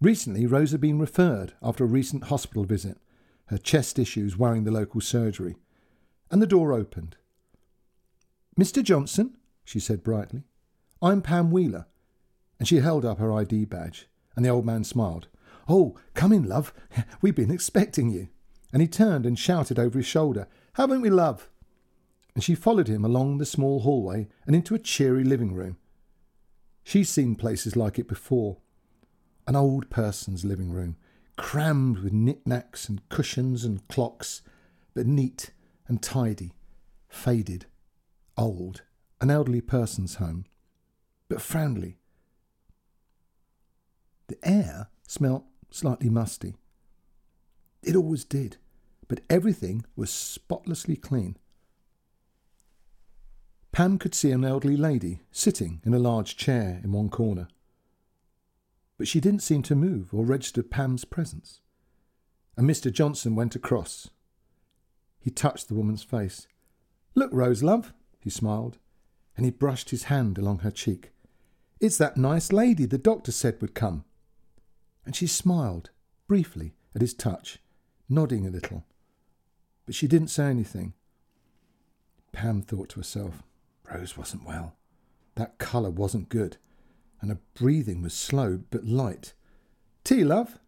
Recently, 0.00 0.46
Rose 0.46 0.72
had 0.72 0.80
been 0.80 0.98
referred 0.98 1.54
after 1.62 1.84
a 1.84 1.88
recent 1.88 2.24
hospital 2.24 2.64
visit 2.64 2.98
her 3.48 3.58
chest 3.58 3.98
issues 3.98 4.38
worrying 4.38 4.64
the 4.64 4.70
local 4.70 5.00
surgery, 5.00 5.56
and 6.30 6.40
the 6.40 6.46
door 6.46 6.72
opened. 6.72 7.16
Mr. 8.58 8.82
Johnson, 8.82 9.36
she 9.64 9.78
said 9.78 10.02
brightly, 10.02 10.44
I'm 11.02 11.20
Pam 11.20 11.50
Wheeler. 11.50 11.86
And 12.58 12.68
she 12.68 12.76
held 12.76 13.04
up 13.04 13.18
her 13.18 13.32
ID 13.32 13.66
badge, 13.66 14.08
and 14.36 14.44
the 14.44 14.48
old 14.48 14.64
man 14.64 14.84
smiled. 14.84 15.28
Oh, 15.68 15.96
come 16.14 16.32
in, 16.32 16.44
love. 16.44 16.72
We've 17.22 17.34
been 17.34 17.50
expecting 17.50 18.10
you. 18.10 18.28
And 18.72 18.82
he 18.82 18.88
turned 18.88 19.24
and 19.24 19.38
shouted 19.38 19.78
over 19.78 19.98
his 19.98 20.06
shoulder, 20.06 20.48
Haven't 20.74 21.00
we, 21.00 21.10
love? 21.10 21.48
And 22.34 22.42
she 22.42 22.54
followed 22.54 22.88
him 22.88 23.04
along 23.04 23.38
the 23.38 23.46
small 23.46 23.80
hallway 23.80 24.28
and 24.46 24.56
into 24.56 24.74
a 24.74 24.80
cheery 24.80 25.24
living 25.24 25.54
room. 25.54 25.76
She's 26.82 27.08
seen 27.08 27.36
places 27.36 27.76
like 27.76 27.98
it 27.98 28.08
before. 28.08 28.58
An 29.46 29.56
old 29.56 29.90
person's 29.90 30.44
living 30.44 30.70
room, 30.70 30.96
crammed 31.36 31.98
with 31.98 32.12
knickknacks 32.12 32.88
and 32.88 33.08
cushions 33.08 33.64
and 33.64 33.86
clocks, 33.88 34.42
but 34.94 35.06
neat 35.06 35.50
and 35.86 36.02
tidy, 36.02 36.54
faded, 37.08 37.66
old, 38.36 38.82
an 39.20 39.30
elderly 39.30 39.60
person's 39.60 40.16
home, 40.16 40.44
but 41.28 41.40
friendly. 41.40 41.98
The 44.26 44.38
air 44.42 44.88
smelt 45.06 45.44
slightly 45.70 46.08
musty. 46.08 46.56
It 47.82 47.96
always 47.96 48.24
did, 48.24 48.56
but 49.08 49.20
everything 49.28 49.84
was 49.96 50.10
spotlessly 50.10 50.96
clean. 50.96 51.36
Pam 53.72 53.98
could 53.98 54.14
see 54.14 54.30
an 54.30 54.44
elderly 54.44 54.76
lady 54.76 55.20
sitting 55.32 55.80
in 55.84 55.92
a 55.92 55.98
large 55.98 56.36
chair 56.36 56.80
in 56.84 56.92
one 56.92 57.08
corner. 57.08 57.48
But 58.96 59.08
she 59.08 59.20
didn't 59.20 59.42
seem 59.42 59.62
to 59.64 59.74
move 59.74 60.14
or 60.14 60.24
register 60.24 60.62
Pam's 60.62 61.04
presence. 61.04 61.60
And 62.56 62.70
Mr. 62.70 62.92
Johnson 62.92 63.34
went 63.34 63.56
across. 63.56 64.10
He 65.18 65.30
touched 65.30 65.68
the 65.68 65.74
woman's 65.74 66.04
face. 66.04 66.46
Look, 67.16 67.32
Rose, 67.32 67.62
love, 67.62 67.92
he 68.20 68.30
smiled, 68.30 68.78
and 69.36 69.44
he 69.44 69.50
brushed 69.50 69.90
his 69.90 70.04
hand 70.04 70.38
along 70.38 70.60
her 70.60 70.70
cheek. 70.70 71.10
It's 71.80 71.98
that 71.98 72.16
nice 72.16 72.52
lady 72.52 72.86
the 72.86 72.96
doctor 72.96 73.32
said 73.32 73.60
would 73.60 73.74
come. 73.74 74.04
And 75.04 75.14
she 75.14 75.26
smiled, 75.26 75.90
briefly, 76.26 76.74
at 76.94 77.00
his 77.00 77.14
touch, 77.14 77.58
nodding 78.08 78.46
a 78.46 78.50
little. 78.50 78.84
But 79.86 79.94
she 79.94 80.06
didn't 80.06 80.28
say 80.28 80.46
anything. 80.46 80.94
Pam 82.32 82.62
thought 82.62 82.90
to 82.90 83.00
herself, 83.00 83.42
Rose 83.90 84.16
wasn't 84.16 84.46
well. 84.46 84.76
That 85.34 85.58
colour 85.58 85.90
wasn't 85.90 86.28
good, 86.28 86.56
and 87.20 87.30
her 87.30 87.38
breathing 87.54 88.02
was 88.02 88.14
slow 88.14 88.60
but 88.70 88.86
light. 88.86 89.34
Tea, 90.04 90.24
love? 90.24 90.58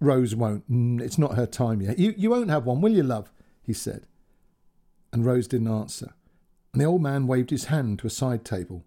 Rose 0.00 0.34
won't. 0.34 0.70
Mm, 0.70 1.00
it's 1.00 1.18
not 1.18 1.34
her 1.34 1.46
time 1.46 1.82
yet. 1.82 1.98
You, 1.98 2.14
you 2.16 2.30
won't 2.30 2.50
have 2.50 2.66
one, 2.66 2.80
will 2.80 2.92
you, 2.92 3.02
love? 3.02 3.30
he 3.62 3.72
said. 3.72 4.06
And 5.12 5.24
Rose 5.24 5.48
didn't 5.48 5.68
answer, 5.68 6.14
and 6.72 6.80
the 6.80 6.86
old 6.86 7.02
man 7.02 7.26
waved 7.26 7.50
his 7.50 7.66
hand 7.66 7.98
to 8.00 8.06
a 8.06 8.10
side 8.10 8.44
table. 8.44 8.84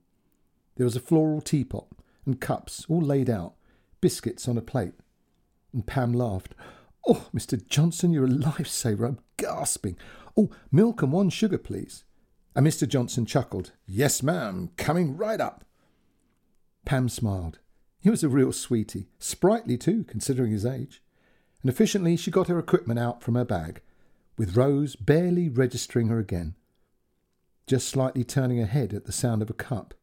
There 0.76 0.86
was 0.86 0.96
a 0.96 1.02
floral 1.02 1.42
teapot 1.42 1.88
and 2.26 2.40
cups 2.40 2.86
all 2.88 3.02
laid 3.02 3.30
out, 3.30 3.56
biscuits 4.02 4.48
on 4.48 4.58
a 4.58 4.62
plate. 4.62 4.94
And 5.74 5.86
Pam 5.86 6.12
laughed. 6.12 6.54
Oh, 7.08 7.30
Mr. 7.34 7.66
Johnson, 7.66 8.12
you're 8.12 8.26
a 8.26 8.30
lifesaver. 8.30 9.08
I'm 9.08 9.20
gasping. 9.38 9.98
Oh, 10.36 10.50
milk 10.72 11.02
and 11.02 11.12
one 11.12 11.30
sugar, 11.30 11.58
please. 11.58 12.04
And 12.56 12.68
Mr. 12.68 12.88
Johnson 12.88 13.26
chuckled. 13.26 13.72
Yes, 13.86 14.22
ma'am, 14.22 14.72
coming 14.78 15.16
right 15.16 15.40
up. 15.40 15.64
Pam 16.86 17.10
smiled. 17.10 17.60
He 18.00 18.10
was 18.10 18.24
a 18.24 18.30
real 18.30 18.52
sweetie, 18.52 19.08
sprightly 19.20 19.78
too, 19.78 20.04
considering 20.04 20.52
his 20.52 20.66
age. 20.66 21.02
And 21.62 21.70
efficiently 21.70 22.18
she 22.18 22.32
got 22.32 22.48
her 22.48 22.58
equipment 22.58 23.00
out 23.00 23.22
from 23.22 23.36
her 23.36 23.46
bag, 23.46 23.82
with 24.38 24.58
Rose 24.58 24.96
barely 24.96 25.48
registering 25.48 26.08
her 26.08 26.18
again, 26.18 26.56
just 27.68 27.88
slightly 27.88 28.24
turning 28.24 28.58
her 28.58 28.66
head 28.66 28.94
at 28.94 29.06
the 29.06 29.12
sound 29.12 29.44
of 29.44 29.50
a 29.50 29.54
cup. 29.54 29.94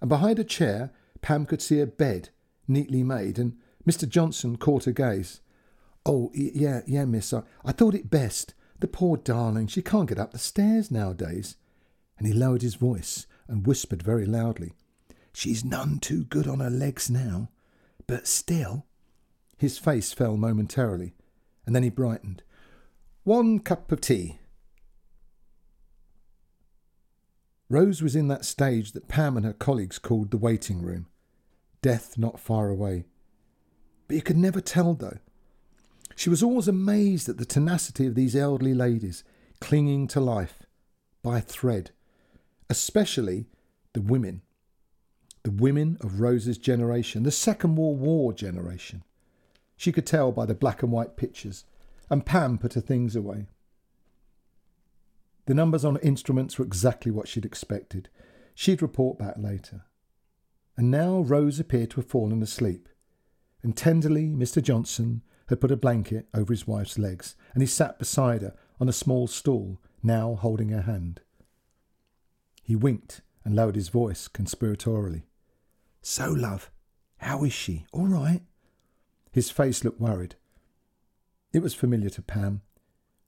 And 0.00 0.08
behind 0.08 0.38
a 0.38 0.44
chair, 0.44 0.92
Pam 1.20 1.44
could 1.44 1.60
see 1.60 1.80
a 1.80 1.86
bed, 1.86 2.30
neatly 2.68 3.02
made, 3.02 3.38
and 3.38 3.56
Mr. 3.86 4.08
Johnson 4.08 4.56
caught 4.56 4.84
her 4.84 4.92
gaze. 4.92 5.40
Oh, 6.06 6.30
yeah, 6.34 6.82
yeah, 6.86 7.04
miss, 7.04 7.32
I, 7.32 7.42
I 7.64 7.72
thought 7.72 7.94
it 7.94 8.10
best 8.10 8.54
the 8.80 8.86
poor 8.86 9.16
darling, 9.16 9.66
she 9.66 9.82
can't 9.82 10.08
get 10.08 10.18
up 10.18 10.32
the 10.32 10.38
stairs 10.38 10.90
nowadays. 10.90 11.56
And 12.16 12.26
he 12.26 12.32
lowered 12.32 12.62
his 12.62 12.74
voice 12.74 13.26
and 13.48 13.66
whispered 13.66 14.02
very 14.02 14.26
loudly, 14.26 14.74
She's 15.32 15.64
none 15.64 15.98
too 15.98 16.24
good 16.24 16.48
on 16.48 16.60
her 16.60 16.70
legs 16.70 17.08
now, 17.08 17.48
but 18.06 18.26
still. 18.26 18.86
His 19.56 19.78
face 19.78 20.12
fell 20.12 20.36
momentarily, 20.36 21.14
and 21.66 21.74
then 21.74 21.82
he 21.82 21.90
brightened. 21.90 22.42
One 23.24 23.58
cup 23.58 23.90
of 23.92 24.00
tea. 24.00 24.38
Rose 27.68 28.00
was 28.00 28.16
in 28.16 28.28
that 28.28 28.44
stage 28.44 28.92
that 28.92 29.08
Pam 29.08 29.36
and 29.36 29.44
her 29.44 29.52
colleagues 29.52 29.98
called 29.98 30.30
the 30.30 30.38
waiting 30.38 30.80
room. 30.80 31.06
Death 31.82 32.18
not 32.18 32.40
far 32.40 32.68
away. 32.68 33.04
But 34.06 34.16
you 34.16 34.22
could 34.22 34.36
never 34.36 34.60
tell, 34.60 34.94
though. 34.94 35.18
She 36.16 36.30
was 36.30 36.42
always 36.42 36.66
amazed 36.66 37.28
at 37.28 37.38
the 37.38 37.44
tenacity 37.44 38.06
of 38.06 38.14
these 38.14 38.34
elderly 38.34 38.74
ladies, 38.74 39.22
clinging 39.60 40.08
to 40.08 40.20
life 40.20 40.64
by 41.22 41.38
a 41.38 41.42
thread, 41.42 41.90
especially 42.68 43.46
the 43.92 44.00
women. 44.00 44.42
The 45.44 45.50
women 45.52 45.96
of 46.00 46.20
Rose's 46.20 46.58
generation, 46.58 47.22
the 47.22 47.30
Second 47.30 47.76
World 47.76 48.00
War 48.00 48.32
generation. 48.32 49.04
She 49.76 49.92
could 49.92 50.06
tell 50.06 50.32
by 50.32 50.44
the 50.46 50.54
black 50.54 50.82
and 50.82 50.90
white 50.90 51.16
pictures, 51.16 51.64
and 52.10 52.26
Pam 52.26 52.58
put 52.58 52.74
her 52.74 52.80
things 52.80 53.14
away. 53.14 53.46
The 55.46 55.54
numbers 55.54 55.84
on 55.84 55.96
instruments 55.98 56.58
were 56.58 56.64
exactly 56.64 57.12
what 57.12 57.28
she'd 57.28 57.46
expected. 57.46 58.08
She'd 58.54 58.82
report 58.82 59.18
back 59.18 59.36
later. 59.38 59.84
And 60.78 60.92
now 60.92 61.18
Rose 61.18 61.58
appeared 61.58 61.90
to 61.90 61.96
have 61.96 62.06
fallen 62.06 62.40
asleep, 62.40 62.88
and 63.64 63.76
tenderly 63.76 64.28
Mr. 64.28 64.62
Johnson 64.62 65.22
had 65.48 65.60
put 65.60 65.72
a 65.72 65.76
blanket 65.76 66.28
over 66.32 66.52
his 66.52 66.68
wife's 66.68 66.96
legs, 66.96 67.34
and 67.52 67.60
he 67.60 67.66
sat 67.66 67.98
beside 67.98 68.42
her 68.42 68.54
on 68.80 68.88
a 68.88 68.92
small 68.92 69.26
stool, 69.26 69.80
now 70.04 70.36
holding 70.36 70.68
her 70.68 70.82
hand. 70.82 71.20
He 72.62 72.76
winked 72.76 73.22
and 73.44 73.56
lowered 73.56 73.74
his 73.74 73.88
voice 73.88 74.28
conspiratorially. 74.28 75.24
So, 76.00 76.30
love, 76.30 76.70
how 77.16 77.42
is 77.42 77.52
she? 77.52 77.86
All 77.92 78.06
right? 78.06 78.42
His 79.32 79.50
face 79.50 79.82
looked 79.82 80.00
worried. 80.00 80.36
It 81.52 81.58
was 81.58 81.74
familiar 81.74 82.10
to 82.10 82.22
Pam. 82.22 82.60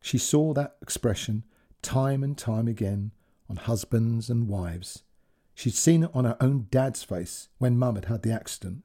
She 0.01 0.19
saw 0.19 0.55
that 0.55 0.77
expression 0.81 1.43
time 1.83 2.23
and 2.23 2.39
time 2.39 2.69
again 2.69 3.11
on 3.49 3.57
husbands 3.57 4.31
and 4.31 4.47
wives. 4.47 5.03
She'd 5.61 5.75
seen 5.75 6.05
it 6.05 6.11
on 6.15 6.25
her 6.25 6.39
own 6.41 6.69
dad's 6.71 7.03
face 7.03 7.51
when 7.59 7.77
Mum 7.77 7.97
had 7.97 8.07
had 8.07 8.23
the 8.23 8.33
accident, 8.33 8.83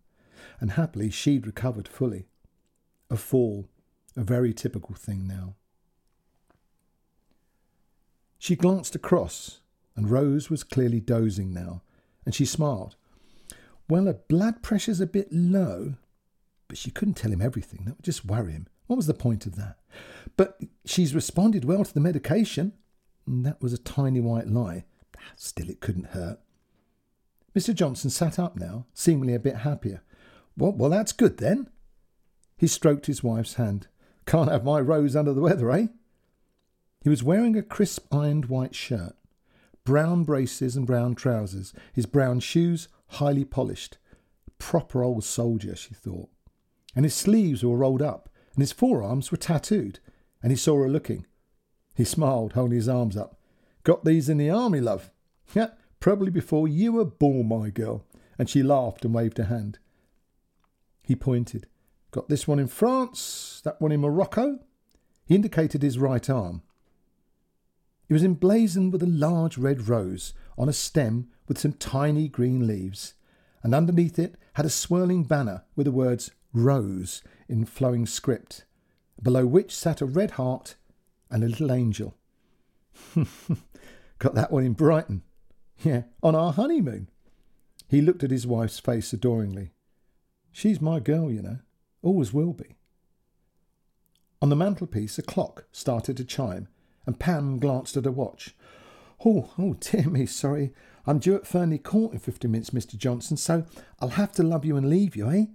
and 0.60 0.72
happily 0.72 1.10
she'd 1.10 1.48
recovered 1.48 1.88
fully 1.88 2.28
a 3.10 3.16
fall, 3.16 3.70
a 4.18 4.26
very 4.26 4.54
typical 4.54 4.94
thing 4.94 5.26
now. 5.26 5.56
She 8.38 8.58
glanced 8.58 8.94
across, 8.94 9.62
and 9.96 10.12
Rose 10.12 10.50
was 10.50 10.66
clearly 10.66 11.00
dozing 11.00 11.54
now, 11.54 11.82
and 12.26 12.36
she 12.36 12.44
smiled. 12.44 12.98
Well, 13.88 14.08
her 14.08 14.20
blood 14.28 14.62
pressure's 14.62 15.00
a 15.00 15.08
bit 15.08 15.32
low, 15.32 15.94
but 16.68 16.78
she 16.78 16.92
couldn't 16.92 17.14
tell 17.14 17.32
him 17.32 17.42
everything. 17.42 17.86
That 17.86 17.96
would 17.96 18.04
just 18.04 18.26
worry 18.26 18.52
him. 18.52 18.68
What 18.88 18.98
was 18.98 19.08
the 19.08 19.14
point 19.14 19.46
of 19.46 19.56
that? 19.56 19.78
But 20.36 20.60
she's 20.84 21.16
responded 21.16 21.64
well 21.64 21.86
to 21.86 21.94
the 21.94 22.02
medication. 22.02 22.74
And 23.26 23.46
that 23.46 23.62
was 23.62 23.72
a 23.72 23.78
tiny 23.78 24.20
white 24.20 24.50
lie. 24.50 24.84
Still, 25.38 25.70
it 25.70 25.80
couldn't 25.80 26.08
hurt. 26.08 26.42
Mr. 27.56 27.74
Johnson 27.74 28.10
sat 28.10 28.38
up 28.38 28.58
now, 28.58 28.86
seemingly 28.94 29.34
a 29.34 29.40
bit 29.40 29.58
happier. 29.58 30.04
Well, 30.58 30.74
well, 30.74 30.90
that's 30.90 31.12
good 31.12 31.38
then. 31.38 31.70
He 32.58 32.68
stroked 32.68 33.06
his 33.06 33.24
wife's 33.24 33.56
hand. 33.56 33.88
Can't 34.26 34.52
have 34.52 34.64
my 34.64 34.80
Rose 34.80 35.16
under 35.16 35.34
the 35.34 35.42
weather, 35.42 35.72
eh? 35.72 35.88
He 37.02 37.10
was 37.10 37.24
wearing 37.24 37.56
a 37.56 37.62
crisp 37.62 38.12
ironed 38.12 38.46
white 38.46 38.74
shirt, 38.74 39.16
brown 39.84 40.24
braces 40.24 40.76
and 40.76 40.88
brown 40.88 41.16
trousers, 41.16 41.74
his 41.94 42.06
brown 42.06 42.40
shoes 42.40 42.88
highly 43.08 43.46
polished. 43.46 43.98
Proper 44.58 45.04
old 45.04 45.24
soldier, 45.24 45.76
she 45.76 45.94
thought. 45.94 46.30
And 46.96 47.06
his 47.06 47.14
sleeves 47.14 47.64
were 47.64 47.78
rolled 47.78 48.02
up, 48.02 48.30
and 48.56 48.62
his 48.62 48.72
forearms 48.72 49.32
were 49.32 49.38
tattooed, 49.38 50.00
and 50.42 50.52
he 50.52 50.58
saw 50.58 50.78
her 50.78 50.90
looking. 50.90 51.26
He 51.94 52.06
smiled, 52.06 52.54
holding 52.54 52.78
his 52.78 52.90
arms 52.90 53.16
up. 53.16 53.40
Got 53.84 54.04
these 54.04 54.28
in 54.28 54.38
the 54.38 54.50
army, 54.50 54.82
love. 54.82 55.12
Yeah, 55.54 55.68
probably 56.06 56.30
before 56.30 56.68
you 56.68 56.94
were 56.94 57.04
born, 57.04 57.48
my 57.48 57.72
girl. 57.72 58.06
And 58.38 58.48
she 58.48 58.62
laughed 58.62 59.04
and 59.04 59.12
waved 59.12 59.40
her 59.40 59.46
hand. 59.46 59.80
He 61.02 61.16
pointed. 61.16 61.66
Got 62.12 62.30
this 62.30 62.48
one 62.48 62.60
in 62.60 62.68
France, 62.68 63.60
that 63.66 63.82
one 63.82 63.92
in 63.92 64.02
Morocco. 64.02 64.60
He 65.26 65.34
indicated 65.34 65.82
his 65.82 65.98
right 65.98 66.30
arm. 66.30 66.62
It 68.08 68.14
was 68.14 68.24
emblazoned 68.24 68.94
with 68.94 69.02
a 69.02 69.08
large 69.08 69.58
red 69.58 69.88
rose 69.88 70.36
on 70.60 70.70
a 70.70 70.74
stem 70.74 71.30
with 71.48 71.58
some 71.58 71.74
tiny 71.74 72.28
green 72.28 72.68
leaves, 72.68 73.16
and 73.64 73.74
underneath 73.74 74.20
it 74.20 74.36
had 74.54 74.66
a 74.68 74.70
swirling 74.70 75.24
banner 75.24 75.64
with 75.76 75.86
the 75.86 75.92
words 75.92 76.30
Rose 76.54 77.24
in 77.50 77.66
flowing 77.66 78.06
script, 78.06 78.66
below 79.20 79.48
which 79.48 79.76
sat 79.76 80.02
a 80.02 80.06
red 80.06 80.32
heart 80.32 80.76
and 81.32 81.44
a 81.44 81.50
little 81.50 81.72
angel. 81.72 82.16
Got 84.20 84.36
that 84.36 84.52
one 84.52 84.66
in 84.66 84.74
Brighton. 84.74 85.24
Yeah, 85.84 86.04
on 86.24 86.36
our 86.36 86.54
honeymoon. 86.54 87.10
He 87.88 88.02
looked 88.02 88.24
at 88.24 88.32
his 88.32 88.48
wife's 88.48 88.80
face 88.80 89.14
adoringly. 89.14 89.72
She's 90.52 90.82
my 90.82 91.00
girl, 91.00 91.32
you 91.32 91.42
know. 91.42 91.60
Always 92.02 92.34
will 92.34 92.54
be. 92.54 92.78
On 94.42 94.50
the 94.50 94.56
mantelpiece, 94.56 95.18
a 95.18 95.22
clock 95.22 95.66
started 95.72 96.18
to 96.18 96.26
chime, 96.26 96.68
and 97.06 97.20
Pam 97.20 97.60
glanced 97.60 97.98
at 97.98 98.06
her 98.06 98.12
watch. 98.12 98.56
Oh, 99.24 99.52
oh, 99.58 99.74
dear 99.80 100.10
me, 100.10 100.26
sorry. 100.26 100.74
I'm 101.08 101.20
due 101.20 101.36
at 101.36 101.48
Fernley 101.48 101.78
Court 101.78 102.14
in 102.14 102.20
fifty 102.20 102.48
minutes, 102.48 102.72
Mr. 102.72 102.98
Johnson, 102.98 103.38
so 103.38 103.66
I'll 104.00 104.10
have 104.10 104.32
to 104.34 104.44
love 104.44 104.66
you 104.66 104.78
and 104.78 104.90
leave 104.90 105.16
you, 105.16 105.30
eh? 105.30 105.46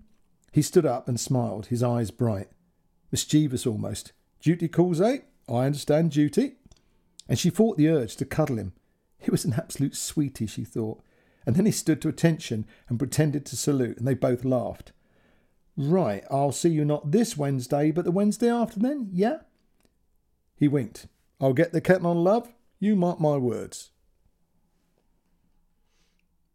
He 0.53 0.63
stood 0.63 0.87
up 0.87 1.09
and 1.09 1.19
smiled, 1.19 1.67
his 1.67 1.83
eyes 1.83 2.11
bright, 2.11 2.49
mischievous 3.13 3.67
almost. 3.67 4.13
Duty 4.41 4.69
calls, 4.69 5.01
eh? 5.01 5.19
I 5.49 5.67
understand 5.67 6.13
duty. 6.13 6.57
And 7.29 7.39
she 7.39 7.51
fought 7.51 7.77
the 7.77 7.89
urge 7.89 8.17
to 8.17 8.25
cuddle 8.25 8.59
him. 8.59 8.73
He 9.21 9.31
was 9.31 9.45
an 9.45 9.55
absolute 9.55 9.95
sweetie, 9.95 10.47
she 10.47 10.65
thought. 10.65 11.03
And 11.47 11.57
then 11.57 11.67
he 11.67 11.73
stood 11.73 12.03
to 12.03 12.09
attention 12.09 12.67
and 12.89 12.99
pretended 12.99 13.47
to 13.47 13.57
salute, 13.57 13.99
and 13.99 14.07
they 14.07 14.15
both 14.15 14.45
laughed. 14.45 14.93
Right, 15.77 16.25
I'll 16.31 16.53
see 16.53 16.69
you 16.71 16.85
not 16.85 17.13
this 17.13 17.37
Wednesday, 17.37 17.91
but 17.91 18.05
the 18.05 18.11
Wednesday 18.11 18.51
after 18.51 18.79
then, 18.79 19.09
yeah? 19.13 19.39
He 20.57 20.69
winked. 20.69 21.07
I'll 21.41 21.55
get 21.55 21.73
the 21.73 21.81
kettle 21.81 22.09
on, 22.09 22.23
love. 22.23 22.53
You 22.79 22.97
mark 22.97 23.21
my 23.21 23.37
words. 23.37 23.91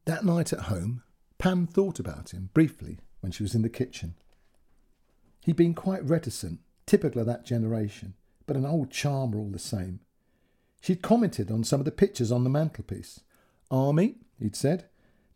That 0.06 0.24
night 0.24 0.54
at 0.54 0.62
home, 0.62 1.02
Pam 1.40 1.66
thought 1.66 2.00
about 2.00 2.32
him 2.32 2.50
briefly 2.54 3.00
when 3.22 3.32
she 3.32 3.42
was 3.42 3.56
in 3.56 3.64
the 3.64 3.70
kitchen. 3.70 4.16
He'd 5.42 5.56
been 5.56 5.74
quite 5.74 6.04
reticent, 6.04 6.60
typical 6.86 7.22
of 7.22 7.28
that 7.28 7.46
generation, 7.46 8.14
but 8.46 8.56
an 8.56 8.66
old 8.66 8.92
charmer 8.92 9.40
all 9.40 9.50
the 9.50 9.60
same. 9.60 10.02
She'd 10.86 11.02
commented 11.02 11.50
on 11.50 11.64
some 11.64 11.82
of 11.82 11.86
the 11.86 11.92
pictures 11.92 12.32
on 12.32 12.44
the 12.44 12.50
mantelpiece. 12.52 13.22
Army, 13.72 14.18
he'd 14.40 14.56
said. 14.56 14.86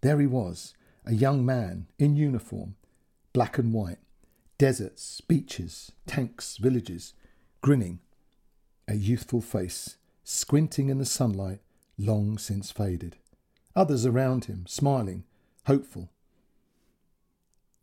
There 0.01 0.19
he 0.19 0.27
was, 0.27 0.75
a 1.07 1.15
young 1.15 1.43
man 1.43 1.87
in 1.97 2.15
uniform, 2.15 2.75
black 3.33 3.57
and 3.57 3.73
white, 3.73 3.97
deserts, 4.59 5.21
beaches, 5.21 5.91
tanks, 6.05 6.57
villages, 6.57 7.15
grinning, 7.61 7.97
a 8.87 8.93
youthful 8.93 9.41
face, 9.41 9.97
squinting 10.23 10.89
in 10.89 10.99
the 10.99 11.03
sunlight, 11.03 11.61
long 11.97 12.37
since 12.37 12.69
faded. 12.69 13.15
Others 13.75 14.05
around 14.05 14.45
him, 14.45 14.67
smiling, 14.67 15.23
hopeful. 15.65 16.11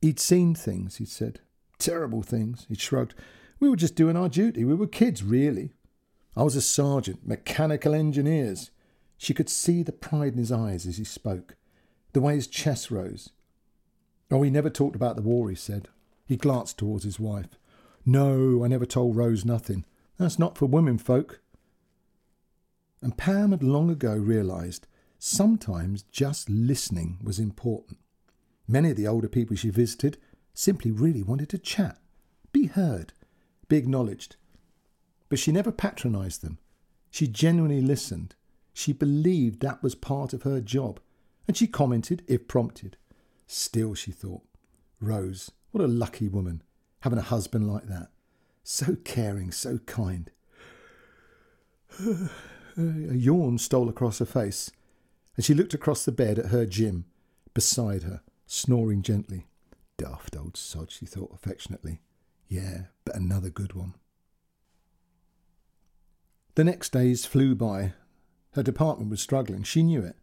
He'd 0.01 0.21
seen 0.21 0.55
things, 0.55 0.99
he'd 0.99 1.09
said. 1.09 1.41
Terrible 1.81 2.23
things, 2.23 2.65
he'd 2.69 2.81
shrugged. 2.81 3.17
We 3.59 3.69
were 3.69 3.75
just 3.75 3.97
doing 3.97 4.17
our 4.17 4.29
duty. 4.29 4.65
We 4.65 4.75
were 4.75 4.87
kids, 4.87 5.25
really. 5.25 5.73
I 6.37 6.43
was 6.43 6.57
a 6.57 6.61
sergeant, 6.61 7.27
mechanical 7.27 7.95
engineers. 7.95 8.71
She 9.17 9.33
could 9.33 9.49
see 9.49 9.83
the 9.83 9.93
pride 9.93 10.35
in 10.35 10.39
his 10.39 10.53
eyes 10.53 10.87
as 10.87 10.99
he 10.99 11.05
spoke, 11.05 11.57
the 12.13 12.21
way 12.21 12.35
his 12.35 12.47
chest 12.47 12.91
rose. 12.91 13.31
Oh, 14.31 14.43
he 14.43 14.51
never 14.51 14.69
talked 14.69 14.97
about 14.97 15.17
the 15.17 15.23
war, 15.23 15.49
he 15.49 15.57
said. 15.57 15.89
He 16.27 16.37
glanced 16.37 16.79
towards 16.79 17.05
his 17.05 17.21
wife. 17.21 17.59
No, 18.05 18.65
I 18.65 18.69
never 18.69 18.87
told 18.87 19.17
Rose 19.17 19.45
nothing. 19.45 19.85
That's 20.19 20.39
not 20.39 20.59
for 20.59 20.67
women 20.67 20.99
folk. 20.99 21.41
And 23.01 23.17
Pam 23.17 23.53
had 23.53 23.63
long 23.63 23.91
ago 23.91 24.15
realised 24.15 24.87
sometimes 25.19 26.03
just 26.03 26.51
listening 26.51 27.19
was 27.23 27.39
important. 27.39 27.99
Many 28.69 28.91
of 28.91 28.97
the 28.97 29.07
older 29.07 29.29
people 29.29 29.57
she 29.57 29.71
visited 29.71 30.19
simply 30.55 30.91
really 30.91 31.23
wanted 31.23 31.49
to 31.51 31.59
chat, 31.59 31.99
be 32.53 32.67
heard, 32.67 33.13
be 33.69 33.77
acknowledged. 33.77 34.37
But 35.29 35.39
she 35.39 35.53
never 35.53 35.73
patronised 35.73 36.43
them. 36.43 36.59
She 37.11 37.27
genuinely 37.27 37.81
listened. 37.81 38.35
She 38.73 38.93
believed 38.93 39.61
that 39.61 39.83
was 39.83 39.95
part 39.95 40.33
of 40.33 40.43
her 40.43 40.61
job, 40.61 41.01
and 41.49 41.57
she 41.57 41.67
commented 41.67 42.23
if 42.29 42.47
prompted. 42.47 42.97
Still, 43.47 43.95
she 43.95 44.13
thought, 44.13 44.43
Rose, 45.01 45.51
what 45.71 45.83
a 45.83 45.89
lucky 45.89 46.29
woman, 46.29 46.63
having 47.01 47.19
a 47.19 47.23
husband 47.23 47.73
like 47.73 47.87
that. 47.87 48.09
So 48.63 48.97
caring, 49.05 49.53
so 49.53 49.79
kind. 49.87 50.31
a 52.01 52.29
yawn 52.77 53.59
stole 53.59 53.89
across 53.89 54.19
her 54.19 54.27
face, 54.27 54.71
and 55.37 55.45
she 55.45 55.55
looked 55.55 55.75
across 55.75 56.05
the 56.05 56.13
bed 56.13 56.39
at 56.39 56.47
her 56.47 56.67
Jim, 56.67 57.07
beside 57.55 58.03
her, 58.03 58.21
snoring 58.47 59.03
gently. 59.03 59.47
Daft 59.97 60.37
old 60.37 60.57
sod, 60.57 60.91
she 60.91 61.07
thought 61.07 61.33
affectionately. 61.33 62.01
Yeah, 62.49 62.87
but 63.05 63.17
another 63.17 63.49
good 63.49 63.73
one. 63.73 63.95
The 66.57 66.65
next 66.65 66.91
days 66.91 67.27
flew 67.27 67.55
by. 67.55 67.93
Her 68.53 68.63
department 68.63 69.11
was 69.11 69.21
struggling, 69.21 69.63
she 69.63 69.83
knew 69.83 70.03
it, 70.03 70.17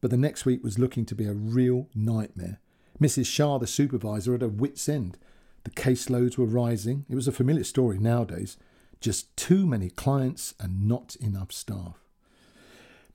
but 0.00 0.12
the 0.12 0.16
next 0.16 0.44
week 0.46 0.62
was 0.62 0.78
looking 0.78 1.04
to 1.06 1.16
be 1.16 1.26
a 1.26 1.32
real 1.32 1.88
nightmare. 1.96 2.60
Mrs. 3.00 3.26
Shah, 3.26 3.58
the 3.58 3.66
supervisor, 3.66 4.36
at 4.36 4.42
her 4.42 4.48
wits' 4.48 4.88
end. 4.88 5.18
The 5.64 5.70
caseloads 5.70 6.38
were 6.38 6.46
rising. 6.46 7.06
It 7.08 7.16
was 7.16 7.26
a 7.26 7.32
familiar 7.32 7.64
story 7.64 7.98
nowadays. 7.98 8.56
Just 9.00 9.36
too 9.36 9.66
many 9.66 9.90
clients 9.90 10.54
and 10.60 10.86
not 10.86 11.16
enough 11.16 11.50
staff. 11.50 11.96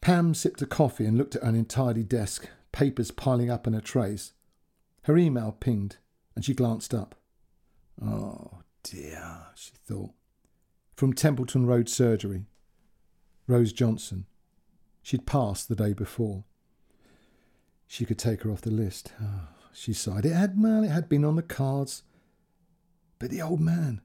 Pam 0.01 0.34
sipped 0.34 0.61
a 0.61 0.65
coffee 0.65 1.05
and 1.05 1.17
looked 1.17 1.38
at 1.38 1.43
her 1.43 1.49
untidy 1.49 2.03
desk, 2.03 2.49
papers 2.73 3.09
piling 3.09 3.49
up 3.49 3.65
in 3.67 3.71
her 3.73 3.80
trays. 3.80 4.34
Her 5.03 5.17
email 5.17 5.53
pinged, 5.57 5.95
and 6.36 6.43
she 6.43 6.53
glanced 6.53 6.93
up. 6.93 7.15
Oh 8.03 8.63
dear, 8.84 9.47
she 9.55 9.71
thought. 9.88 10.11
From 10.97 11.13
Templeton 11.13 11.65
Road 11.65 11.88
Surgery. 11.88 12.47
Rose 13.47 13.73
Johnson. 13.73 14.25
She'd 15.03 15.25
passed 15.25 15.69
the 15.69 15.75
day 15.75 15.93
before. 15.93 16.43
She 17.87 18.05
could 18.05 18.17
take 18.17 18.41
her 18.41 18.51
off 18.51 18.61
the 18.61 18.71
list. 18.71 19.13
Oh, 19.21 19.49
she 19.71 19.93
sighed. 19.93 20.25
It 20.25 20.33
had, 20.33 20.61
well, 20.61 20.83
it 20.83 20.89
had 20.89 21.07
been 21.07 21.23
on 21.23 21.35
the 21.35 21.43
cards. 21.43 22.03
But 23.19 23.29
the 23.29 23.41
old 23.41 23.61
man, 23.61 24.01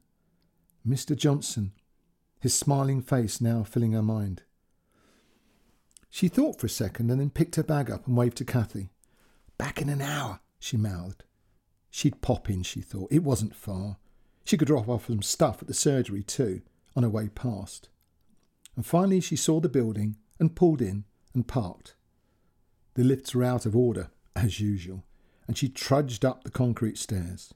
Mr. 0.87 1.17
Johnson, 1.17 1.73
his 2.39 2.55
smiling 2.55 3.01
face 3.01 3.41
now 3.41 3.63
filling 3.63 3.93
her 3.93 4.03
mind. 4.03 4.43
She 6.11 6.29
thought 6.29 6.61
for 6.61 6.67
a 6.67 6.71
second 6.71 7.11
and 7.11 7.21
then 7.21 7.31
picked 7.31 7.57
her 7.57 7.63
bag 7.63 7.91
up 7.91 8.07
and 8.07 8.17
waved 8.17 8.37
to 8.39 8.45
Kathy. 8.45 8.91
Back 9.57 9.81
in 9.81 9.89
an 9.89 10.03
hour, 10.03 10.41
she 10.59 10.77
mouthed. 10.77 11.25
She'd 11.91 12.21
pop 12.21 12.51
in, 12.51 12.63
she 12.63 12.81
thought. 12.81 13.13
It 13.13 13.23
wasn't 13.23 13.55
far. 13.55 13.97
She 14.45 14.57
could 14.57 14.69
drop 14.69 14.89
off 14.89 15.07
some 15.07 15.23
stuff 15.23 15.63
at 15.63 15.69
the 15.69 15.75
surgery 15.75 16.23
too, 16.23 16.63
on 16.97 17.03
her 17.03 17.09
way 17.09 17.29
past. 17.29 17.89
And 18.77 18.87
finally 18.87 19.21
she 19.21 19.37
saw 19.37 19.61
the 19.61 19.69
building 19.69 20.17
and 20.39 20.57
pulled 20.57 20.81
in 20.81 21.05
and 21.35 21.47
parked. 21.47 21.95
The 22.95 23.05
lifts 23.05 23.35
were 23.35 23.45
out 23.45 23.67
of 23.67 23.77
order, 23.77 24.11
as 24.35 24.61
usual, 24.61 25.05
and 25.47 25.57
she 25.57 25.69
trudged 25.69 26.25
up 26.25 26.45
the 26.45 26.51
concrete 26.51 26.99
stairs. 26.99 27.55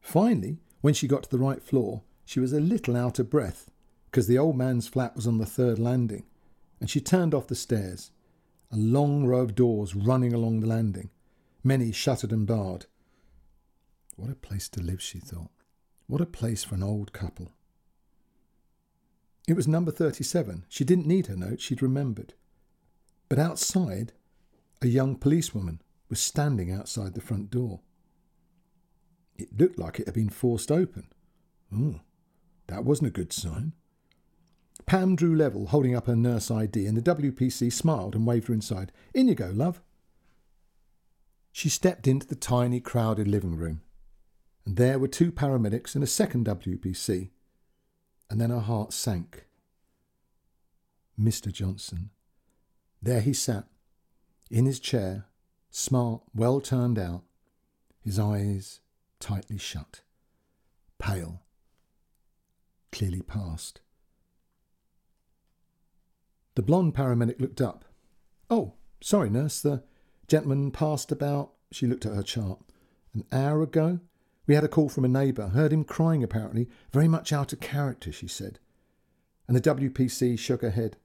Finally, 0.00 0.58
when 0.80 0.94
she 0.94 1.08
got 1.08 1.24
to 1.24 1.30
the 1.30 1.38
right 1.38 1.62
floor, 1.62 2.02
she 2.24 2.40
was 2.40 2.52
a 2.52 2.60
little 2.60 2.96
out 2.96 3.18
of 3.18 3.30
breath, 3.30 3.70
because 4.10 4.26
the 4.26 4.38
old 4.38 4.56
man's 4.56 4.88
flat 4.88 5.16
was 5.16 5.26
on 5.26 5.38
the 5.38 5.46
third 5.46 5.78
landing, 5.78 6.24
and 6.80 6.88
she 6.88 7.00
turned 7.00 7.34
off 7.34 7.48
the 7.48 7.54
stairs. 7.54 8.10
A 8.70 8.76
long 8.76 9.26
row 9.26 9.40
of 9.40 9.54
doors 9.54 9.94
running 9.94 10.32
along 10.32 10.60
the 10.60 10.66
landing, 10.66 11.10
many 11.64 11.92
shuttered 11.92 12.32
and 12.32 12.46
barred. 12.46 12.86
What 14.16 14.30
a 14.30 14.34
place 14.34 14.68
to 14.70 14.80
live, 14.80 15.02
she 15.02 15.18
thought. 15.18 15.50
What 16.06 16.20
a 16.20 16.26
place 16.26 16.64
for 16.64 16.74
an 16.74 16.82
old 16.82 17.12
couple. 17.12 17.52
It 19.46 19.54
was 19.54 19.68
number 19.68 19.92
37. 19.92 20.64
She 20.68 20.84
didn't 20.84 21.06
need 21.06 21.26
her 21.26 21.36
note, 21.36 21.60
she'd 21.60 21.82
remembered. 21.82 22.34
But 23.28 23.38
outside, 23.38 24.12
a 24.82 24.88
young 24.88 25.16
policewoman 25.16 25.80
was 26.08 26.20
standing 26.20 26.72
outside 26.72 27.14
the 27.14 27.20
front 27.20 27.50
door. 27.50 27.80
It 29.36 29.58
looked 29.58 29.78
like 29.78 30.00
it 30.00 30.06
had 30.06 30.14
been 30.14 30.30
forced 30.30 30.72
open. 30.72 31.08
Oh, 31.72 32.00
that 32.68 32.84
wasn't 32.84 33.08
a 33.08 33.12
good 33.12 33.32
sign. 33.32 33.72
Pam 34.84 35.16
drew 35.16 35.34
level, 35.34 35.66
holding 35.66 35.94
up 35.94 36.06
her 36.06 36.16
nurse 36.16 36.50
ID, 36.50 36.86
and 36.86 36.96
the 36.96 37.14
WPC 37.14 37.72
smiled 37.72 38.14
and 38.14 38.26
waved 38.26 38.48
her 38.48 38.54
inside. 38.54 38.92
In 39.14 39.28
you 39.28 39.34
go, 39.34 39.50
love. 39.52 39.80
She 41.50 41.68
stepped 41.68 42.06
into 42.06 42.26
the 42.26 42.36
tiny, 42.36 42.80
crowded 42.80 43.26
living 43.26 43.56
room, 43.56 43.80
and 44.64 44.76
there 44.76 44.98
were 44.98 45.08
two 45.08 45.32
paramedics 45.32 45.94
and 45.94 46.04
a 46.04 46.06
second 46.06 46.46
WPC, 46.46 47.30
and 48.28 48.40
then 48.40 48.50
her 48.50 48.60
heart 48.60 48.92
sank. 48.92 49.46
Mr. 51.20 51.52
Johnson. 51.52 52.10
There 53.02 53.20
he 53.20 53.32
sat, 53.32 53.66
in 54.50 54.66
his 54.66 54.80
chair, 54.80 55.26
smart, 55.70 56.22
well 56.34 56.60
turned 56.60 56.98
out, 56.98 57.22
his 58.02 58.18
eyes 58.18 58.80
tightly 59.20 59.58
shut, 59.58 60.00
pale, 60.98 61.42
clearly 62.92 63.22
past. 63.22 63.80
The 66.54 66.62
blonde 66.62 66.94
paramedic 66.94 67.40
looked 67.40 67.60
up. 67.60 67.84
Oh, 68.48 68.74
sorry, 69.00 69.28
nurse, 69.30 69.60
the 69.60 69.82
gentleman 70.26 70.70
passed 70.70 71.12
about, 71.12 71.52
she 71.70 71.86
looked 71.86 72.06
at 72.06 72.14
her 72.14 72.22
chart, 72.22 72.60
an 73.14 73.24
hour 73.30 73.62
ago. 73.62 74.00
We 74.46 74.54
had 74.54 74.64
a 74.64 74.68
call 74.68 74.88
from 74.88 75.04
a 75.04 75.08
neighbour, 75.08 75.48
heard 75.48 75.72
him 75.72 75.84
crying 75.84 76.22
apparently, 76.22 76.68
very 76.92 77.08
much 77.08 77.32
out 77.32 77.52
of 77.52 77.60
character, 77.60 78.12
she 78.12 78.28
said. 78.28 78.58
And 79.48 79.56
the 79.56 79.60
WPC 79.60 80.38
shook 80.38 80.62
her 80.62 80.70
head. 80.70 80.96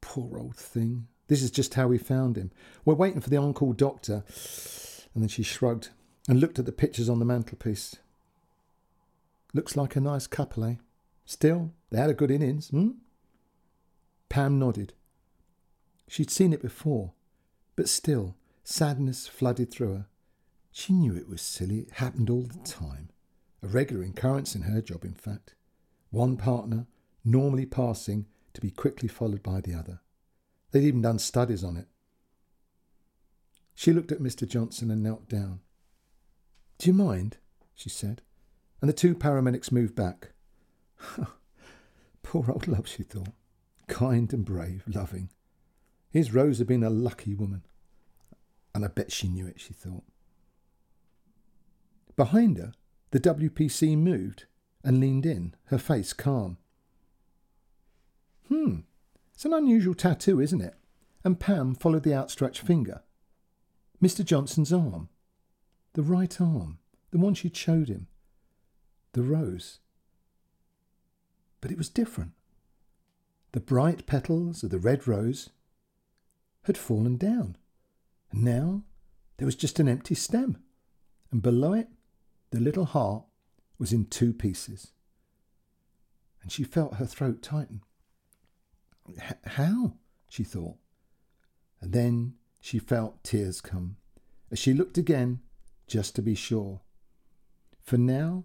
Poor 0.00 0.38
old 0.38 0.56
thing. 0.56 1.06
This 1.28 1.42
is 1.42 1.50
just 1.50 1.74
how 1.74 1.88
we 1.88 1.98
found 1.98 2.36
him. 2.36 2.50
We're 2.84 2.94
waiting 2.94 3.20
for 3.20 3.30
the 3.30 3.36
on 3.36 3.54
call 3.54 3.72
doctor. 3.72 4.24
And 5.14 5.22
then 5.22 5.28
she 5.28 5.42
shrugged 5.42 5.90
and 6.28 6.40
looked 6.40 6.58
at 6.58 6.66
the 6.66 6.72
pictures 6.72 7.08
on 7.08 7.18
the 7.18 7.24
mantelpiece. 7.24 7.96
Looks 9.54 9.76
like 9.76 9.96
a 9.96 10.00
nice 10.00 10.26
couple, 10.26 10.64
eh? 10.64 10.74
Still, 11.24 11.72
they 11.90 11.98
had 11.98 12.10
a 12.10 12.14
good 12.14 12.30
innings, 12.30 12.68
hmm? 12.68 12.90
Pam 14.28 14.58
nodded. 14.58 14.92
She'd 16.08 16.30
seen 16.30 16.52
it 16.52 16.62
before, 16.62 17.12
but 17.76 17.88
still, 17.88 18.36
sadness 18.64 19.26
flooded 19.26 19.70
through 19.70 19.94
her. 19.94 20.06
She 20.72 20.92
knew 20.92 21.14
it 21.14 21.28
was 21.28 21.42
silly. 21.42 21.80
It 21.80 21.92
happened 21.92 22.30
all 22.30 22.42
the 22.42 22.58
time. 22.58 23.10
A 23.62 23.66
regular 23.66 24.04
occurrence 24.04 24.54
in 24.54 24.62
her 24.62 24.80
job, 24.80 25.04
in 25.04 25.14
fact. 25.14 25.54
One 26.10 26.36
partner 26.36 26.86
normally 27.24 27.66
passing 27.66 28.26
to 28.54 28.60
be 28.60 28.70
quickly 28.70 29.08
followed 29.08 29.42
by 29.42 29.60
the 29.60 29.74
other. 29.74 30.00
They'd 30.70 30.84
even 30.84 31.02
done 31.02 31.18
studies 31.18 31.64
on 31.64 31.76
it. 31.76 31.86
She 33.74 33.92
looked 33.92 34.12
at 34.12 34.20
Mr. 34.20 34.46
Johnson 34.46 34.90
and 34.90 35.02
knelt 35.02 35.28
down. 35.28 35.60
Do 36.78 36.88
you 36.88 36.94
mind? 36.94 37.38
she 37.74 37.88
said, 37.88 38.22
and 38.80 38.88
the 38.88 38.94
two 38.94 39.14
paramedics 39.14 39.72
moved 39.72 39.94
back. 39.94 40.32
Poor 42.22 42.50
old 42.50 42.68
love, 42.68 42.86
she 42.86 43.02
thought. 43.02 43.32
Kind 43.86 44.32
and 44.32 44.44
brave, 44.44 44.84
loving. 44.86 45.30
His 46.10 46.32
Rose 46.32 46.58
had 46.58 46.66
been 46.66 46.84
a 46.84 46.90
lucky 46.90 47.34
woman. 47.34 47.62
And 48.74 48.84
I 48.84 48.88
bet 48.88 49.12
she 49.12 49.28
knew 49.28 49.46
it, 49.46 49.60
she 49.60 49.72
thought. 49.72 50.04
Behind 52.20 52.58
her, 52.58 52.74
the 53.12 53.18
WPC 53.18 53.96
moved 53.96 54.44
and 54.84 55.00
leaned 55.00 55.24
in, 55.24 55.54
her 55.68 55.78
face 55.78 56.12
calm. 56.12 56.58
Hmm, 58.48 58.80
it's 59.32 59.46
an 59.46 59.54
unusual 59.54 59.94
tattoo, 59.94 60.38
isn't 60.38 60.60
it? 60.60 60.74
And 61.24 61.40
Pam 61.40 61.74
followed 61.74 62.02
the 62.02 62.12
outstretched 62.12 62.60
finger. 62.60 63.00
Mr. 64.02 64.22
Johnson's 64.22 64.70
arm. 64.70 65.08
The 65.94 66.02
right 66.02 66.38
arm, 66.38 66.78
the 67.10 67.16
one 67.16 67.32
she'd 67.32 67.56
showed 67.56 67.88
him. 67.88 68.06
The 69.12 69.22
rose. 69.22 69.78
But 71.62 71.70
it 71.70 71.78
was 71.78 71.88
different. 71.88 72.32
The 73.52 73.60
bright 73.60 74.04
petals 74.04 74.62
of 74.62 74.68
the 74.68 74.78
red 74.78 75.08
rose 75.08 75.48
had 76.64 76.76
fallen 76.76 77.16
down, 77.16 77.56
and 78.30 78.44
now 78.44 78.82
there 79.38 79.46
was 79.46 79.56
just 79.56 79.80
an 79.80 79.88
empty 79.88 80.14
stem, 80.14 80.58
and 81.32 81.40
below 81.40 81.72
it 81.72 81.88
the 82.50 82.60
little 82.60 82.84
heart 82.84 83.24
was 83.78 83.92
in 83.92 84.06
two 84.06 84.32
pieces. 84.32 84.92
And 86.42 86.50
she 86.50 86.64
felt 86.64 86.94
her 86.94 87.06
throat 87.06 87.42
tighten. 87.42 87.82
How? 89.44 89.94
she 90.28 90.44
thought. 90.44 90.76
And 91.80 91.92
then 91.92 92.34
she 92.60 92.78
felt 92.78 93.24
tears 93.24 93.60
come 93.60 93.96
as 94.50 94.58
she 94.58 94.74
looked 94.74 94.98
again 94.98 95.40
just 95.86 96.14
to 96.16 96.22
be 96.22 96.34
sure. 96.34 96.80
For 97.82 97.96
now 97.96 98.44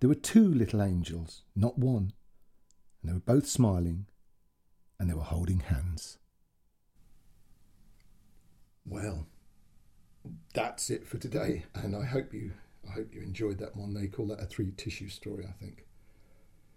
there 0.00 0.08
were 0.08 0.14
two 0.14 0.52
little 0.52 0.82
angels, 0.82 1.42
not 1.54 1.78
one, 1.78 2.12
and 3.00 3.10
they 3.10 3.12
were 3.14 3.20
both 3.20 3.46
smiling 3.46 4.06
and 4.98 5.08
they 5.08 5.14
were 5.14 5.22
holding 5.22 5.60
hands. 5.60 6.18
Well, 8.84 9.26
that's 10.54 10.90
it 10.90 11.06
for 11.06 11.18
today, 11.18 11.66
and 11.74 11.94
I 11.94 12.04
hope 12.04 12.32
you 12.32 12.52
I 12.88 12.92
hope 12.92 13.14
you 13.14 13.22
enjoyed 13.22 13.58
that 13.58 13.76
one. 13.76 13.94
They 13.94 14.06
call 14.06 14.26
that 14.26 14.42
a 14.42 14.46
three 14.46 14.72
tissue 14.76 15.08
story, 15.08 15.46
I 15.46 15.52
think. 15.52 15.84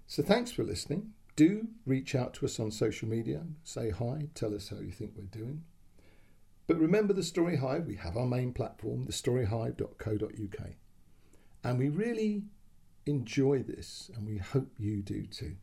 So 0.08 0.22
thanks 0.22 0.52
for 0.52 0.64
listening. 0.64 1.14
Do 1.36 1.68
reach 1.86 2.16
out 2.16 2.34
to 2.36 2.46
us 2.46 2.60
on 2.60 2.72
social 2.72 3.08
media, 3.08 3.44
say 3.64 3.90
hi, 3.90 4.28
tell 4.36 4.54
us 4.54 4.70
how 4.70 4.80
you 4.80 4.92
think 4.92 5.14
we're 5.16 5.24
doing. 5.24 5.64
But 6.68 6.80
remember 6.80 7.14
the 7.14 7.24
Story 7.24 7.58
Hive, 7.58 7.88
we 7.88 7.96
have 7.96 8.18
our 8.18 8.28
main 8.28 8.54
platform, 8.54 9.06
thestoryhive.co.uk. 9.06 10.68
And 11.64 11.80
we 11.80 11.90
really 11.90 12.44
enjoy 13.06 13.64
this, 13.64 14.12
and 14.16 14.28
we 14.28 14.38
hope 14.38 14.70
you 14.78 15.02
do 15.02 15.26
too. 15.26 15.56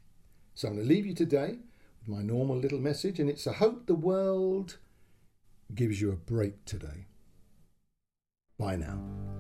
So 0.55 0.69
I'm 0.69 0.75
going 0.75 0.87
to 0.87 0.95
leave 0.95 1.07
you 1.07 1.15
today 1.15 1.59
with 2.01 2.09
my 2.09 2.23
normal 2.23 2.57
little 2.57 2.81
message, 2.81 3.21
and 3.21 3.31
it's 3.31 3.47
a 3.47 3.53
hope 3.53 3.87
the 3.87 3.95
world 3.95 4.79
gives 5.75 6.01
you 6.01 6.11
a 6.11 6.17
break 6.17 6.65
today. 6.65 7.07
Bye 8.59 8.77
now. 8.77 9.38